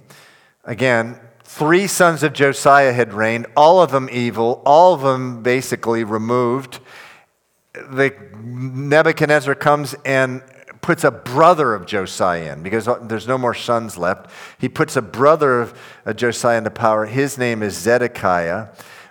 Again, 0.65 1.19
three 1.45 1.87
sons 1.87 2.23
of 2.23 2.33
Josiah 2.33 2.93
had 2.93 3.15
reigned, 3.15 3.47
all 3.57 3.81
of 3.81 3.91
them 3.91 4.09
evil, 4.13 4.63
all 4.67 4.95
of 4.95 5.03
them 5.03 5.43
basically 5.43 6.05
removed. 6.05 6.81
The 7.73 8.15
Nebuchadnezzar 8.43 9.55
comes 9.55 9.95
and 10.05 10.43
puts 10.81 11.03
a 11.03 11.11
brother 11.11 11.75
of 11.75 11.87
Josiah 11.87 12.53
in 12.53 12.63
because 12.63 12.89
there's 13.03 13.27
no 13.27 13.39
more 13.39 13.55
sons 13.55 13.99
left. 13.99 14.31
He 14.59 14.69
puts 14.69 14.97
a 14.97 15.03
brother 15.03 15.61
of 15.61 15.75
Josiah 16.15 16.59
into 16.59 16.71
power. 16.71 17.07
His 17.07 17.39
name 17.39 17.63
is 17.63 17.77
Zedekiah. 17.77 18.69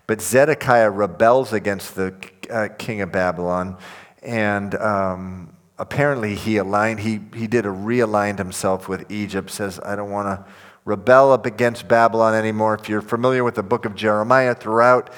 But 0.08 0.22
Zedekiah 0.22 0.90
rebels 0.90 1.52
against 1.52 1.96
the 1.96 2.14
uh, 2.50 2.70
king 2.78 3.02
of 3.02 3.12
Babylon. 3.12 3.78
And 4.22 4.76
um, 4.76 5.55
apparently 5.78 6.36
he 6.36 6.58
aligned, 6.58 7.02
he, 7.02 7.22
he 7.34 7.48
did 7.48 7.66
a 7.66 7.70
realigned 7.70 8.38
himself 8.38 8.88
with 8.88 9.12
Egypt, 9.12 9.50
says, 9.52 9.80
I 9.84 9.96
don't 9.96 10.10
want 10.10 10.28
to 10.28 10.46
rebel 10.86 11.32
up 11.32 11.46
against 11.46 11.88
Babylon 11.88 12.34
anymore. 12.36 12.76
If 12.76 12.88
you're 12.88 13.02
familiar 13.02 13.44
with 13.44 13.56
the 13.56 13.64
book 13.64 13.86
of 13.86 13.96
Jeremiah, 13.96 14.56
throughout, 14.56 15.10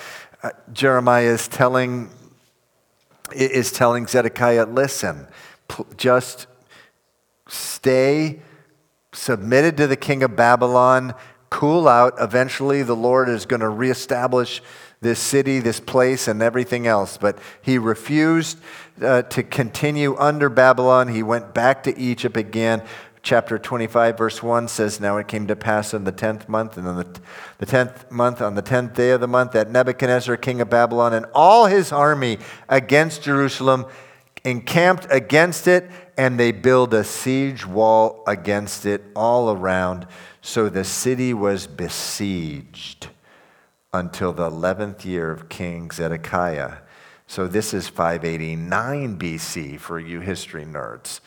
uh, 0.42 0.52
Jeremiah 0.72 1.26
is 1.26 1.48
telling, 1.48 2.10
is 3.36 3.72
telling 3.72 4.08
Zedekiah, 4.08 4.66
listen, 4.66 5.28
just 5.98 6.48
stay 7.48 8.42
submitted 9.14 9.78
to 9.78 9.88
the 9.88 9.96
king 9.96 10.24
of 10.24 10.36
Babylon, 10.36 11.14
cool 11.50 11.88
out. 11.88 12.14
Eventually, 12.20 12.84
the 12.84 12.96
Lord 12.96 13.30
is 13.30 13.46
going 13.46 13.60
to 13.62 13.70
reestablish 13.70 14.62
this 15.02 15.20
city, 15.20 15.60
this 15.60 15.80
place, 15.80 16.28
and 16.28 16.42
everything 16.42 16.88
else. 16.88 17.18
But 17.18 17.38
he 17.62 17.78
refused 17.78 18.60
uh, 19.02 19.24
to 19.24 19.44
continue 19.44 20.16
under 20.18 20.50
Babylon. 20.50 21.08
He 21.08 21.24
went 21.24 21.54
back 21.54 21.84
to 21.84 21.98
Egypt 21.98 22.38
again. 22.38 22.84
Chapter 23.24 23.60
25, 23.60 24.18
verse 24.18 24.42
1 24.42 24.68
says, 24.70 25.02
Now 25.02 25.18
it 25.18 25.28
came 25.28 25.48
to 25.48 25.56
pass 25.56 25.94
in 25.94 26.06
the 26.06 26.14
10th 26.14 26.48
month, 26.48 26.78
and 26.78 26.88
on 26.88 26.96
the, 26.96 27.20
the 27.58 27.66
10th 27.66 28.10
month, 28.10 28.42
on 28.42 28.56
the 28.56 28.64
10th 28.64 28.94
day 28.94 29.10
of 29.10 29.20
the 29.20 29.28
month, 29.28 29.52
that 29.52 29.70
Nebuchadnezzar, 29.70 30.38
king 30.38 30.62
of 30.62 30.70
Babylon, 30.70 31.14
and 31.14 31.26
all 31.34 31.66
his 31.66 31.92
army 31.92 32.38
against 32.70 33.24
Jerusalem 33.24 33.86
encamped 34.46 35.08
against 35.10 35.68
it, 35.68 35.92
and 36.18 36.40
they 36.40 36.54
built 36.54 36.94
a 36.94 37.04
siege 37.04 37.66
wall 37.66 38.24
against 38.28 38.86
it 38.86 39.04
all 39.14 39.52
around. 39.52 40.08
So 40.42 40.70
the 40.70 40.86
city 40.86 41.34
was 41.34 41.68
besieged 41.68 43.10
until 43.94 44.32
the 44.32 44.50
11th 44.50 45.04
year 45.04 45.32
of 45.32 45.50
King 45.50 45.92
Zedekiah. 45.92 46.78
So 47.28 47.46
this 47.46 47.74
is 47.74 47.90
589 47.90 49.20
BC 49.20 49.80
for 49.80 50.00
you 50.00 50.22
history 50.22 50.66
nerds. 50.66 51.20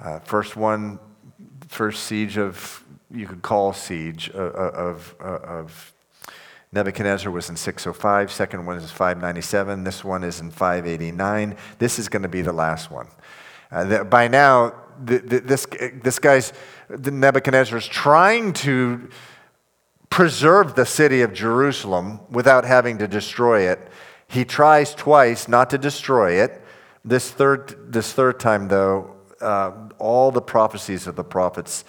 Uh, 0.00 0.18
first 0.20 0.56
one, 0.56 0.98
first 1.68 2.04
siege 2.04 2.38
of, 2.38 2.82
you 3.10 3.26
could 3.26 3.42
call 3.42 3.74
siege 3.74 4.30
uh, 4.34 4.38
uh, 4.38 4.42
of, 4.42 5.14
of, 5.20 5.20
uh, 5.20 5.46
of 5.46 5.92
Nebuchadnezzar 6.72 7.30
was 7.30 7.50
in 7.50 7.56
605. 7.56 8.32
Second 8.32 8.64
one 8.64 8.78
is 8.78 8.90
597. 8.90 9.84
This 9.84 10.02
one 10.02 10.24
is 10.24 10.40
in 10.40 10.50
589. 10.50 11.56
This 11.78 11.98
is 11.98 12.08
going 12.08 12.22
to 12.22 12.30
be 12.30 12.40
the 12.40 12.52
last 12.52 12.90
one. 12.90 13.08
Uh, 13.70 13.84
the, 13.84 14.04
by 14.04 14.28
now, 14.28 14.74
the, 15.04 15.18
the, 15.18 15.40
this, 15.40 15.66
this 16.02 16.18
guy's, 16.18 16.54
Nebuchadnezzar 16.88 17.76
is 17.76 17.86
trying 17.86 18.54
to 18.54 19.10
preserve 20.08 20.74
the 20.74 20.86
city 20.86 21.20
of 21.20 21.34
Jerusalem 21.34 22.20
without 22.30 22.64
having 22.64 22.98
to 22.98 23.08
destroy 23.08 23.70
it. 23.70 23.90
He 24.32 24.46
tries 24.46 24.94
twice 24.94 25.46
not 25.46 25.68
to 25.70 25.78
destroy 25.78 26.42
it. 26.42 26.62
This 27.04 27.30
third, 27.30 27.92
this 27.92 28.14
third 28.14 28.40
time, 28.40 28.68
though, 28.68 29.14
uh, 29.42 29.72
all 29.98 30.30
the 30.30 30.40
prophecies 30.40 31.06
of 31.06 31.16
the 31.16 31.24
prophets 31.24 31.84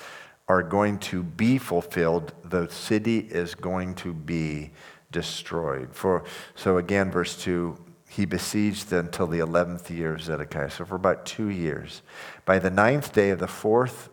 are 0.50 0.62
going 0.62 1.00
to 1.00 1.24
be 1.24 1.58
fulfilled. 1.58 2.34
The 2.44 2.68
city 2.70 3.20
is 3.20 3.56
going 3.56 3.96
to 3.96 4.14
be 4.14 4.72
destroyed. 5.10 5.96
For, 5.96 6.26
so 6.54 6.78
again, 6.78 7.12
verse 7.12 7.42
2 7.42 7.78
he 8.10 8.26
besieged 8.26 8.94
until 8.94 9.26
the 9.26 9.40
11th 9.40 9.90
year 9.90 10.14
of 10.14 10.22
Zedekiah. 10.22 10.70
So 10.70 10.86
for 10.86 10.96
about 10.96 11.26
two 11.26 11.48
years. 11.48 12.04
By 12.46 12.60
the 12.60 12.70
ninth 12.70 13.12
day 13.12 13.32
of 13.32 13.40
the 13.40 13.48
fourth 13.48 14.10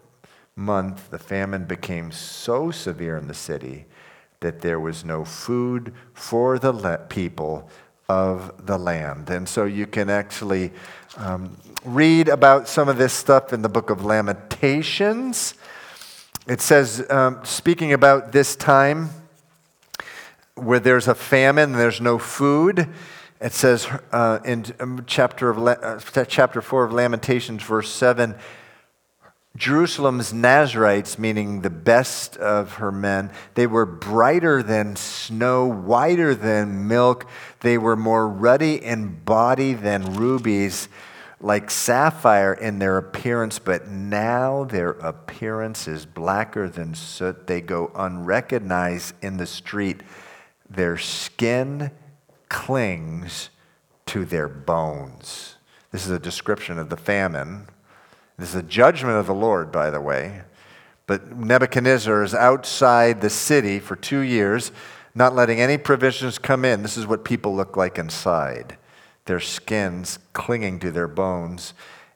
month, 0.56 1.10
the 1.10 1.18
famine 1.18 1.64
became 1.64 2.10
so 2.10 2.70
severe 2.70 3.18
in 3.18 3.28
the 3.28 3.34
city 3.34 3.84
that 4.40 4.62
there 4.62 4.80
was 4.80 5.04
no 5.04 5.22
food 5.26 5.92
for 6.14 6.58
the 6.58 6.72
people 7.10 7.68
of 8.10 8.66
the 8.66 8.76
land. 8.76 9.30
And 9.30 9.48
so 9.48 9.66
you 9.66 9.86
can 9.86 10.10
actually 10.10 10.72
um, 11.16 11.56
read 11.84 12.26
about 12.28 12.66
some 12.66 12.88
of 12.88 12.98
this 12.98 13.12
stuff 13.12 13.52
in 13.52 13.62
the 13.62 13.68
book 13.68 13.88
of 13.88 14.04
Lamentations. 14.04 15.54
It 16.48 16.60
says, 16.60 17.08
um, 17.08 17.38
speaking 17.44 17.92
about 17.92 18.32
this 18.32 18.56
time 18.56 19.10
where 20.56 20.80
there's 20.80 21.06
a 21.06 21.14
famine, 21.14 21.70
there's 21.70 22.00
no 22.00 22.18
food. 22.18 22.88
It 23.40 23.52
says 23.52 23.86
uh, 24.10 24.40
in 24.44 24.64
um, 24.80 25.04
chapter, 25.06 25.50
of, 25.50 25.64
uh, 25.64 26.24
chapter 26.24 26.60
4 26.60 26.84
of 26.86 26.92
Lamentations, 26.92 27.62
verse 27.62 27.92
7 27.92 28.34
Jerusalem's 29.56 30.32
Nazarites, 30.32 31.18
meaning 31.18 31.60
the 31.60 31.70
best 31.70 32.36
of 32.36 32.74
her 32.74 32.92
men, 32.92 33.30
they 33.54 33.66
were 33.66 33.84
brighter 33.84 34.62
than 34.62 34.96
snow, 34.96 35.66
whiter 35.66 36.34
than 36.34 36.86
milk. 36.86 37.26
They 37.60 37.76
were 37.76 37.96
more 37.96 38.28
ruddy 38.28 38.76
in 38.82 39.20
body 39.24 39.74
than 39.74 40.14
rubies 40.14 40.88
like 41.40 41.70
sapphire 41.70 42.52
in 42.52 42.78
their 42.78 42.98
appearance, 42.98 43.58
but 43.58 43.88
now 43.88 44.64
their 44.64 44.90
appearance 44.90 45.88
is 45.88 46.04
blacker 46.04 46.68
than 46.68 46.94
soot. 46.94 47.46
They 47.46 47.60
go 47.60 47.90
unrecognized 47.94 49.14
in 49.22 49.38
the 49.38 49.46
street. 49.46 50.02
Their 50.68 50.98
skin 50.98 51.90
clings 52.48 53.50
to 54.06 54.24
their 54.24 54.48
bones. 54.48 55.56
This 55.90 56.04
is 56.04 56.10
a 56.10 56.18
description 56.18 56.78
of 56.78 56.90
the 56.90 56.96
famine. 56.96 57.66
This 58.40 58.50
is 58.50 58.54
a 58.54 58.62
judgment 58.62 59.18
of 59.18 59.26
the 59.26 59.34
Lord, 59.34 59.70
by 59.70 59.90
the 59.90 60.00
way. 60.00 60.40
But 61.06 61.36
Nebuchadnezzar 61.36 62.22
is 62.22 62.34
outside 62.34 63.20
the 63.20 63.28
city 63.28 63.78
for 63.78 63.96
two 63.96 64.20
years, 64.20 64.72
not 65.14 65.34
letting 65.34 65.60
any 65.60 65.76
provisions 65.76 66.38
come 66.38 66.64
in. 66.64 66.80
This 66.82 66.96
is 66.96 67.06
what 67.06 67.22
people 67.22 67.54
look 67.54 67.76
like 67.76 67.98
inside 67.98 68.78
their 69.26 69.40
skins 69.40 70.18
clinging 70.32 70.78
to 70.80 70.90
their 70.90 71.06
bones. 71.06 71.74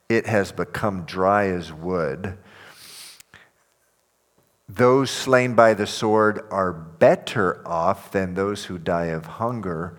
It 0.08 0.26
has 0.26 0.50
become 0.50 1.04
dry 1.04 1.48
as 1.48 1.72
wood. 1.72 2.38
Those 4.66 5.10
slain 5.10 5.54
by 5.54 5.74
the 5.74 5.86
sword 5.86 6.40
are 6.50 6.72
better 6.72 7.60
off 7.68 8.10
than 8.10 8.32
those 8.32 8.64
who 8.64 8.78
die 8.78 9.06
of 9.06 9.26
hunger, 9.26 9.98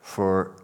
for 0.00 0.56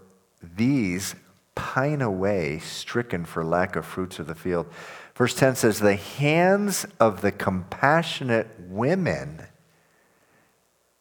these 0.43 1.15
pine 1.55 2.03
away, 2.03 2.59
stricken 2.59 3.25
for 3.25 3.45
lack 3.45 3.77
of 3.77 3.85
fruits 3.85 4.19
of 4.19 4.27
the 4.27 4.35
field. 4.35 4.67
Verse 5.15 5.35
10 5.35 5.57
says, 5.57 5.81
The 5.81 5.97
hands 5.97 6.87
of 6.99 7.21
the 7.21 7.33
compassionate 7.33 8.49
women 8.59 9.43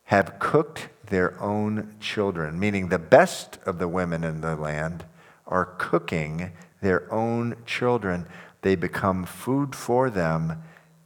have 0.05 0.37
cooked 0.39 0.89
their 1.07 1.39
own 1.41 1.95
children, 1.99 2.59
meaning 2.59 2.89
the 2.89 2.99
best 2.99 3.57
of 3.65 3.79
the 3.79 3.87
women 3.87 4.23
in 4.23 4.41
the 4.41 4.55
land 4.55 5.05
are 5.47 5.65
cooking 5.77 6.51
their 6.81 7.11
own 7.11 7.55
children. 7.65 8.27
They 8.61 8.75
become 8.75 9.25
food 9.25 9.75
for 9.75 10.09
them 10.09 10.63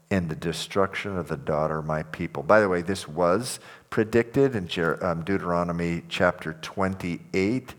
in 0.09 0.27
the 0.27 0.35
destruction 0.35 1.17
of 1.17 1.27
the 1.27 1.37
daughter 1.37 1.79
of 1.79 1.85
my 1.85 2.03
people. 2.03 2.43
By 2.43 2.59
the 2.59 2.69
way, 2.69 2.81
this 2.81 3.07
was 3.07 3.59
predicted 3.89 4.55
in 4.55 4.69
um, 5.01 5.23
Deuteronomy 5.23 6.03
chapter 6.07 6.53
28 6.61 7.75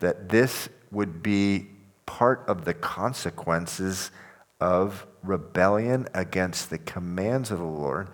that 0.00 0.28
this 0.28 0.68
would 0.92 1.22
be 1.22 1.66
part 2.06 2.44
of 2.46 2.64
the 2.64 2.74
consequences 2.74 4.10
of 4.60 5.06
rebellion 5.24 6.06
against 6.14 6.70
the 6.70 6.78
commands 6.78 7.50
of 7.50 7.58
the 7.58 7.64
Lord. 7.64 8.08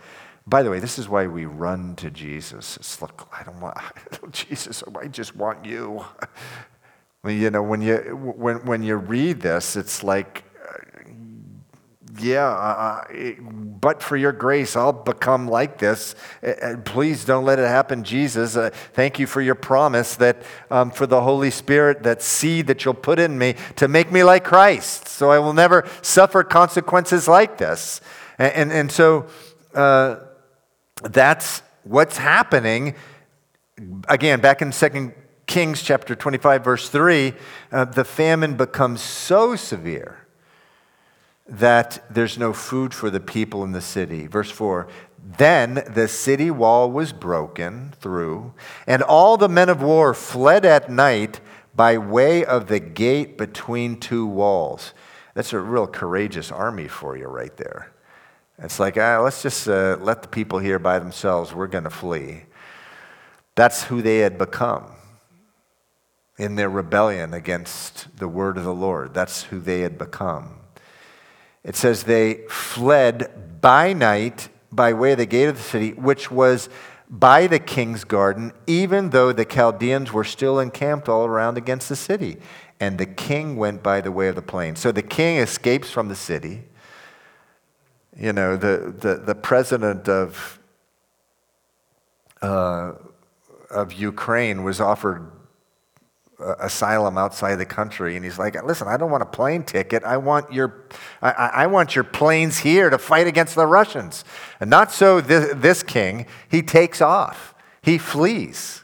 By 0.47 0.63
the 0.63 0.71
way, 0.71 0.79
this 0.79 0.99
is 0.99 1.09
why 1.09 1.27
we 1.27 1.45
run 1.45 1.95
to 1.97 2.11
Jesus. 2.11 2.79
It's 2.79 3.03
I 3.03 3.43
don't 3.45 3.61
want 3.61 3.77
Jesus, 4.33 4.83
I 4.99 5.09
just 5.09 5.37
want 5.37 5.65
you. 5.65 6.05
You 7.27 7.51
know, 7.51 7.65
when 7.65 7.83
you, 7.83 7.97
when, 7.97 8.65
when 8.65 8.83
you 8.85 8.95
read 8.95 9.41
this, 9.41 9.75
it's 9.75 10.05
like, 10.05 10.45
yeah, 12.21 12.49
uh, 12.49 13.05
but 13.81 14.03
for 14.03 14.17
your 14.17 14.33
grace, 14.33 14.77
I'll 14.77 14.93
become 14.93 15.49
like 15.49 15.79
this. 15.79 16.15
Uh, 16.43 16.77
please 16.85 17.25
don't 17.25 17.45
let 17.45 17.59
it 17.59 17.67
happen, 17.67 18.05
Jesus. 18.05 18.57
Uh, 18.57 18.71
thank 18.93 19.19
you 19.19 19.27
for 19.27 19.41
your 19.41 19.55
promise 19.55 20.17
that 20.17 20.43
um, 20.71 20.91
for 20.91 21.07
the 21.07 21.21
Holy 21.21 21.51
Spirit, 21.51 22.03
that 22.03 22.23
seed 22.23 22.67
that 22.67 22.85
you'll 22.85 22.95
put 22.95 23.19
in 23.19 23.39
me 23.39 23.55
to 23.77 23.89
make 23.89 24.11
me 24.13 24.25
like 24.25 24.45
Christ. 24.45 25.09
So 25.09 25.31
I 25.31 25.39
will 25.39 25.53
never 25.53 25.89
suffer 26.03 26.43
consequences 26.43 27.29
like 27.29 27.59
this. 27.59 28.01
And, 28.39 28.53
and, 28.55 28.73
and 28.73 28.93
so 28.93 29.27
uh, 29.75 30.17
that's 31.03 31.63
what's 31.85 32.19
happening. 32.19 32.95
Again, 34.09 34.41
back 34.41 34.63
in 34.63 34.73
Second 34.73 35.15
Kings 35.47 35.83
chapter 35.83 36.15
25, 36.15 36.65
verse 36.65 36.89
3, 36.89 37.33
uh, 37.73 37.85
the 37.87 38.05
famine 38.05 38.57
becomes 38.57 39.01
so 39.01 39.57
severe 39.57 40.28
that 41.49 42.05
there's 42.11 42.39
no 42.39 42.53
food 42.53 42.93
for 42.93 43.11
the 43.11 43.21
people 43.21 43.65
in 43.65 43.73
the 43.73 43.81
city. 43.81 44.27
Verse 44.27 44.51
4 44.51 44.87
Then 45.39 45.83
the 45.89 46.09
city 46.09 46.51
wall 46.51 46.91
was 46.91 47.13
broken 47.13 47.95
through, 48.01 48.53
and 48.87 49.03
all 49.03 49.37
the 49.37 49.49
men 49.49 49.69
of 49.69 49.83
war 49.83 50.15
fled 50.15 50.65
at 50.65 50.91
night 50.91 51.41
by 51.75 51.97
way 51.97 52.45
of 52.45 52.67
the 52.67 52.81
gate 52.81 53.39
between 53.39 53.99
two 53.99 54.27
walls. 54.27 54.93
That's 55.35 55.53
a 55.53 55.61
real 55.61 55.87
courageous 55.87 56.51
army 56.51 56.89
for 56.89 57.17
you 57.17 57.27
right 57.27 57.57
there. 57.57 57.93
It's 58.59 58.81
like, 58.81 58.99
ah, 58.99 59.21
let's 59.21 59.43
just 59.43 59.69
uh, 59.69 59.97
let 60.01 60.23
the 60.23 60.29
people 60.29 60.59
here 60.59 60.81
by 60.81 60.99
themselves. 60.99 61.55
We're 61.55 61.69
going 61.69 61.85
to 61.85 61.91
flee. 61.91 62.43
That's 63.55 63.85
who 63.85 64.03
they 64.03 64.19
had 64.19 64.37
become 64.37 64.93
in 66.37 66.57
their 66.57 66.69
rebellion 66.69 67.35
against 67.35 68.17
the 68.17 68.29
word 68.29 68.57
of 68.57 68.65
the 68.65 68.75
Lord. 68.75 69.15
That's 69.15 69.45
who 69.45 69.61
they 69.61 69.81
had 69.81 69.97
become. 69.99 70.58
It 71.65 71.77
says 71.77 72.05
they 72.05 72.47
fled 72.49 73.61
by 73.61 73.93
night 73.93 74.49
by 74.71 74.93
way 74.93 75.13
of 75.13 75.19
the 75.19 75.27
gate 75.27 75.49
of 75.49 75.57
the 75.57 75.63
city, 75.63 75.93
which 75.93 76.31
was 76.31 76.69
by 77.11 77.47
the 77.47 77.59
king's 77.59 78.05
garden, 78.05 78.53
even 78.67 79.11
though 79.11 79.33
the 79.33 79.45
Chaldeans 79.45 80.13
were 80.13 80.25
still 80.25 80.61
encamped 80.61 81.09
all 81.09 81.25
around 81.25 81.57
against 81.57 81.89
the 81.89 81.97
city. 81.97 82.37
And 82.81 82.99
the 82.99 83.07
king 83.07 83.57
went 83.57 83.83
by 83.83 84.01
the 84.01 84.13
way 84.13 84.29
of 84.29 84.35
the 84.35 84.43
plain. 84.43 84.77
So 84.77 84.93
the 84.93 85.03
king 85.03 85.39
escapes 85.39 85.91
from 85.91 86.09
the 86.09 86.15
city. 86.15 86.65
You 88.17 88.33
know, 88.33 88.57
the, 88.57 88.95
the, 88.97 89.15
the 89.17 89.35
president 89.35 90.09
of, 90.09 90.61
uh, 92.43 92.93
of 93.71 93.93
Ukraine 93.93 94.63
was 94.63 94.81
offered 94.81 95.31
asylum 96.61 97.19
outside 97.19 97.57
the 97.57 97.67
country 97.67 98.15
and 98.15 98.25
he's 98.25 98.39
like 98.39 98.63
listen 98.65 98.87
i 98.87 98.97
don't 98.97 99.11
want 99.11 99.23
a 99.23 99.27
plane 99.27 99.65
ticket. 99.65 100.05
I 100.05 100.17
want 100.19 100.53
your 100.53 100.85
i, 101.21 101.31
I 101.33 101.67
want 101.67 101.95
your 101.95 102.05
planes 102.05 102.59
here 102.59 102.91
to 102.91 102.99
fight 102.99 103.27
against 103.27 103.55
the 103.55 103.67
russians. 103.67 104.25
And 104.61 104.71
not 104.71 104.93
so 104.93 105.21
this, 105.21 105.53
this 105.57 105.83
king. 105.83 106.27
He 106.49 106.63
takes 106.63 107.01
off. 107.01 107.55
He 107.83 107.99
flees. 107.99 108.83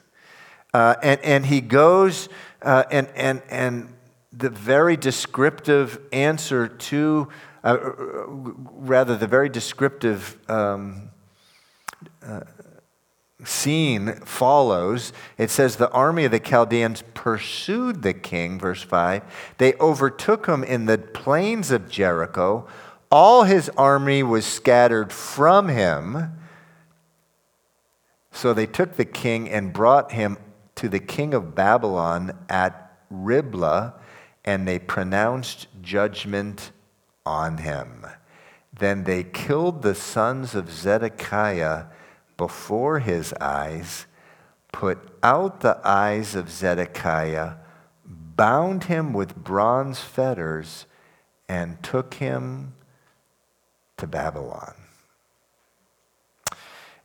Uh, 0.73 0.97
and, 1.03 1.21
and 1.21 1.47
he 1.47 1.61
goes 1.61 2.29
uh, 2.63 2.85
and, 2.91 3.09
and, 3.15 3.43
and 3.49 3.95
the 4.33 4.51
very 4.51 4.97
descriptive 4.97 6.01
answer 6.13 6.67
to 6.67 7.29
uh, 7.63 7.77
rather 7.77 9.17
the 9.17 9.27
very 9.27 9.49
descriptive 9.49 10.37
um, 10.51 11.11
uh, 12.27 12.41
scene 13.45 14.15
follows. 14.25 15.13
It 15.39 15.51
says, 15.51 15.77
The 15.77 15.91
army 15.91 16.25
of 16.25 16.31
the 16.31 16.41
Chaldeans 16.41 17.03
pursued 17.15 18.03
the 18.03 18.15
king, 18.15 18.59
verse 18.59 18.83
5. 18.83 19.23
They 19.59 19.75
overtook 19.75 20.47
him 20.47 20.65
in 20.65 20.87
the 20.87 20.99
plains 20.99 21.71
of 21.71 21.89
Jericho. 21.89 22.67
All 23.11 23.45
his 23.45 23.69
army 23.71 24.23
was 24.23 24.45
scattered 24.45 25.13
from 25.13 25.69
him. 25.69 26.37
So 28.31 28.53
they 28.53 28.67
took 28.67 28.97
the 28.97 29.05
king 29.05 29.49
and 29.49 29.73
brought 29.73 30.13
him 30.13 30.39
to 30.75 30.89
the 30.89 31.01
king 31.01 31.35
of 31.35 31.55
Babylon 31.55 32.37
at 32.49 32.99
Riblah, 33.11 33.95
and 34.45 34.67
they 34.67 34.79
pronounced 34.79 35.69
judgment 35.81 36.73
on 37.25 37.59
him. 37.59 38.07
Then 38.77 39.05
they 39.05 39.23
killed 39.23 39.83
the 39.83 39.95
sons 39.95 40.55
of 40.55 40.71
Zedekiah 40.71 41.85
before 42.37 42.99
his 42.99 43.33
eyes, 43.41 44.07
put 44.73 44.99
out 45.23 45.61
the 45.61 45.79
eyes 45.85 46.35
of 46.35 46.51
Zedekiah, 46.51 47.55
bound 48.05 48.85
him 48.85 49.13
with 49.13 49.37
bronze 49.37 50.01
fetters, 50.01 50.87
and 51.49 51.83
took 51.83 52.15
him 52.15 52.75
to 53.97 54.07
Babylon. 54.07 54.75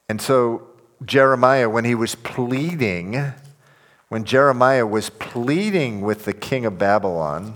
And 0.08 0.20
so, 0.20 0.68
Jeremiah, 1.06 1.70
when 1.70 1.86
he 1.86 1.94
was 1.94 2.16
pleading, 2.16 3.34
when 4.08 4.24
Jeremiah 4.24 4.88
was 4.88 5.12
pleading 5.12 6.02
with 6.02 6.26
the 6.26 6.34
king 6.34 6.66
of 6.66 6.80
Babylon, 6.80 7.54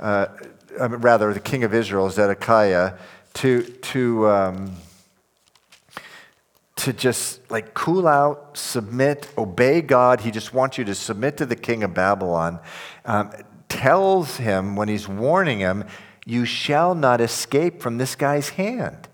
uh, 0.00 0.26
rather, 0.78 1.32
the 1.32 1.40
king 1.40 1.62
of 1.62 1.72
Israel, 1.72 2.10
Zedekiah, 2.10 2.94
to, 3.34 3.62
to, 3.62 4.28
um, 4.28 4.76
to 6.82 6.92
just 6.92 7.48
like 7.48 7.74
cool 7.74 8.08
out, 8.08 8.56
submit, 8.56 9.28
obey 9.38 9.80
God. 9.82 10.20
He 10.20 10.30
just 10.32 10.52
wants 10.52 10.78
you 10.78 10.84
to 10.84 10.94
submit 10.94 11.36
to 11.36 11.46
the 11.46 11.54
king 11.54 11.84
of 11.84 11.94
Babylon. 11.94 12.58
Um, 13.04 13.30
tells 13.68 14.36
him 14.36 14.74
when 14.74 14.88
he's 14.88 15.08
warning 15.08 15.60
him, 15.60 15.84
You 16.26 16.44
shall 16.44 16.94
not 16.94 17.20
escape 17.20 17.80
from 17.80 17.98
this 17.98 18.16
guy's 18.16 18.50
hand. 18.50 19.08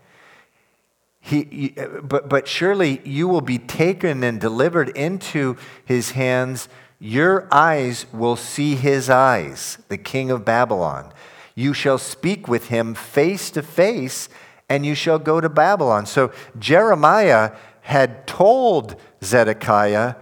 He, 1.21 1.75
but, 2.03 2.31
but 2.31 2.49
surely 2.49 3.03
you 3.05 3.29
will 3.29 3.43
be 3.43 3.59
taken 3.59 4.25
and 4.25 4.41
delivered 4.41 4.89
into 4.91 5.59
his 5.85 6.13
hands. 6.13 6.71
Your 6.99 7.47
eyes 7.53 8.07
will 8.15 8.37
see 8.37 8.77
his 8.77 9.11
eyes, 9.11 9.77
the 9.89 9.99
king 9.99 10.31
of 10.31 10.47
Babylon. 10.47 11.13
You 11.55 11.75
shall 11.75 11.99
speak 11.99 12.49
with 12.49 12.69
him 12.69 12.95
face 12.95 13.51
to 13.51 13.63
face 13.63 14.31
and 14.69 14.85
you 14.85 14.95
shall 14.95 15.19
go 15.19 15.41
to 15.41 15.49
Babylon. 15.49 16.07
So 16.07 16.33
Jeremiah 16.59 17.53
had 17.81 18.27
told 18.27 18.97
Zedekiah, 19.23 20.17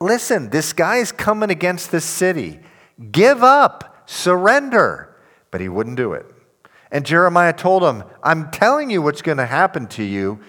listen, 0.00 0.50
this 0.50 0.72
guy's 0.72 1.10
coming 1.12 1.50
against 1.50 1.90
the 1.90 2.00
city. 2.00 2.60
Give 3.10 3.42
up, 3.42 4.04
surrender. 4.06 5.16
But 5.50 5.60
he 5.60 5.68
wouldn't 5.68 5.96
do 5.96 6.12
it. 6.12 6.26
And 6.90 7.04
Jeremiah 7.04 7.52
told 7.52 7.82
him, 7.82 8.04
I'm 8.22 8.50
telling 8.50 8.90
you 8.90 9.02
what's 9.02 9.22
going 9.22 9.38
to 9.38 9.46
happen 9.46 9.86
to 9.88 10.02
you. 10.02 10.40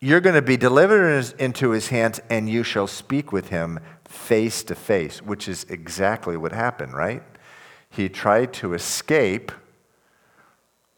You're 0.00 0.20
going 0.20 0.34
to 0.36 0.42
be 0.42 0.56
delivered 0.56 1.34
into 1.38 1.70
his 1.70 1.88
hands, 1.88 2.20
and 2.30 2.48
you 2.48 2.62
shall 2.62 2.86
speak 2.86 3.32
with 3.32 3.48
him 3.48 3.80
face 4.04 4.62
to 4.64 4.74
face, 4.74 5.20
which 5.20 5.48
is 5.48 5.64
exactly 5.68 6.36
what 6.36 6.52
happened, 6.52 6.94
right? 6.94 7.22
He 7.90 8.08
tried 8.08 8.52
to 8.54 8.74
escape 8.74 9.52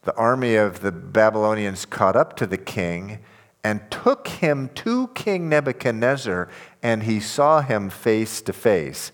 the 0.09 0.15
army 0.15 0.55
of 0.55 0.81
the 0.81 0.91
Babylonians 0.91 1.85
caught 1.85 2.17
up 2.17 2.35
to 2.35 2.47
the 2.47 2.57
king 2.57 3.19
and 3.63 3.79
took 3.91 4.27
him 4.27 4.71
to 4.71 5.09
King 5.09 5.51
Nebuchadnezzar, 5.51 6.49
and 6.83 7.03
he 7.03 7.21
saw 7.21 7.61
him 7.61 7.91
face 7.91 8.41
to 8.41 8.55
face. 8.55 9.13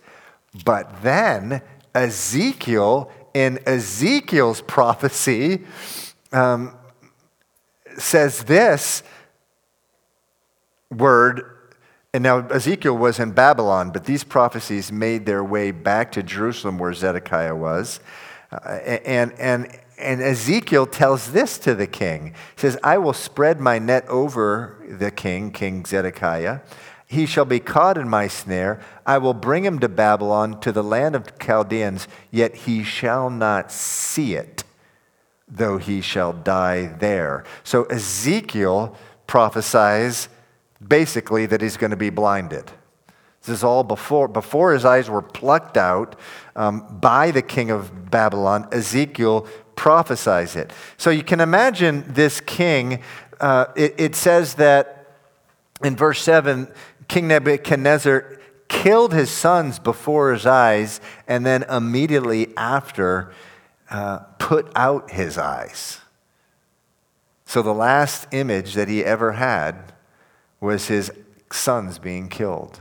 But 0.64 1.02
then 1.02 1.62
Ezekiel, 1.96 3.10
in 3.34 3.58
Ezekiel's 3.66 4.60
prophecy, 4.60 5.64
um, 6.30 6.76
says 7.98 8.44
this 8.44 9.02
word. 10.92 11.42
And 12.12 12.22
now 12.22 12.46
Ezekiel 12.46 12.96
was 12.96 13.18
in 13.18 13.32
Babylon, 13.32 13.90
but 13.90 14.04
these 14.04 14.22
prophecies 14.22 14.92
made 14.92 15.26
their 15.26 15.42
way 15.42 15.72
back 15.72 16.12
to 16.12 16.22
Jerusalem 16.22 16.78
where 16.78 16.94
Zedekiah 16.94 17.56
was. 17.56 17.98
Uh, 18.52 18.68
and, 19.04 19.32
and 19.32 19.80
and 19.98 20.20
Ezekiel 20.20 20.86
tells 20.86 21.32
this 21.32 21.58
to 21.58 21.74
the 21.74 21.86
king. 21.86 22.34
He 22.56 22.60
says, 22.60 22.78
I 22.82 22.98
will 22.98 23.12
spread 23.12 23.60
my 23.60 23.78
net 23.78 24.06
over 24.08 24.84
the 24.88 25.10
king, 25.10 25.50
King 25.50 25.84
Zedekiah. 25.84 26.60
He 27.06 27.26
shall 27.26 27.44
be 27.44 27.60
caught 27.60 27.96
in 27.96 28.08
my 28.08 28.26
snare. 28.28 28.80
I 29.06 29.18
will 29.18 29.34
bring 29.34 29.64
him 29.64 29.78
to 29.78 29.88
Babylon, 29.88 30.60
to 30.60 30.72
the 30.72 30.82
land 30.82 31.14
of 31.14 31.38
Chaldeans, 31.38 32.08
yet 32.30 32.54
he 32.54 32.82
shall 32.82 33.30
not 33.30 33.70
see 33.70 34.34
it 34.34 34.64
though 35.48 35.78
he 35.78 36.00
shall 36.00 36.32
die 36.32 36.86
there. 36.98 37.44
So 37.62 37.84
Ezekiel 37.84 38.96
prophesies 39.26 40.28
basically 40.86 41.46
that 41.46 41.60
he's 41.60 41.76
going 41.76 41.90
to 41.90 41.96
be 41.96 42.10
blinded. 42.10 42.70
This 43.40 43.58
is 43.58 43.64
all 43.64 43.84
before, 43.84 44.26
before 44.26 44.72
his 44.72 44.84
eyes 44.84 45.10
were 45.10 45.22
plucked 45.22 45.76
out 45.76 46.18
um, 46.56 46.98
by 46.98 47.30
the 47.30 47.42
king 47.42 47.70
of 47.70 48.10
Babylon. 48.10 48.68
Ezekiel 48.72 49.46
prophesies 49.76 50.56
it. 50.56 50.72
So 50.96 51.10
you 51.10 51.22
can 51.22 51.40
imagine 51.40 52.04
this 52.08 52.40
king. 52.40 53.02
Uh, 53.40 53.66
it, 53.76 53.94
it 53.98 54.14
says 54.14 54.54
that 54.54 55.06
in 55.82 55.96
verse 55.96 56.20
7, 56.22 56.68
King 57.08 57.28
Nebuchadnezzar 57.28 58.38
killed 58.68 59.12
his 59.12 59.30
sons 59.30 59.78
before 59.78 60.32
his 60.32 60.46
eyes, 60.46 61.00
and 61.28 61.44
then 61.44 61.62
immediately 61.64 62.56
after, 62.56 63.32
uh, 63.90 64.18
put 64.38 64.70
out 64.74 65.10
his 65.10 65.38
eyes. 65.38 66.00
So 67.46 67.62
the 67.62 67.74
last 67.74 68.26
image 68.32 68.74
that 68.74 68.88
he 68.88 69.04
ever 69.04 69.32
had 69.32 69.92
was 70.60 70.88
his 70.88 71.12
sons 71.52 71.98
being 71.98 72.28
killed. 72.28 72.80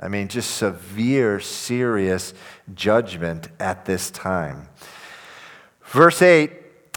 I 0.00 0.08
mean, 0.08 0.28
just 0.28 0.52
severe, 0.52 1.40
serious 1.40 2.32
judgment 2.74 3.48
at 3.58 3.84
this 3.84 4.10
time. 4.10 4.68
Verse 5.88 6.20
8 6.20 6.52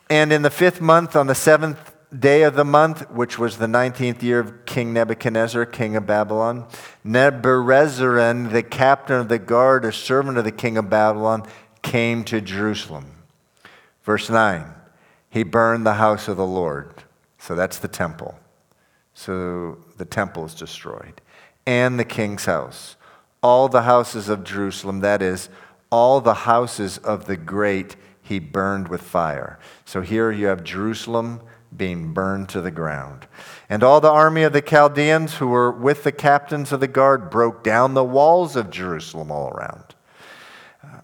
And 0.10 0.34
in 0.34 0.42
the 0.42 0.50
fifth 0.50 0.82
month, 0.82 1.16
on 1.16 1.28
the 1.28 1.36
seventh 1.36 1.94
day 2.18 2.44
of 2.44 2.56
the 2.56 2.66
month, 2.66 3.10
which 3.10 3.40
was 3.40 3.58
the 3.58 3.68
19th 3.68 4.22
year 4.22 4.40
of 4.40 4.66
King 4.66 4.92
Nebuchadnezzar, 4.92 5.66
king 5.66 5.96
of 5.96 6.06
Babylon, 6.06 6.68
Nebuzaradan, 7.06 8.52
the 8.52 8.64
captain 8.64 9.16
of 9.16 9.30
the 9.30 9.40
guard, 9.40 9.86
a 9.86 9.94
servant 9.94 10.38
of 10.38 10.44
the 10.44 10.52
king 10.52 10.78
of 10.78 10.90
Babylon, 10.90 11.46
came 11.82 12.26
to 12.26 12.42
Jerusalem. 12.42 13.16
Verse 14.04 14.30
9 14.30 14.66
He 15.30 15.44
burned 15.44 15.86
the 15.86 15.94
house 15.94 16.28
of 16.28 16.38
the 16.38 16.46
Lord. 16.46 17.04
So 17.38 17.56
that's 17.56 17.80
the 17.80 17.88
temple. 17.88 18.38
So 19.14 19.78
the 19.98 20.06
temple 20.06 20.46
is 20.46 20.54
destroyed. 20.54 21.22
And 21.66 21.98
the 21.98 22.06
king's 22.06 22.46
house. 22.46 22.98
All 23.42 23.70
the 23.70 23.84
houses 23.84 24.30
of 24.30 24.44
Jerusalem, 24.44 25.00
that 25.00 25.22
is, 25.22 25.50
all 25.90 26.22
the 26.22 26.34
houses 26.34 26.98
of 27.00 27.26
the 27.26 27.38
great, 27.38 27.96
he 28.32 28.40
burned 28.40 28.88
with 28.88 29.02
fire. 29.02 29.60
So 29.84 30.00
here 30.00 30.32
you 30.32 30.48
have 30.48 30.64
Jerusalem 30.64 31.42
being 31.76 32.14
burned 32.14 32.48
to 32.50 32.62
the 32.62 32.72
ground. 32.72 33.28
And 33.70 33.84
all 33.84 34.00
the 34.00 34.10
army 34.10 34.44
of 34.44 34.54
the 34.54 34.62
Chaldeans 34.62 35.34
who 35.36 35.48
were 35.48 35.70
with 35.70 36.06
the 36.06 36.14
captains 36.14 36.72
of 36.72 36.80
the 36.80 36.88
guard 36.88 37.30
broke 37.30 37.62
down 37.62 37.94
the 37.94 38.06
walls 38.06 38.56
of 38.56 38.70
Jerusalem 38.70 39.32
all 39.32 39.50
around. 39.50 39.96
Uh, 40.82 41.02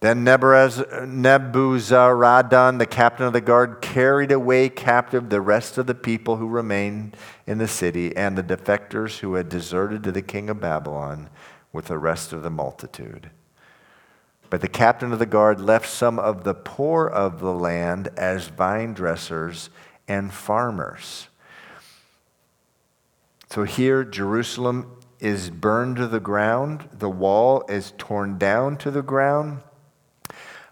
then 0.00 0.24
Nebuzaradan, 0.24 2.78
the 2.78 2.86
captain 2.86 3.26
of 3.26 3.34
the 3.34 3.42
guard, 3.42 3.82
carried 3.82 4.32
away 4.32 4.70
captive 4.70 5.28
the 5.28 5.42
rest 5.42 5.76
of 5.76 5.86
the 5.86 5.94
people 5.94 6.38
who 6.38 6.48
remained 6.48 7.18
in 7.46 7.58
the 7.58 7.68
city 7.68 8.16
and 8.16 8.38
the 8.38 8.42
defectors 8.42 9.18
who 9.18 9.34
had 9.34 9.50
deserted 9.50 10.02
to 10.04 10.12
the 10.12 10.22
king 10.22 10.48
of 10.48 10.58
Babylon 10.58 11.28
with 11.70 11.84
the 11.86 11.98
rest 11.98 12.32
of 12.32 12.42
the 12.42 12.48
multitude. 12.48 13.28
But 14.54 14.60
the 14.60 14.68
captain 14.68 15.12
of 15.12 15.18
the 15.18 15.26
guard 15.26 15.60
left 15.60 15.88
some 15.88 16.16
of 16.20 16.44
the 16.44 16.54
poor 16.54 17.08
of 17.08 17.40
the 17.40 17.52
land 17.52 18.10
as 18.16 18.46
vine 18.46 18.94
dressers 18.94 19.68
and 20.06 20.32
farmers. 20.32 21.26
So 23.50 23.64
here, 23.64 24.04
Jerusalem 24.04 24.96
is 25.18 25.50
burned 25.50 25.96
to 25.96 26.06
the 26.06 26.20
ground, 26.20 26.88
the 26.92 27.10
wall 27.10 27.64
is 27.68 27.94
torn 27.98 28.38
down 28.38 28.76
to 28.76 28.92
the 28.92 29.02
ground. 29.02 29.58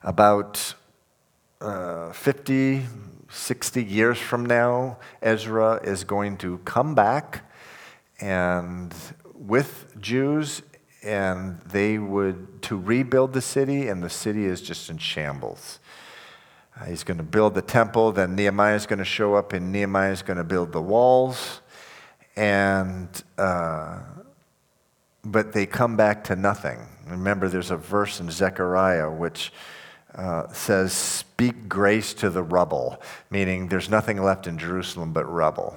About 0.05 0.77
uh, 1.61 2.13
50, 2.13 2.85
60 3.31 3.83
years 3.83 4.19
from 4.19 4.47
now, 4.47 4.99
Ezra 5.21 5.81
is 5.83 6.05
going 6.05 6.37
to 6.37 6.59
come 6.59 6.95
back 6.95 7.51
and 8.21 8.95
with 9.35 10.01
Jews 10.01 10.63
and 11.03 11.61
they 11.61 11.99
would 11.99 12.63
to 12.63 12.77
rebuild 12.77 13.33
the 13.33 13.41
city 13.41 13.89
and 13.89 14.03
the 14.03 14.11
city 14.11 14.45
is 14.45 14.61
just 14.61 14.89
in 14.91 14.99
shambles 14.99 15.81
uh, 16.81 16.85
he's 16.85 17.05
going 17.05 17.19
to 17.19 17.25
build 17.25 17.55
the 17.55 17.63
temple 17.63 18.13
then 18.13 18.35
nehemiah 18.35 18.75
is 18.75 18.87
going 18.87 18.99
to 18.99 19.05
show 19.05 19.35
up 19.35 19.53
and 19.53 19.73
nehemiah 19.73 20.13
is 20.13 20.23
going 20.23 20.37
to 20.37 20.45
build 20.45 20.73
the 20.73 20.83
walls 20.83 21.61
and 22.37 23.23
uh, 23.39 24.01
but 25.25 25.53
they 25.53 25.67
come 25.67 25.97
back 25.97 26.25
to 26.25 26.37
nothing 26.37 26.79
remember 27.07 27.49
there's 27.49 27.71
a 27.71 27.77
verse 27.77 28.21
in 28.21 28.31
zechariah 28.31 29.11
which 29.11 29.53
uh, 30.15 30.47
says, 30.53 30.93
Speak 30.93 31.69
grace 31.69 32.15
to 32.15 32.31
the 32.31 32.43
rubble, 32.43 33.01
meaning 33.31 33.69
there's 33.69 33.89
nothing 33.89 34.23
left 34.23 34.47
in 34.47 34.59
Jerusalem 34.59 35.13
but 35.13 35.25
rubble. 35.25 35.77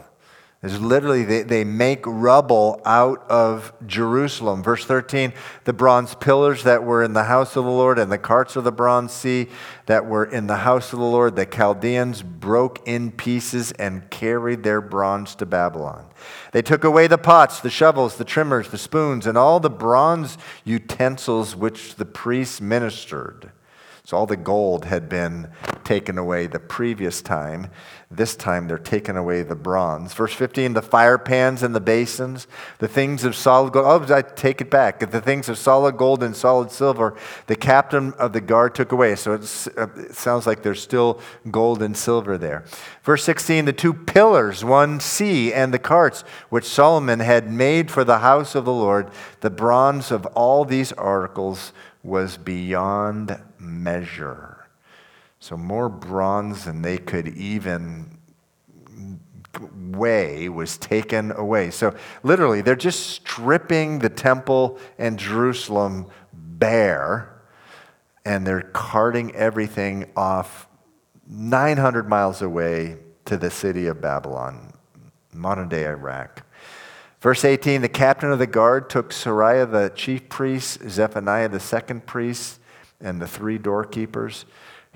There's 0.66 0.82
literally, 0.82 1.24
they, 1.26 1.43
they 1.43 1.63
make 1.63 2.01
rubble 2.07 2.82
out 2.86 3.24
of 3.30 3.72
Jerusalem. 3.86 4.63
Verse 4.63 4.84
13 4.84 5.32
the 5.63 5.74
bronze 5.74 6.16
pillars 6.16 6.63
that 6.63 6.84
were 6.84 7.03
in 7.03 7.13
the 7.13 7.26
house 7.26 7.55
of 7.55 7.66
the 7.66 7.70
Lord 7.70 7.99
and 7.99 8.11
the 8.11 8.18
carts 8.18 8.55
of 8.55 8.63
the 8.63 8.72
bronze 8.72 9.11
sea 9.11 9.47
that 9.86 10.07
were 10.07 10.26
in 10.26 10.47
the 10.47 10.57
house 10.57 10.91
of 10.91 10.97
the 10.97 11.05
Lord, 11.05 11.36
the 11.36 11.45
Chaldeans 11.45 12.24
broke 12.24 12.82
in 12.88 13.11
pieces 13.11 13.74
and 13.74 14.09
carried 14.09 14.63
their 14.63 14.82
bronze 14.82 15.36
to 15.36 15.45
Babylon. 15.45 16.07
They 16.51 16.63
took 16.63 16.84
away 16.84 17.05
the 17.05 17.20
pots, 17.20 17.59
the 17.59 17.70
shovels, 17.70 18.18
the 18.18 18.26
trimmers, 18.26 18.70
the 18.70 18.80
spoons, 18.80 19.28
and 19.28 19.38
all 19.38 19.59
the 19.59 19.70
bronze 19.70 20.36
utensils 20.63 21.55
which 21.55 21.93
the 21.93 22.05
priests 22.05 22.59
ministered. 22.59 23.51
So 24.05 24.18
all 24.18 24.28
the 24.28 24.38
gold 24.38 24.86
had 24.86 25.09
been 25.09 25.49
taken 25.84 26.20
away 26.20 26.45
the 26.45 26.59
previous 26.59 27.24
time. 27.24 27.72
This 28.16 28.36
time 28.36 28.68
they're 28.68 28.78
taking 28.78 29.18
away 29.18 29.43
the 29.43 29.55
bronze. 29.55 30.13
Verse 30.13 30.34
15 30.34 30.74
the 30.74 30.82
fire 30.82 31.18
pans 31.18 31.63
and 31.63 31.76
the 31.76 31.80
basins, 31.80 32.47
the 32.80 32.88
things 32.88 33.24
of 33.24 33.36
solid 33.36 33.74
gold. 33.74 34.09
Oh, 34.09 34.16
I 34.16 34.22
take 34.22 34.61
it 34.61 34.70
back. 34.70 34.99
The 34.99 35.22
things 35.22 35.49
of 35.49 35.57
solid 35.57 35.97
gold 35.97 36.24
and 36.24 36.36
solid 36.36 36.72
silver, 36.72 37.16
the 37.47 37.55
captain 37.55 38.13
of 38.13 38.34
the 38.34 38.41
guard 38.41 38.76
took 38.76 38.91
away. 38.91 39.16
So 39.16 39.34
uh, 39.34 39.88
it 39.97 40.16
sounds 40.16 40.47
like 40.47 40.63
there's 40.63 40.82
still 40.82 41.20
gold 41.51 41.82
and 41.82 41.95
silver 41.95 42.38
there. 42.38 42.66
Verse 43.03 43.24
16 43.24 43.66
the 43.66 43.74
two 43.74 43.93
pillars, 43.93 44.63
one 44.63 44.99
sea, 44.99 45.53
and 45.53 45.74
the 45.74 45.80
carts 45.80 46.24
which 46.49 46.66
Solomon 46.66 47.20
had 47.20 47.51
made 47.51 47.91
for 47.91 48.03
the 48.03 48.20
house 48.20 48.55
of 48.55 48.66
the 48.66 48.74
Lord, 48.74 49.09
the 49.41 49.49
bronze 49.49 50.11
of 50.11 50.26
all 50.28 50.66
these 50.66 50.91
articles 50.93 51.74
was 52.03 52.38
beyond 52.38 53.41
measure. 53.59 54.54
So, 55.45 55.55
more 55.55 55.89
bronze 55.89 56.65
than 56.65 56.81
they 56.81 56.97
could 56.97 57.27
even 57.27 58.17
weigh 59.91 60.49
was 60.49 60.75
taken 60.75 61.31
away. 61.33 61.69
So, 61.69 61.93
literally, 62.23 62.61
they're 62.61 62.75
just 62.75 63.11
stripping 63.11 63.99
the 63.99 64.09
temple 64.09 64.79
and 64.97 65.19
Jerusalem 65.19 66.07
bare, 66.33 67.43
and 68.25 68.47
they're 68.47 68.71
carting 68.73 69.35
everything 69.35 70.09
off 70.15 70.67
900 71.27 72.09
miles 72.09 72.41
away 72.41 72.97
to 73.25 73.37
the 73.37 73.51
city 73.51 73.85
of 73.85 74.01
Babylon, 74.01 74.73
modern 75.31 75.69
day 75.69 75.85
Iraq. 75.85 76.41
Verse 77.21 77.45
18 77.45 77.83
the 77.83 77.87
captain 77.87 78.31
of 78.31 78.39
the 78.39 78.47
guard 78.47 78.89
took 78.89 79.11
Seraiah 79.11 79.71
the 79.71 79.91
chief 79.93 80.27
priest, 80.27 80.79
Zephaniah 80.89 81.49
the 81.49 81.59
second 81.59 82.07
priest, 82.07 82.59
and 82.99 83.21
the 83.21 83.27
three 83.27 83.59
doorkeepers. 83.59 84.45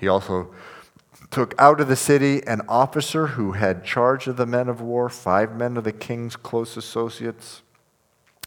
He 0.00 0.08
also 0.08 0.50
took 1.30 1.54
out 1.58 1.78
of 1.80 1.88
the 1.88 1.94
city 1.94 2.44
an 2.46 2.62
officer 2.68 3.28
who 3.28 3.52
had 3.52 3.84
charge 3.84 4.26
of 4.26 4.38
the 4.38 4.46
men 4.46 4.68
of 4.68 4.80
war, 4.80 5.10
five 5.10 5.54
men 5.54 5.76
of 5.76 5.84
the 5.84 5.92
king's 5.92 6.36
close 6.36 6.76
associates 6.76 7.60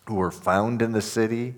who 0.08 0.16
were 0.16 0.32
found 0.32 0.82
in 0.82 0.92
the 0.92 1.02
city, 1.02 1.56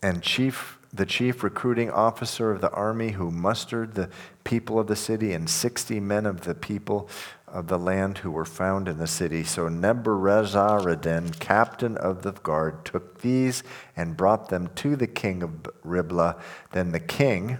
and 0.00 0.22
chief 0.22 0.78
the 0.92 1.04
chief 1.04 1.42
recruiting 1.42 1.90
officer 1.90 2.52
of 2.52 2.60
the 2.60 2.70
army 2.70 3.10
who 3.10 3.30
mustered 3.30 3.94
the 3.94 4.08
people 4.44 4.78
of 4.78 4.86
the 4.86 4.96
city 4.96 5.32
and 5.32 5.50
60 5.50 6.00
men 6.00 6.24
of 6.24 6.42
the 6.42 6.54
people 6.54 7.08
of 7.48 7.68
the 7.68 7.78
land 7.78 8.18
who 8.18 8.30
were 8.30 8.44
found 8.44 8.88
in 8.88 8.98
the 8.98 9.06
city. 9.06 9.44
So 9.44 9.68
Nebuzaradan, 9.68 11.38
captain 11.38 11.96
of 11.96 12.22
the 12.22 12.32
guard, 12.32 12.84
took 12.84 13.20
these 13.20 13.62
and 13.96 14.16
brought 14.16 14.48
them 14.48 14.70
to 14.76 14.96
the 14.96 15.06
king 15.06 15.42
of 15.42 15.66
Riblah. 15.84 16.36
Then 16.72 16.92
the 16.92 17.00
king 17.00 17.58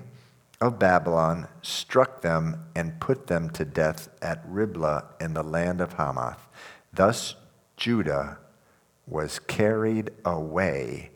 of 0.61 0.79
Babylon 0.79 1.49
struck 1.63 2.23
them 2.23 2.65
and 2.75 2.99
put 3.01 3.27
them 3.27 3.51
to 3.51 3.65
death 3.65 4.09
at 4.21 4.43
Riblah 4.47 5.05
in 5.21 5.35
the 5.35 5.43
land 5.43 5.81
of 5.81 5.95
Hamath. 5.95 6.49
Thus 6.93 7.35
Judah 7.77 8.39
was 9.07 9.39
carried 9.39 10.11
away 10.25 11.11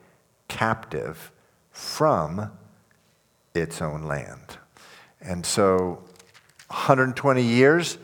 captive 0.48 1.32
from 1.70 2.50
its 3.54 3.80
own 3.82 4.02
land. 4.02 4.58
And 5.20 5.44
so 5.44 6.02
120 6.68 7.42
years 7.42 7.98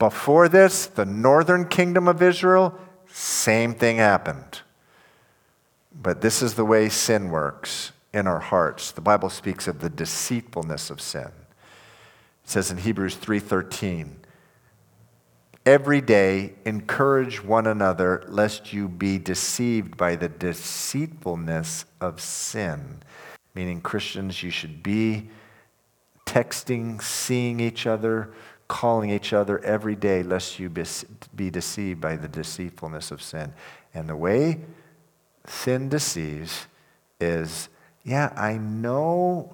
before 0.00 0.48
this, 0.48 0.86
the 0.86 1.04
northern 1.04 1.68
kingdom 1.68 2.08
of 2.08 2.22
Israel, 2.22 2.76
same 3.06 3.74
thing 3.74 3.98
happened. 3.98 4.62
But 5.92 6.22
this 6.22 6.42
is 6.42 6.54
the 6.54 6.64
way 6.64 6.88
sin 6.88 7.30
works. 7.30 7.92
in 8.12 8.26
our 8.26 8.40
hearts. 8.40 8.90
The 8.90 9.00
Bible 9.00 9.30
speaks 9.30 9.68
of 9.68 9.78
the 9.78 9.88
deceitfulness 9.88 10.90
of 10.90 11.00
sin. 11.00 11.28
It 11.28 12.50
says 12.50 12.72
in 12.72 12.78
Hebrews 12.78 13.14
3:13, 13.14 14.16
Every 15.64 16.00
day, 16.00 16.54
encourage 16.64 17.44
one 17.44 17.68
another, 17.68 18.24
lest 18.26 18.72
you 18.72 18.88
be 18.88 19.16
deceived 19.18 19.96
by 19.96 20.16
the 20.16 20.28
deceitfulness 20.28 21.84
of 22.00 22.20
sin. 22.20 23.02
Meaning, 23.54 23.80
Christians, 23.80 24.42
you 24.42 24.50
should 24.50 24.82
be 24.82 25.30
texting, 26.26 27.02
seeing 27.02 27.60
each 27.60 27.86
other, 27.86 28.32
calling 28.70 29.10
each 29.10 29.32
other 29.32 29.58
every 29.64 29.96
day, 29.96 30.22
lest 30.22 30.60
you 30.60 30.70
be 31.34 31.50
deceived 31.50 32.00
by 32.00 32.14
the 32.14 32.28
deceitfulness 32.28 33.10
of 33.10 33.20
sin. 33.20 33.52
And 33.92 34.08
the 34.08 34.14
way 34.14 34.60
sin 35.44 35.88
deceives 35.88 36.66
is 37.20 37.68
yeah, 38.04 38.32
I 38.36 38.58
know 38.58 39.52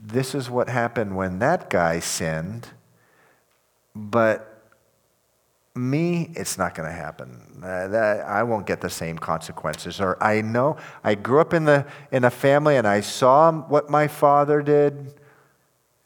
this 0.00 0.34
is 0.34 0.48
what 0.50 0.68
happened 0.68 1.16
when 1.16 1.38
that 1.40 1.70
guy 1.70 1.98
sinned, 1.98 2.68
but 3.94 4.62
me, 5.74 6.30
it's 6.34 6.58
not 6.58 6.74
going 6.74 6.88
to 6.88 6.94
happen. 6.94 7.62
I 7.64 8.42
won't 8.42 8.66
get 8.66 8.80
the 8.80 8.90
same 8.90 9.18
consequences. 9.18 10.00
Or 10.00 10.22
I 10.22 10.42
know 10.42 10.76
I 11.02 11.14
grew 11.14 11.40
up 11.40 11.54
in, 11.54 11.64
the, 11.64 11.86
in 12.12 12.24
a 12.24 12.30
family 12.30 12.76
and 12.76 12.86
I 12.86 13.00
saw 13.00 13.50
what 13.52 13.88
my 13.88 14.08
father 14.08 14.60
did, 14.60 15.14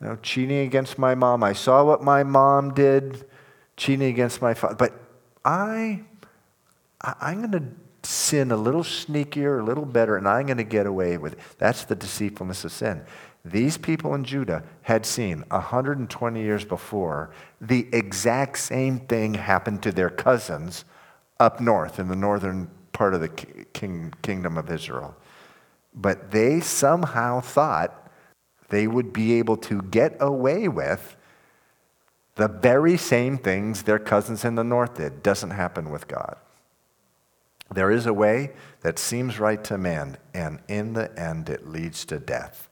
know, 0.03 0.19
cheating 0.23 0.59
against 0.59 0.99
my 0.99 1.15
mom. 1.15 1.43
I 1.43 1.53
saw 1.53 1.85
what 1.85 2.03
my 2.03 2.23
mom 2.23 2.75
did, 2.75 3.25
cheating 3.77 4.09
against 4.09 4.43
my 4.43 4.55
father. 4.55 4.75
But 4.75 4.93
I, 5.45 6.03
I 7.01 7.15
I'm 7.21 7.41
going 7.41 7.53
to 7.53 8.09
sin 8.09 8.51
a 8.51 8.57
little 8.57 8.83
sneakier, 8.83 9.61
a 9.61 9.65
little 9.65 9.85
better, 9.85 10.17
and 10.17 10.27
I'm 10.27 10.47
going 10.47 10.57
to 10.57 10.65
get 10.65 10.87
away 10.87 11.19
with 11.19 11.35
it. 11.35 11.39
That's 11.59 11.85
the 11.85 11.95
deceitfulness 11.95 12.65
of 12.65 12.73
sin. 12.73 13.03
These 13.45 13.79
people 13.79 14.15
in 14.15 14.25
Judah 14.25 14.63
had 14.83 15.05
seen 15.05 15.45
120 15.49 16.41
years 16.41 16.65
before 16.65 17.31
the 17.61 17.89
exact 17.93 18.59
same 18.59 19.01
thing 19.01 19.35
happen 19.35 19.79
to 19.79 19.93
their 19.93 20.11
cousins 20.11 20.85
up 21.41 21.61
north 21.61 21.99
in 21.99 22.09
the 22.09 22.17
northern 22.17 22.71
part 22.93 23.15
of 23.15 23.21
the 23.21 23.29
king, 23.29 24.15
kingdom 24.23 24.57
of 24.57 24.71
Israel. 24.71 25.17
But 25.95 26.31
they 26.31 26.61
somehow 26.61 27.41
thought 27.41 28.02
they 28.73 28.87
would 28.87 29.13
be 29.13 29.35
able 29.35 29.59
to 29.59 29.83
get 29.83 30.17
away 30.19 30.67
with 30.67 31.15
the 32.37 32.49
very 32.49 32.97
same 32.97 33.37
things 33.37 33.83
their 33.83 33.99
cousins 33.99 34.47
in 34.47 34.55
the 34.55 34.65
north 34.65 34.95
did. 34.95 35.23
Doesn't 35.23 35.51
happen 35.51 35.91
with 35.91 36.09
God. 36.09 36.37
There 37.71 37.91
is 37.91 38.07
a 38.07 38.15
way 38.15 38.53
that 38.81 38.99
seems 38.99 39.39
right 39.39 39.63
to 39.65 39.77
man, 39.77 40.17
and 40.33 40.59
in 40.69 40.95
the 40.95 41.15
end, 41.21 41.51
it 41.51 41.69
leads 41.69 42.07
to 42.07 42.19
death. 42.19 42.71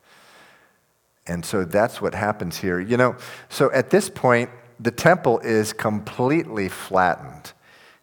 And 1.27 1.45
so 1.45 1.67
that's 1.67 2.01
what 2.01 2.15
happens 2.15 2.57
here. 2.57 2.81
You 2.81 2.97
know, 2.97 3.17
so 3.51 3.71
at 3.73 3.91
this 3.91 4.09
point, 4.09 4.49
the 4.81 4.91
temple 4.91 5.41
is 5.41 5.75
completely 5.75 6.71
flattened. 6.71 7.53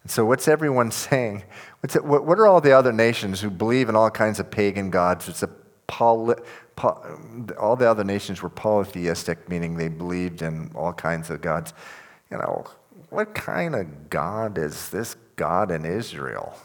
And 0.03 0.11
so 0.11 0.23
what's 0.23 0.47
everyone 0.47 0.91
saying? 1.07 1.43
What's 1.79 1.95
it, 1.95 2.05
what, 2.05 2.25
what, 2.25 2.37
are 2.37 2.45
all 2.45 2.61
the 2.61 2.73
other 2.73 2.93
nations 2.93 3.41
who 3.41 3.49
believe 3.49 3.89
in 3.89 3.95
all 3.95 4.11
kinds 4.11 4.39
of 4.39 4.51
pagan 4.51 4.91
gods? 4.91 5.27
It's 5.27 5.41
a 5.41 5.49
poly, 5.87 6.35
po, 6.35 6.43
all 6.83 7.75
the 7.75 7.89
other 7.89 8.03
nations 8.03 8.41
were 8.41 8.49
polytheistic, 8.49 9.49
meaning 9.49 9.75
they 9.75 9.87
believed 9.87 10.41
in 10.41 10.71
all 10.75 10.93
kinds 10.93 11.29
of 11.29 11.41
gods. 11.41 11.73
You 12.29 12.37
know, 12.37 12.65
what 13.09 13.33
kind 13.33 13.75
of 13.75 14.09
God 14.09 14.57
is 14.57 14.89
this 14.89 15.15
God 15.35 15.71
in 15.71 15.85
Israel? 15.85 16.57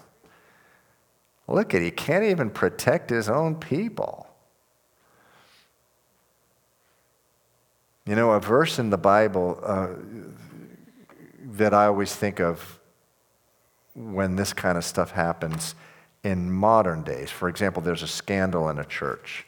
Look 1.49 1.75
at, 1.75 1.83
he 1.83 1.91
can't 1.91 2.25
even 2.25 2.51
protect 2.51 3.11
his 3.11 3.29
own 3.29 3.57
people. 3.57 4.27
You 8.07 8.17
know, 8.17 8.33
a 8.33 8.41
verse 8.41 8.79
in 8.79 8.91
the 8.91 8.99
Bible 8.99 9.61
uh, 9.63 9.89
that 11.53 11.73
I 11.73 11.87
always 11.87 12.15
think 12.15 12.41
of 12.41 12.81
when 13.95 14.37
this 14.37 14.53
kind 14.53 14.79
of 14.79 14.85
stuff 14.85 15.11
happens 15.13 15.75
in 16.25 16.51
modern 16.51 17.03
days. 17.03 17.31
For 17.31 17.49
example, 17.49 17.83
there's 17.83 18.03
a 18.03 18.09
scandal 18.09 18.69
in 18.71 18.79
a 18.79 18.85
church, 18.85 19.47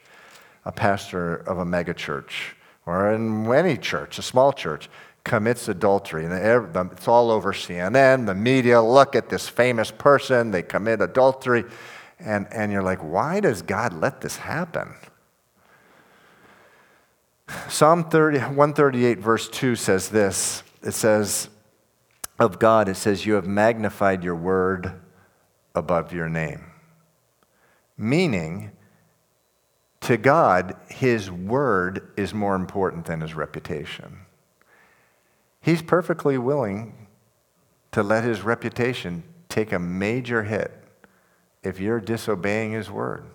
a 0.65 0.71
pastor 0.71 1.35
of 1.35 1.59
a 1.59 1.65
megachurch, 1.65 2.53
or 2.85 3.11
in 3.13 3.51
any 3.53 3.77
church, 3.77 4.17
a 4.17 4.21
small 4.21 4.51
church, 4.51 4.89
commits 5.23 5.67
adultery. 5.67 6.25
And 6.25 6.33
it's 6.91 7.07
all 7.07 7.31
over 7.31 7.53
CNN, 7.53 8.25
the 8.25 8.35
media. 8.35 8.81
Look 8.81 9.15
at 9.15 9.29
this 9.29 9.47
famous 9.47 9.91
person, 9.91 10.51
they 10.51 10.61
commit 10.61 11.01
adultery. 11.01 11.65
And, 12.19 12.47
and 12.51 12.71
you're 12.71 12.83
like, 12.83 12.99
why 12.99 13.41
does 13.41 13.61
God 13.61 13.93
let 13.93 14.21
this 14.21 14.37
happen? 14.37 14.93
Psalm 17.69 18.09
30, 18.09 18.39
138, 18.39 19.19
verse 19.19 19.49
2 19.49 19.75
says 19.75 20.09
this 20.09 20.63
it 20.81 20.93
says, 20.93 21.49
of 22.39 22.59
God, 22.59 22.89
it 22.89 22.95
says, 22.95 23.25
You 23.25 23.33
have 23.35 23.47
magnified 23.47 24.23
your 24.23 24.35
word 24.35 24.91
above 25.73 26.13
your 26.13 26.29
name. 26.29 26.65
Meaning, 27.97 28.71
to 30.05 30.17
God, 30.17 30.75
his 30.87 31.31
word 31.31 32.11
is 32.15 32.31
more 32.31 32.55
important 32.55 33.05
than 33.05 33.21
his 33.21 33.33
reputation. 33.33 34.19
He's 35.61 35.81
perfectly 35.81 36.37
willing 36.37 37.07
to 37.91 38.03
let 38.03 38.23
his 38.23 38.41
reputation 38.41 39.23
take 39.49 39.71
a 39.71 39.79
major 39.79 40.43
hit 40.43 40.71
if 41.63 41.79
you're 41.79 41.99
disobeying 41.99 42.73
his 42.73 42.91
word. 42.91 43.25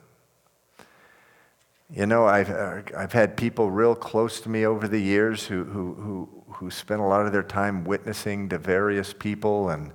You 1.92 2.06
know, 2.06 2.26
I've, 2.26 2.50
I've 2.96 3.12
had 3.12 3.36
people 3.36 3.68
real 3.68 3.96
close 3.96 4.40
to 4.42 4.48
me 4.48 4.64
over 4.64 4.86
the 4.86 5.00
years 5.00 5.46
who, 5.46 5.64
who, 5.64 5.94
who, 5.94 6.28
who 6.52 6.70
spent 6.70 7.00
a 7.00 7.04
lot 7.04 7.26
of 7.26 7.32
their 7.32 7.42
time 7.42 7.82
witnessing 7.82 8.48
to 8.50 8.58
various 8.58 9.12
people, 9.12 9.70
and, 9.70 9.90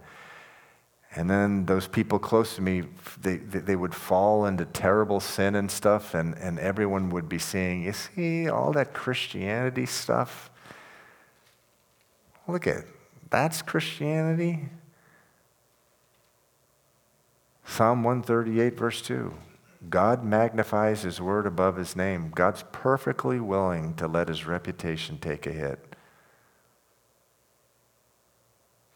and 1.16 1.30
then 1.30 1.66
those 1.66 1.88
people 1.88 2.20
close 2.20 2.56
to 2.56 2.62
me, 2.62 2.84
they, 3.22 3.38
they 3.38 3.76
would 3.76 3.96
fall 3.96 4.46
into 4.46 4.66
terrible 4.66 5.22
sin 5.22 5.56
and 5.56 5.72
stuff, 5.72 6.14
and, 6.14 6.38
and 6.38 6.60
everyone 6.60 7.10
would 7.12 7.30
be 7.30 7.40
saying, 7.40 7.84
You 7.84 7.94
see, 7.94 8.50
all 8.50 8.74
that 8.74 8.94
Christianity 8.94 9.86
stuff? 9.86 10.50
Look 12.48 12.68
at 12.68 12.84
that's 13.30 13.62
Christianity. 13.62 14.70
Psalm 17.66 18.04
138, 18.04 18.78
verse 18.78 19.02
2. 19.02 19.34
God 19.90 20.24
magnifies 20.24 21.02
his 21.04 21.22
word 21.22 21.46
above 21.46 21.78
his 21.78 21.96
name. 21.96 22.32
God's 22.34 22.64
perfectly 22.72 23.40
willing 23.40 23.96
to 23.96 24.08
let 24.08 24.28
his 24.28 24.46
reputation 24.46 25.18
take 25.18 25.48
a 25.48 25.52
hit. 25.52 25.95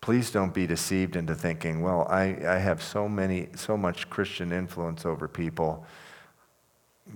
Please 0.02 0.32
don't 0.32 0.54
be 0.54 0.66
deceived 0.66 1.16
into 1.16 1.36
thinking, 1.36 1.82
well, 1.82 2.08
I, 2.10 2.38
I 2.47 2.58
have 2.58 2.82
so 2.82 3.10
many, 3.10 3.50
so 3.56 3.76
much 3.76 4.10
Christian 4.10 4.52
influence 4.52 5.06
over 5.06 5.28
people. 5.28 5.86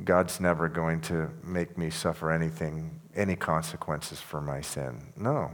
God's 0.04 0.40
never 0.40 0.68
going 0.68 1.02
to 1.02 1.30
make 1.44 1.78
me 1.78 1.90
suffer 1.90 2.32
anything, 2.32 3.00
any 3.16 3.36
consequences 3.36 4.20
for 4.20 4.42
my 4.42 4.60
sin. 4.62 5.14
No. 5.16 5.52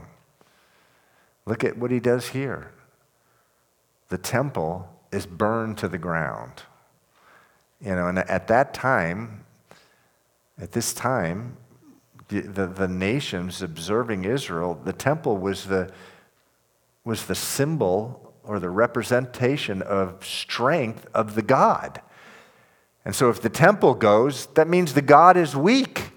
Look 1.46 1.62
at 1.62 1.76
what 1.76 1.90
he 1.90 2.00
does 2.00 2.28
here. 2.28 2.72
The 4.08 4.18
temple 4.18 4.88
is 5.12 5.26
burned 5.26 5.78
to 5.78 5.88
the 5.88 5.98
ground. 5.98 6.62
You 7.80 7.94
know, 7.94 8.08
and 8.08 8.18
at 8.18 8.48
that 8.48 8.74
time, 8.74 9.44
at 10.60 10.72
this 10.72 10.92
time, 10.92 11.56
the, 12.28 12.40
the, 12.40 12.66
the, 12.66 12.88
nations 12.88 13.62
observing 13.62 14.24
Israel, 14.24 14.78
the 14.84 14.92
temple 14.92 15.38
was 15.38 15.64
the, 15.64 15.90
was 17.04 17.26
the 17.26 17.34
symbol 17.34 18.34
or 18.44 18.58
the 18.58 18.70
representation 18.70 19.82
of 19.82 20.24
strength 20.24 21.06
of 21.14 21.34
the 21.34 21.42
God. 21.42 22.00
And 23.04 23.14
so 23.14 23.30
if 23.30 23.40
the 23.40 23.48
temple 23.48 23.94
goes, 23.94 24.46
that 24.54 24.68
means 24.68 24.94
the 24.94 25.02
God 25.02 25.36
is 25.36 25.56
weak. 25.56 26.10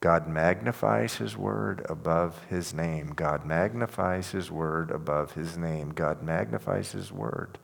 God 0.00 0.28
magnifies 0.28 1.16
his 1.16 1.36
word 1.36 1.84
above 1.88 2.44
his 2.44 2.72
name. 2.72 3.08
God 3.14 3.44
magnifies 3.44 4.30
his 4.30 4.50
word 4.50 4.90
above 4.90 5.32
his 5.32 5.56
name. 5.56 5.90
God 5.90 6.22
magnifies 6.22 6.92
his 6.92 7.10
word 7.10 7.58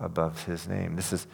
above 0.00 0.44
his 0.44 0.66
name. 0.66 0.96
This 0.96 1.12
is 1.12 1.26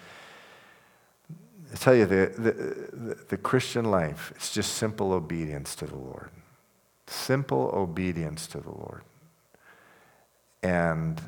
I 1.72 1.76
tell 1.76 1.94
you, 1.94 2.04
the, 2.04 2.32
the, 2.36 3.14
the, 3.28 3.36
Christian 3.36 3.84
life, 3.84 4.32
it's 4.34 4.52
just 4.52 4.74
simple 4.74 5.12
obedience 5.12 5.76
to 5.76 5.86
the 5.86 5.96
Lord. 5.96 6.30
Simple 7.06 7.70
obedience 7.72 8.48
to 8.48 8.58
the 8.58 8.70
Lord. 8.70 9.02
And 10.62 11.20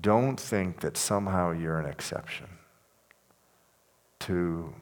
don't 0.00 0.38
think 0.38 0.80
that 0.80 0.96
somehow 0.96 1.50
you're 1.50 1.78
an 1.78 1.86
exception 1.86 2.46
to 4.20 4.74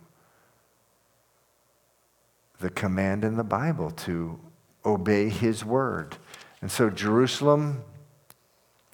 the 2.60 2.70
command 2.70 3.24
in 3.24 3.36
the 3.36 3.44
Bible 3.44 3.90
to 3.90 4.38
obey 4.84 5.28
His 5.28 5.64
word. 5.64 6.16
And 6.60 6.70
so 6.70 6.90
Jerusalem 6.90 7.82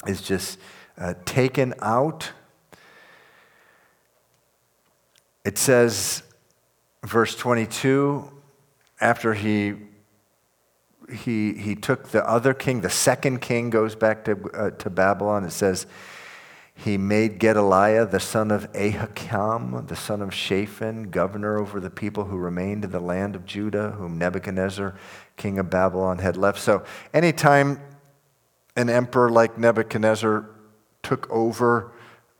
is 0.07 0.21
just 0.21 0.59
uh, 0.99 1.15
taken 1.25 1.75
out 1.81 2.31
it 5.45 5.59
says, 5.59 6.23
verse 7.03 7.37
22, 7.37 8.31
after 9.01 9.35
he, 9.35 9.75
he, 11.13 11.55
he 11.55 11.75
took 11.75 12.09
the 12.09 12.29
other 12.29 12.55
king, 12.55 12.81
the 12.81 12.91
second 12.91 13.41
king 13.41 13.71
goes 13.71 13.95
back 13.95 14.25
to, 14.25 14.51
uh, 14.55 14.71
to 14.71 14.91
Babylon. 14.91 15.45
It 15.45 15.51
says, 15.51 15.87
he 16.77 16.99
made 16.99 17.39
Gedaliah, 17.39 18.05
the 18.05 18.19
son 18.19 18.51
of 18.51 18.71
Ahikam, 18.73 19.87
the 19.87 19.95
son 19.95 20.21
of 20.21 20.35
Shaphan, 20.35 21.11
governor 21.11 21.59
over 21.59 21.79
the 21.79 21.91
people 21.91 22.25
who 22.25 22.37
remained 22.37 22.85
in 22.85 22.91
the 22.91 23.01
land 23.01 23.37
of 23.37 23.47
Judah, 23.47 23.93
whom 23.93 24.19
Nebuchadnezzar, 24.19 24.97
king 25.37 25.59
of 25.59 25.71
Babylon, 25.71 26.19
had 26.19 26.37
left. 26.37 26.59
So, 26.59 26.83
anytime 27.13 27.81
an 28.75 28.91
emperor 28.91 29.31
like 29.31 29.57
Nebuchadnezzar 29.57 30.51
took 31.05 31.31
over 31.31 31.93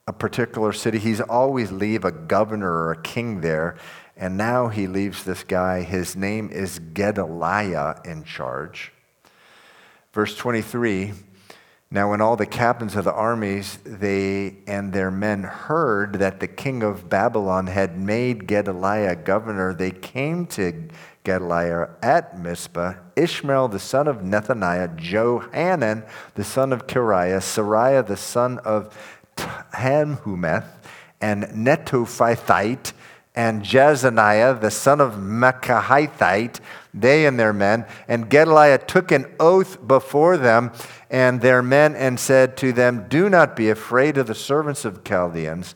a 0.09 0.13
particular 0.13 0.73
city, 0.73 0.99
he's 0.99 1.21
always 1.21 1.71
leave 1.71 2.05
a 2.05 2.11
governor 2.11 2.71
or 2.71 2.91
a 2.91 3.03
king 3.03 3.41
there. 3.41 3.77
And 4.17 4.37
now 4.37 4.69
he 4.69 4.87
leaves 4.87 5.25
this 5.25 5.43
guy, 5.43 5.83
his 5.83 6.15
name 6.15 6.51
is 6.51 6.79
Gedaliah, 6.79 8.01
in 8.05 8.25
charge. 8.25 8.93
Verse 10.13 10.37
23 10.37 11.13
now, 11.95 12.11
when 12.11 12.21
all 12.21 12.35
the 12.35 12.45
captains 12.45 12.97
of 12.97 13.05
the 13.05 13.13
armies, 13.13 13.79
they 13.85 14.57
and 14.67 14.93
their 14.93 15.13
men 15.13 15.45
heard 15.45 16.15
that 16.15 16.41
the 16.41 16.49
king 16.49 16.83
of 16.83 17.09
Babylon 17.09 17.69
had 17.69 17.97
made 17.97 18.49
Gedaliah 18.49 19.15
governor, 19.15 19.73
they 19.73 19.93
came 19.93 20.47
to 20.47 20.89
Gedaliah 21.23 21.91
at 22.03 22.37
Mizpah, 22.37 22.95
Ishmael 23.15 23.69
the 23.69 23.79
son 23.79 24.09
of 24.09 24.23
Nethaniah, 24.23 24.97
Johanan 24.97 26.05
the 26.35 26.43
son 26.43 26.73
of 26.73 26.89
Kareah, 26.89 27.39
Seraiah 27.39 28.05
the 28.05 28.17
son 28.17 28.59
of 28.65 28.93
Tanhumeth, 29.37 30.67
and 31.21 31.45
Netophathite, 31.45 32.93
and 33.35 33.63
Jezaniah 33.63 34.61
the 34.61 34.71
son 34.71 35.01
of 35.01 35.15
Maacathite, 35.15 36.61
they 36.93 37.27
and 37.27 37.39
their 37.39 37.53
men. 37.53 37.85
And 38.07 38.31
Gedaliah 38.31 38.79
took 38.79 39.11
an 39.11 39.27
oath 39.41 39.85
before 39.87 40.37
them 40.37 40.73
and 41.11 41.41
their 41.41 41.63
men 41.63 41.95
and 41.97 42.19
said 42.19 42.57
to 42.59 42.73
them, 42.73 43.07
Do 43.09 43.29
not 43.29 43.57
be 43.57 43.71
afraid 43.71 44.19
of 44.19 44.27
the 44.29 44.35
servants 44.35 44.85
of 44.85 45.05
Chaldeans. 45.05 45.75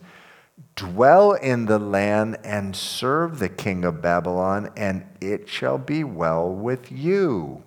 Dwell 0.75 1.33
in 1.33 1.65
the 1.65 1.79
land 1.79 2.37
and 2.43 2.73
serve 2.73 3.39
the 3.39 3.49
king 3.49 3.83
of 3.83 4.01
Babylon, 4.01 4.69
and 4.77 5.05
it 5.19 5.49
shall 5.49 5.77
be 5.77 6.05
well 6.05 6.49
with 6.49 6.89
you. 6.89 7.63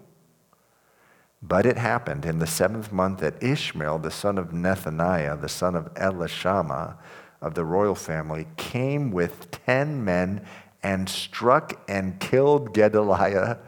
But 1.42 1.66
it 1.66 1.76
happened 1.76 2.24
in 2.24 2.38
the 2.38 2.46
seventh 2.46 2.92
month 2.92 3.18
that 3.18 3.42
Ishmael, 3.42 3.98
the 3.98 4.10
son 4.10 4.38
of 4.38 4.48
Nethaniah, 4.48 5.38
the 5.38 5.48
son 5.48 5.74
of 5.74 5.92
Elishama, 5.94 6.96
of 7.42 7.54
the 7.54 7.64
royal 7.64 7.94
family, 7.94 8.46
came 8.56 9.10
with 9.10 9.50
ten 9.50 10.02
men 10.02 10.46
and 10.82 11.08
struck 11.08 11.78
and 11.88 12.18
killed 12.18 12.72
Gedaliah, 12.72 13.58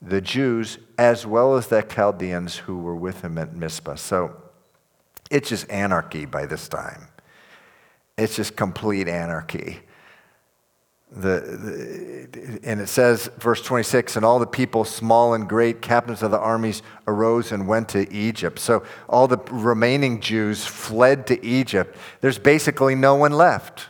the 0.00 0.20
Jews, 0.20 0.78
as 0.98 1.24
well 1.24 1.56
as 1.56 1.68
the 1.68 1.82
Chaldeans 1.82 2.56
who 2.56 2.78
were 2.78 2.96
with 2.96 3.22
him 3.22 3.38
at 3.38 3.54
Mizpah. 3.54 3.94
So 3.94 4.42
it's 5.30 5.50
just 5.50 5.70
anarchy 5.70 6.24
by 6.24 6.46
this 6.46 6.68
time. 6.68 7.08
It's 8.18 8.36
just 8.36 8.56
complete 8.56 9.06
anarchy. 9.06 9.80
The, 11.14 12.28
the, 12.32 12.60
and 12.62 12.80
it 12.80 12.88
says, 12.88 13.30
verse 13.38 13.60
26, 13.60 14.16
and 14.16 14.24
all 14.24 14.38
the 14.38 14.46
people, 14.46 14.84
small 14.84 15.34
and 15.34 15.46
great, 15.46 15.82
captains 15.82 16.22
of 16.22 16.30
the 16.30 16.38
armies, 16.38 16.82
arose 17.06 17.52
and 17.52 17.68
went 17.68 17.90
to 17.90 18.10
Egypt. 18.10 18.58
So 18.58 18.82
all 19.08 19.28
the 19.28 19.38
remaining 19.50 20.20
Jews 20.20 20.64
fled 20.64 21.26
to 21.26 21.44
Egypt. 21.44 21.96
There's 22.22 22.38
basically 22.38 22.94
no 22.94 23.14
one 23.14 23.32
left. 23.32 23.88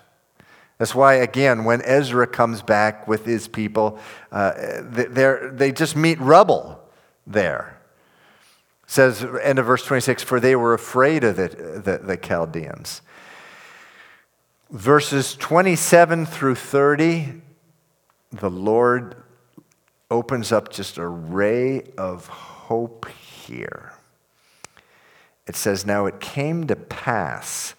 That's 0.78 0.96
why, 0.96 1.14
again, 1.14 1.62
when 1.62 1.80
Ezra 1.82 2.26
comes 2.26 2.60
back 2.60 3.06
with 3.06 3.24
his 3.24 3.46
people, 3.46 4.00
uh, 4.32 4.80
they 4.82 5.70
just 5.70 5.94
meet 5.94 6.18
rubble 6.18 6.82
there. 7.24 7.78
It 8.82 8.90
says, 8.90 9.24
end 9.42 9.60
of 9.60 9.66
verse 9.66 9.84
26, 9.86 10.24
for 10.24 10.40
they 10.40 10.56
were 10.56 10.74
afraid 10.74 11.22
of 11.22 11.36
the, 11.36 11.48
the, 11.84 11.98
the 11.98 12.16
Chaldeans. 12.16 13.00
Verses 14.72 15.34
27 15.34 16.24
through 16.24 16.54
30, 16.54 17.42
the 18.30 18.48
Lord 18.48 19.22
opens 20.10 20.50
up 20.50 20.72
just 20.72 20.96
a 20.96 21.06
ray 21.06 21.82
of 21.98 22.26
hope 22.28 23.06
here. 23.10 23.92
It 25.46 25.56
says, 25.56 25.84
Now 25.84 26.06
it 26.06 26.20
came 26.20 26.66
to 26.68 26.74
pass 26.74 27.74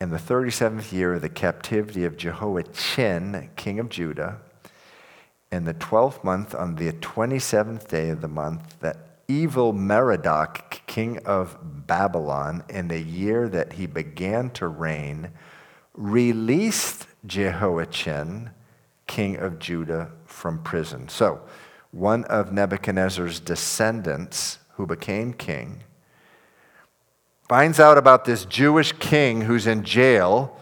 in 0.00 0.08
the 0.08 0.16
37th 0.16 0.92
year 0.92 1.12
of 1.12 1.20
the 1.20 1.28
captivity 1.28 2.06
of 2.06 2.16
Jehoiachin, 2.16 3.50
king 3.56 3.78
of 3.78 3.90
Judah, 3.90 4.38
in 5.52 5.64
the 5.64 5.74
12th 5.74 6.24
month, 6.24 6.54
on 6.54 6.76
the 6.76 6.92
27th 6.92 7.86
day 7.86 8.08
of 8.08 8.22
the 8.22 8.28
month, 8.28 8.80
that 8.80 8.96
Evil-Merodach, 9.28 10.86
king 10.86 11.18
of 11.18 11.58
Babylon, 11.86 12.64
in 12.70 12.88
the 12.88 13.02
year 13.02 13.46
that 13.46 13.74
he 13.74 13.84
began 13.84 14.48
to 14.52 14.68
reign, 14.68 15.32
released 16.00 17.06
Jehoiachin, 17.26 18.50
king 19.06 19.36
of 19.36 19.58
Judah, 19.58 20.10
from 20.24 20.62
prison. 20.62 21.08
So, 21.08 21.42
one 21.90 22.24
of 22.24 22.52
Nebuchadnezzar's 22.52 23.38
descendants 23.38 24.58
who 24.74 24.86
became 24.86 25.34
king 25.34 25.82
finds 27.48 27.78
out 27.78 27.98
about 27.98 28.24
this 28.24 28.44
Jewish 28.46 28.92
king 28.92 29.42
who's 29.42 29.66
in 29.66 29.84
jail, 29.84 30.56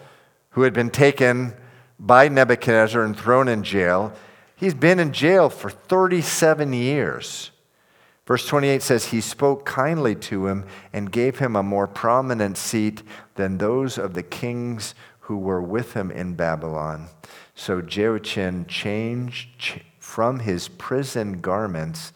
who 0.51 0.63
had 0.63 0.73
been 0.73 0.89
taken 0.89 1.53
by 1.99 2.27
Nebuchadnezzar 2.27 3.03
and 3.03 3.17
thrown 3.17 3.47
in 3.47 3.63
jail. 3.63 4.11
He's 4.55 4.73
been 4.73 4.99
in 4.99 5.13
jail 5.13 5.49
for 5.49 5.69
37 5.69 6.73
years. 6.73 7.51
Verse 8.25 8.45
28 8.47 8.83
says, 8.83 9.05
He 9.05 9.21
spoke 9.21 9.65
kindly 9.65 10.13
to 10.15 10.47
him 10.47 10.65
and 10.93 11.11
gave 11.11 11.39
him 11.39 11.55
a 11.55 11.63
more 11.63 11.87
prominent 11.87 12.57
seat 12.57 13.01
than 13.35 13.57
those 13.57 13.97
of 13.97 14.13
the 14.13 14.21
kings 14.21 14.93
who 15.29 15.37
were 15.37 15.61
with 15.61 15.93
him 15.93 16.09
in 16.09 16.33
Babylon. 16.33 17.07
So 17.53 17.83
Jehoiachin 17.83 18.65
changed 18.65 19.79
from 19.99 20.39
his 20.39 20.67
prison 20.67 21.39
garments 21.39 22.13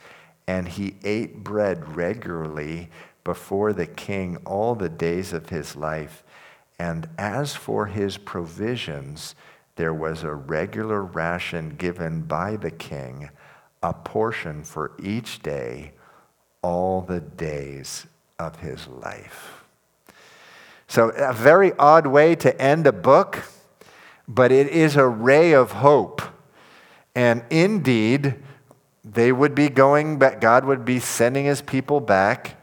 and 0.47 0.67
he 0.67 0.95
ate 1.03 1.43
bread 1.43 1.95
regularly 1.95 2.89
before 3.23 3.71
the 3.71 3.85
king 3.85 4.37
all 4.47 4.73
the 4.73 4.89
days 4.89 5.31
of 5.31 5.49
his 5.49 5.75
life. 5.75 6.23
And 6.79 7.07
as 7.19 7.55
for 7.55 7.85
his 7.85 8.17
provisions, 8.17 9.35
there 9.75 9.93
was 9.93 10.23
a 10.23 10.33
regular 10.33 11.03
ration 11.03 11.75
given 11.77 12.23
by 12.23 12.55
the 12.55 12.71
king, 12.71 13.29
a 13.83 13.93
portion 13.93 14.63
for 14.63 14.93
each 14.99 15.43
day, 15.43 15.91
all 16.63 17.01
the 17.01 17.21
days 17.21 18.07
of 18.39 18.55
his 18.55 18.87
life. 18.87 19.52
So, 20.93 21.09
a 21.09 21.33
very 21.33 21.73
odd 21.79 22.05
way 22.05 22.35
to 22.35 22.61
end 22.61 22.85
a 22.85 22.91
book, 22.91 23.39
but 24.27 24.51
it 24.51 24.67
is 24.67 24.95
a 24.95 25.07
ray 25.07 25.51
of 25.51 25.71
hope. 25.71 26.21
And 27.15 27.43
indeed, 27.49 28.35
they 29.03 29.31
would 29.31 29.55
be 29.55 29.69
going 29.69 30.19
back, 30.19 30.39
God 30.39 30.65
would 30.65 30.85
be 30.85 30.99
sending 30.99 31.45
his 31.45 31.63
people 31.63 31.99
back 31.99 32.57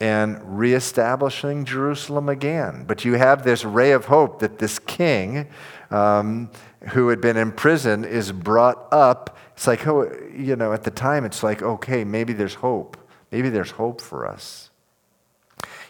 and 0.00 0.40
reestablishing 0.58 1.64
Jerusalem 1.64 2.28
again. 2.28 2.86
But 2.88 3.04
you 3.04 3.14
have 3.14 3.44
this 3.44 3.64
ray 3.64 3.92
of 3.92 4.06
hope 4.06 4.40
that 4.40 4.58
this 4.58 4.80
king 4.80 5.46
um, 5.92 6.50
who 6.88 7.06
had 7.06 7.20
been 7.20 7.36
in 7.36 7.52
prison 7.52 8.04
is 8.04 8.32
brought 8.32 8.92
up. 8.92 9.38
It's 9.52 9.68
like, 9.68 9.86
oh, 9.86 10.10
you 10.36 10.56
know, 10.56 10.72
at 10.72 10.82
the 10.82 10.90
time, 10.90 11.24
it's 11.24 11.44
like, 11.44 11.62
okay, 11.62 12.02
maybe 12.02 12.32
there's 12.32 12.54
hope. 12.54 12.96
Maybe 13.30 13.48
there's 13.48 13.70
hope 13.70 14.00
for 14.00 14.26
us. 14.26 14.69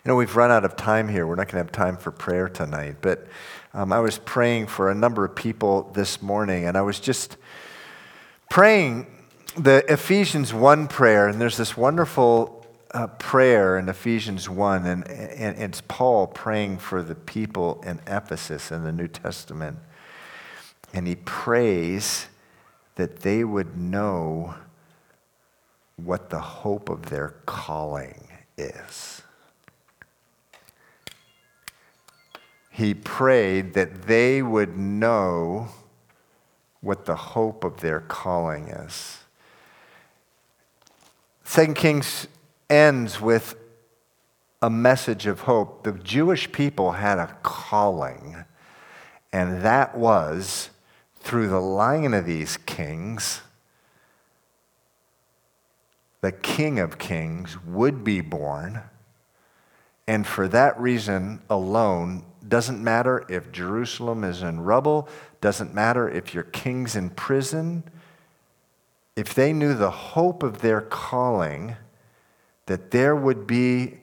You 0.04 0.08
know, 0.08 0.16
we've 0.16 0.34
run 0.34 0.50
out 0.50 0.64
of 0.64 0.76
time 0.76 1.08
here. 1.08 1.26
We're 1.26 1.34
not 1.34 1.48
going 1.48 1.62
to 1.62 1.64
have 1.64 1.72
time 1.72 1.98
for 1.98 2.10
prayer 2.10 2.48
tonight. 2.48 2.96
But 3.02 3.26
um, 3.74 3.92
I 3.92 4.00
was 4.00 4.16
praying 4.16 4.68
for 4.68 4.90
a 4.90 4.94
number 4.94 5.26
of 5.26 5.34
people 5.34 5.90
this 5.92 6.22
morning, 6.22 6.64
and 6.64 6.78
I 6.78 6.80
was 6.80 6.98
just 7.00 7.36
praying 8.48 9.06
the 9.58 9.84
Ephesians 9.92 10.54
1 10.54 10.88
prayer, 10.88 11.28
and 11.28 11.38
there's 11.38 11.58
this 11.58 11.76
wonderful 11.76 12.66
uh, 12.92 13.08
prayer 13.08 13.78
in 13.78 13.90
Ephesians 13.90 14.48
1, 14.48 14.86
and, 14.86 15.06
and 15.06 15.58
it's 15.58 15.82
Paul 15.86 16.26
praying 16.26 16.78
for 16.78 17.02
the 17.02 17.14
people 17.14 17.82
in 17.84 18.00
Ephesus 18.06 18.72
in 18.72 18.84
the 18.84 18.92
New 18.92 19.08
Testament. 19.08 19.78
And 20.94 21.06
he 21.06 21.16
prays 21.16 22.26
that 22.94 23.20
they 23.20 23.44
would 23.44 23.76
know 23.76 24.54
what 25.96 26.30
the 26.30 26.40
hope 26.40 26.88
of 26.88 27.10
their 27.10 27.34
calling 27.44 28.28
is. 28.56 29.19
He 32.80 32.94
prayed 32.94 33.74
that 33.74 34.04
they 34.06 34.40
would 34.40 34.78
know 34.78 35.68
what 36.80 37.04
the 37.04 37.14
hope 37.14 37.62
of 37.62 37.82
their 37.82 38.00
calling 38.00 38.68
is. 38.68 39.18
Second 41.44 41.74
Kings 41.74 42.26
ends 42.70 43.20
with 43.20 43.54
a 44.62 44.70
message 44.70 45.26
of 45.26 45.40
hope. 45.40 45.84
The 45.84 45.92
Jewish 45.92 46.50
people 46.52 46.92
had 46.92 47.18
a 47.18 47.36
calling, 47.42 48.46
and 49.30 49.60
that 49.60 49.94
was 49.94 50.70
through 51.16 51.48
the 51.48 51.60
line 51.60 52.14
of 52.14 52.24
these 52.24 52.56
kings, 52.56 53.42
the 56.22 56.32
King 56.32 56.78
of 56.78 56.96
Kings 56.96 57.62
would 57.62 58.04
be 58.04 58.22
born. 58.22 58.80
And 60.08 60.26
for 60.26 60.48
that 60.48 60.80
reason 60.80 61.42
alone, 61.50 62.24
doesn't 62.48 62.82
matter 62.82 63.24
if 63.28 63.52
Jerusalem 63.52 64.24
is 64.24 64.42
in 64.42 64.60
rubble, 64.60 65.08
doesn't 65.40 65.74
matter 65.74 66.08
if 66.08 66.34
your 66.34 66.44
king's 66.44 66.96
in 66.96 67.10
prison, 67.10 67.84
if 69.16 69.34
they 69.34 69.52
knew 69.52 69.74
the 69.74 69.90
hope 69.90 70.42
of 70.42 70.60
their 70.60 70.80
calling, 70.80 71.76
that 72.66 72.90
there 72.90 73.14
would 73.16 73.46
be 73.46 73.98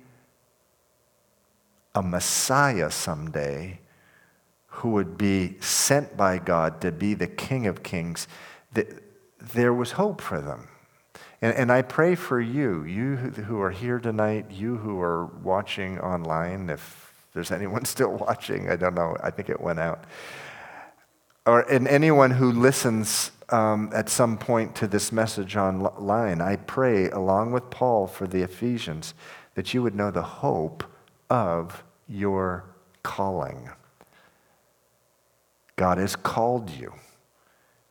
a 1.96 2.04
Messiah 2.04 2.92
someday 2.92 3.80
who 4.68 4.92
would 4.92 5.18
be 5.18 5.58
sent 5.60 6.16
by 6.16 6.38
God 6.38 6.82
to 6.82 6.92
be 6.92 7.16
the 7.16 7.28
King 7.28 7.66
of 7.66 7.82
Kings, 7.82 8.28
that 8.74 8.88
there 9.40 9.74
was 9.74 9.94
hope 9.94 10.22
for 10.22 10.40
them. 10.40 10.68
And, 11.42 11.56
and 11.56 11.72
I 11.72 11.82
pray 11.82 12.14
for 12.14 12.40
you, 12.40 12.84
you 12.84 13.16
who 13.16 13.60
are 13.62 13.72
here 13.72 14.00
tonight, 14.00 14.52
you 14.52 14.78
who 14.78 15.00
are 15.02 15.26
watching 15.26 16.00
online, 16.00 16.70
if 16.70 17.07
there's 17.38 17.52
anyone 17.52 17.86
still 17.96 18.14
watching, 18.14 18.68
I 18.68 18.76
don't 18.76 18.96
know, 18.96 19.16
I 19.22 19.30
think 19.30 19.50
it 19.50 19.62
went 19.62 19.80
out. 19.80 20.06
Or 21.46 21.62
and 21.72 21.88
anyone 21.88 22.32
who 22.32 22.52
listens 22.52 23.32
um, 23.50 23.92
at 23.94 24.10
some 24.10 24.38
point 24.38 24.76
to 24.78 24.88
this 24.88 25.12
message 25.12 25.56
online, 25.56 26.42
I 26.42 26.56
pray, 26.56 27.10
along 27.12 27.52
with 27.52 27.70
Paul 27.70 28.08
for 28.08 28.26
the 28.26 28.42
Ephesians, 28.42 29.14
that 29.54 29.74
you 29.74 29.84
would 29.84 29.94
know 29.94 30.10
the 30.10 30.24
hope 30.24 30.84
of 31.30 31.84
your 32.10 32.66
calling. 33.04 33.70
God 35.76 36.00
has 36.00 36.16
called 36.16 36.72
you. 36.72 36.92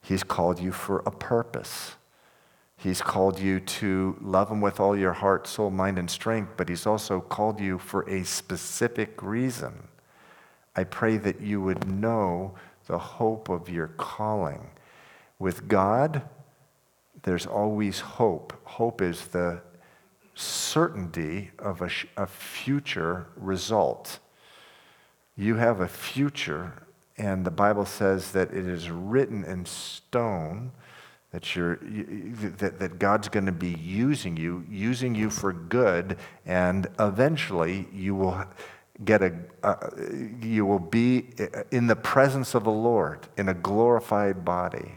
He's 0.02 0.24
called 0.24 0.58
you 0.58 0.72
for 0.72 1.04
a 1.06 1.12
purpose. 1.12 1.94
He's 2.86 3.02
called 3.02 3.40
you 3.40 3.58
to 3.58 4.16
love 4.20 4.48
Him 4.48 4.60
with 4.60 4.78
all 4.78 4.96
your 4.96 5.14
heart, 5.14 5.48
soul, 5.48 5.70
mind, 5.70 5.98
and 5.98 6.08
strength, 6.08 6.52
but 6.56 6.68
He's 6.68 6.86
also 6.86 7.20
called 7.20 7.58
you 7.58 7.78
for 7.80 8.08
a 8.08 8.22
specific 8.22 9.20
reason. 9.24 9.88
I 10.76 10.84
pray 10.84 11.16
that 11.16 11.40
you 11.40 11.60
would 11.60 11.90
know 11.90 12.54
the 12.86 12.96
hope 12.96 13.48
of 13.48 13.68
your 13.68 13.88
calling. 13.88 14.70
With 15.40 15.66
God, 15.66 16.22
there's 17.24 17.44
always 17.44 17.98
hope. 17.98 18.52
Hope 18.62 19.02
is 19.02 19.26
the 19.26 19.62
certainty 20.36 21.50
of 21.58 21.82
a, 21.82 21.90
a 22.16 22.28
future 22.28 23.26
result. 23.34 24.20
You 25.34 25.56
have 25.56 25.80
a 25.80 25.88
future, 25.88 26.86
and 27.18 27.44
the 27.44 27.50
Bible 27.50 27.84
says 27.84 28.30
that 28.30 28.52
it 28.52 28.64
is 28.64 28.90
written 28.90 29.42
in 29.42 29.66
stone 29.66 30.70
that, 31.32 31.54
you're, 31.54 31.76
that, 31.76 32.78
that 32.78 32.98
God's 32.98 33.28
going 33.28 33.46
to 33.46 33.52
be 33.52 33.70
using 33.70 34.36
you, 34.36 34.64
using 34.70 35.14
you 35.14 35.30
for 35.30 35.52
good, 35.52 36.16
and 36.44 36.86
eventually 36.98 37.88
you 37.92 38.14
will 38.14 38.44
get 39.04 39.22
a, 39.22 39.34
uh, 39.62 39.90
you 40.40 40.64
will 40.64 40.78
be 40.78 41.26
in 41.70 41.86
the 41.86 41.96
presence 41.96 42.54
of 42.54 42.64
the 42.64 42.70
Lord 42.70 43.28
in 43.36 43.48
a 43.48 43.54
glorified 43.54 44.44
body. 44.44 44.92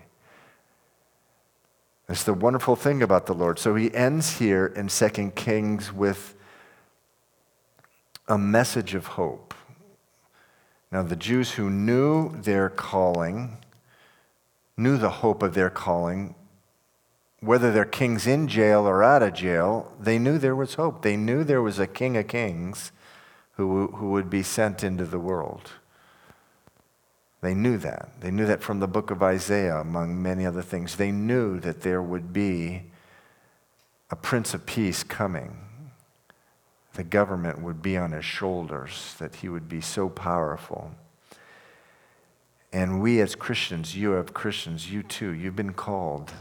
That's 2.08 2.24
the 2.24 2.34
wonderful 2.34 2.76
thing 2.76 3.04
about 3.04 3.26
the 3.26 3.34
Lord. 3.34 3.60
So 3.60 3.76
he 3.76 3.94
ends 3.94 4.40
here 4.40 4.68
in 4.68 4.88
2 4.88 5.32
Kings 5.36 5.94
with 5.94 6.36
a 8.28 8.38
message 8.38 8.96
of 8.96 9.06
hope. 9.06 9.54
Now, 10.92 11.04
the 11.04 11.16
Jews 11.16 11.52
who 11.52 11.70
knew 11.70 12.36
their 12.42 12.70
calling, 12.70 13.58
knew 14.80 14.98
the 14.98 15.10
hope 15.10 15.44
of 15.44 15.54
their 15.54 15.70
calling, 15.70 16.34
whether 17.42 17.72
their 17.72 17.86
king's 17.86 18.26
in 18.26 18.48
jail 18.48 18.88
or 18.88 19.04
out 19.04 19.22
of 19.22 19.34
jail, 19.34 19.94
they 20.00 20.18
knew 20.18 20.38
there 20.38 20.56
was 20.56 20.76
hope. 20.76 21.02
They 21.02 21.18
knew 21.18 21.44
there 21.44 21.62
was 21.62 21.80
a 21.80 21.88
king 21.88 22.18
of 22.18 22.28
kings 22.28 22.92
who, 23.54 23.88
who 23.88 24.12
would 24.12 24.30
be 24.30 24.44
sent 24.44 24.84
into 24.84 25.06
the 25.06 25.20
world. 25.20 25.72
They 27.42 27.54
knew 27.54 27.78
that. 27.78 28.10
They 28.20 28.32
knew 28.32 28.46
that 28.46 28.62
from 28.62 28.80
the 28.80 28.88
book 28.88 29.12
of 29.12 29.24
Isaiah, 29.24 29.78
among 29.78 30.22
many 30.22 30.46
other 30.46 30.62
things. 30.62 30.96
They 30.96 31.12
knew 31.12 31.60
that 31.60 31.82
there 31.82 32.02
would 32.02 32.34
be 32.34 32.84
a 34.12 34.16
Prince 34.16 34.54
of 34.54 34.66
Peace 34.66 35.04
coming. 35.04 35.58
The 36.94 37.04
government 37.04 37.62
would 37.62 37.82
be 37.82 37.96
on 37.96 38.12
his 38.12 38.26
shoulders, 38.26 39.16
that 39.20 39.36
he 39.36 39.48
would 39.48 39.70
be 39.70 39.80
so 39.80 40.10
powerful. 40.10 40.92
And 42.72 43.02
we 43.02 43.20
as 43.22 43.36
Christians, 43.36 43.96
you 43.96 44.18
as 44.18 44.28
Christians, 44.34 44.92
you 44.92 45.04
too, 45.04 45.32
you've 45.32 45.56
been 45.56 45.74
called. 45.74 46.32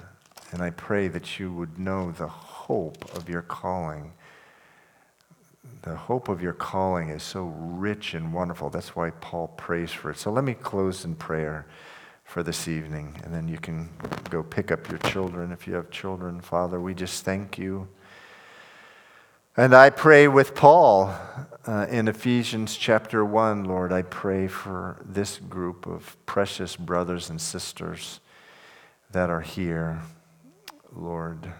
And 0.52 0.62
I 0.62 0.70
pray 0.70 1.08
that 1.08 1.38
you 1.38 1.52
would 1.52 1.78
know 1.78 2.10
the 2.12 2.28
hope 2.28 3.16
of 3.16 3.28
your 3.28 3.42
calling 3.42 4.12
the 5.82 5.94
hope 5.96 6.28
of 6.28 6.42
your 6.42 6.52
calling 6.52 7.08
is 7.10 7.22
so 7.22 7.44
rich 7.44 8.14
and 8.14 8.32
wonderful. 8.32 8.70
That's 8.70 8.96
why 8.96 9.10
Paul 9.10 9.48
prays 9.48 9.90
for 9.90 10.10
it. 10.10 10.18
So 10.18 10.30
let 10.30 10.44
me 10.44 10.54
close 10.54 11.04
in 11.04 11.14
prayer 11.14 11.66
for 12.24 12.42
this 12.42 12.68
evening, 12.68 13.18
and 13.24 13.32
then 13.32 13.48
you 13.48 13.58
can 13.58 13.88
go 14.28 14.42
pick 14.42 14.70
up 14.70 14.88
your 14.90 14.98
children 14.98 15.50
if 15.50 15.66
you 15.66 15.74
have 15.74 15.90
children. 15.90 16.40
Father, 16.40 16.80
we 16.80 16.94
just 16.94 17.24
thank 17.24 17.56
you. 17.56 17.88
And 19.58 19.74
I 19.74 19.90
pray 19.90 20.28
with 20.28 20.54
Paul 20.54 21.12
uh, 21.66 21.86
in 21.90 22.06
Ephesians 22.06 22.76
chapter 22.76 23.24
1, 23.24 23.64
Lord, 23.64 23.92
I 23.92 24.02
pray 24.02 24.46
for 24.46 25.04
this 25.04 25.38
group 25.38 25.84
of 25.84 26.16
precious 26.26 26.76
brothers 26.76 27.28
and 27.28 27.40
sisters 27.40 28.20
that 29.10 29.30
are 29.30 29.40
here, 29.40 30.02
Lord, 30.94 31.54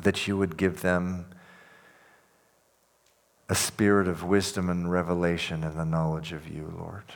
that 0.00 0.28
you 0.28 0.38
would 0.38 0.56
give 0.56 0.82
them 0.82 1.26
a 3.48 3.56
spirit 3.56 4.06
of 4.06 4.22
wisdom 4.22 4.70
and 4.70 4.88
revelation 4.88 5.64
and 5.64 5.76
the 5.76 5.84
knowledge 5.84 6.30
of 6.30 6.46
you, 6.48 6.72
Lord. 6.78 7.14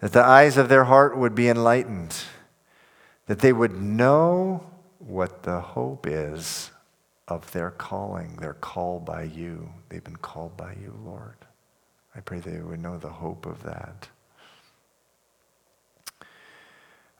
That 0.00 0.14
the 0.14 0.24
eyes 0.24 0.56
of 0.56 0.70
their 0.70 0.84
heart 0.84 1.14
would 1.14 1.34
be 1.34 1.50
enlightened, 1.50 2.16
that 3.26 3.40
they 3.40 3.52
would 3.52 3.82
know 3.82 4.64
what 4.98 5.42
the 5.42 5.60
hope 5.60 6.06
is 6.06 6.71
of 7.34 7.50
their 7.52 7.70
calling. 7.70 8.36
They're 8.36 8.54
called 8.54 9.04
by 9.04 9.24
you. 9.24 9.72
They've 9.88 10.04
been 10.04 10.16
called 10.16 10.56
by 10.56 10.74
you, 10.80 10.98
Lord. 11.04 11.36
I 12.14 12.20
pray 12.20 12.40
they 12.40 12.60
would 12.60 12.80
know 12.80 12.98
the 12.98 13.08
hope 13.08 13.46
of 13.46 13.62
that. 13.62 14.08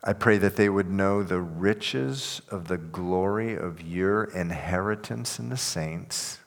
I 0.03 0.13
pray 0.13 0.37
that 0.37 0.57
they 0.57 0.69
would 0.69 0.89
know 0.89 1.23
the 1.23 1.39
riches 1.41 2.41
of 2.49 2.67
the 2.67 2.77
glory 2.77 3.55
of 3.55 3.81
your 3.81 4.25
inheritance 4.25 5.39
in 5.39 5.49
the 5.49 5.57
saints 5.57 6.39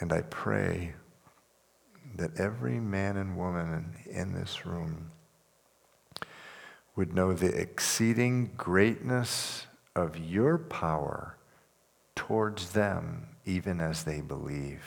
and 0.00 0.12
I 0.12 0.22
pray 0.22 0.94
that 2.16 2.38
every 2.38 2.78
man 2.80 3.16
and 3.16 3.36
woman 3.36 3.96
in 4.08 4.32
this 4.32 4.64
room 4.64 5.10
would 6.94 7.14
know 7.14 7.32
the 7.32 7.52
exceeding 7.60 8.52
greatness 8.56 9.66
of 9.94 10.16
your 10.16 10.58
power 10.58 11.36
towards 12.18 12.72
them, 12.72 13.28
even 13.46 13.80
as 13.80 14.02
they 14.02 14.20
believe. 14.20 14.82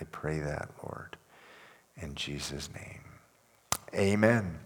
I 0.00 0.04
pray 0.10 0.40
that, 0.40 0.68
Lord, 0.82 1.16
in 1.96 2.16
Jesus' 2.16 2.68
name. 2.74 3.04
Amen. 3.94 4.58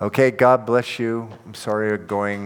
Okay, 0.00 0.30
God 0.30 0.64
bless 0.64 1.00
you. 1.00 1.28
I'm 1.44 1.54
sorry 1.54 1.98
going. 1.98 2.36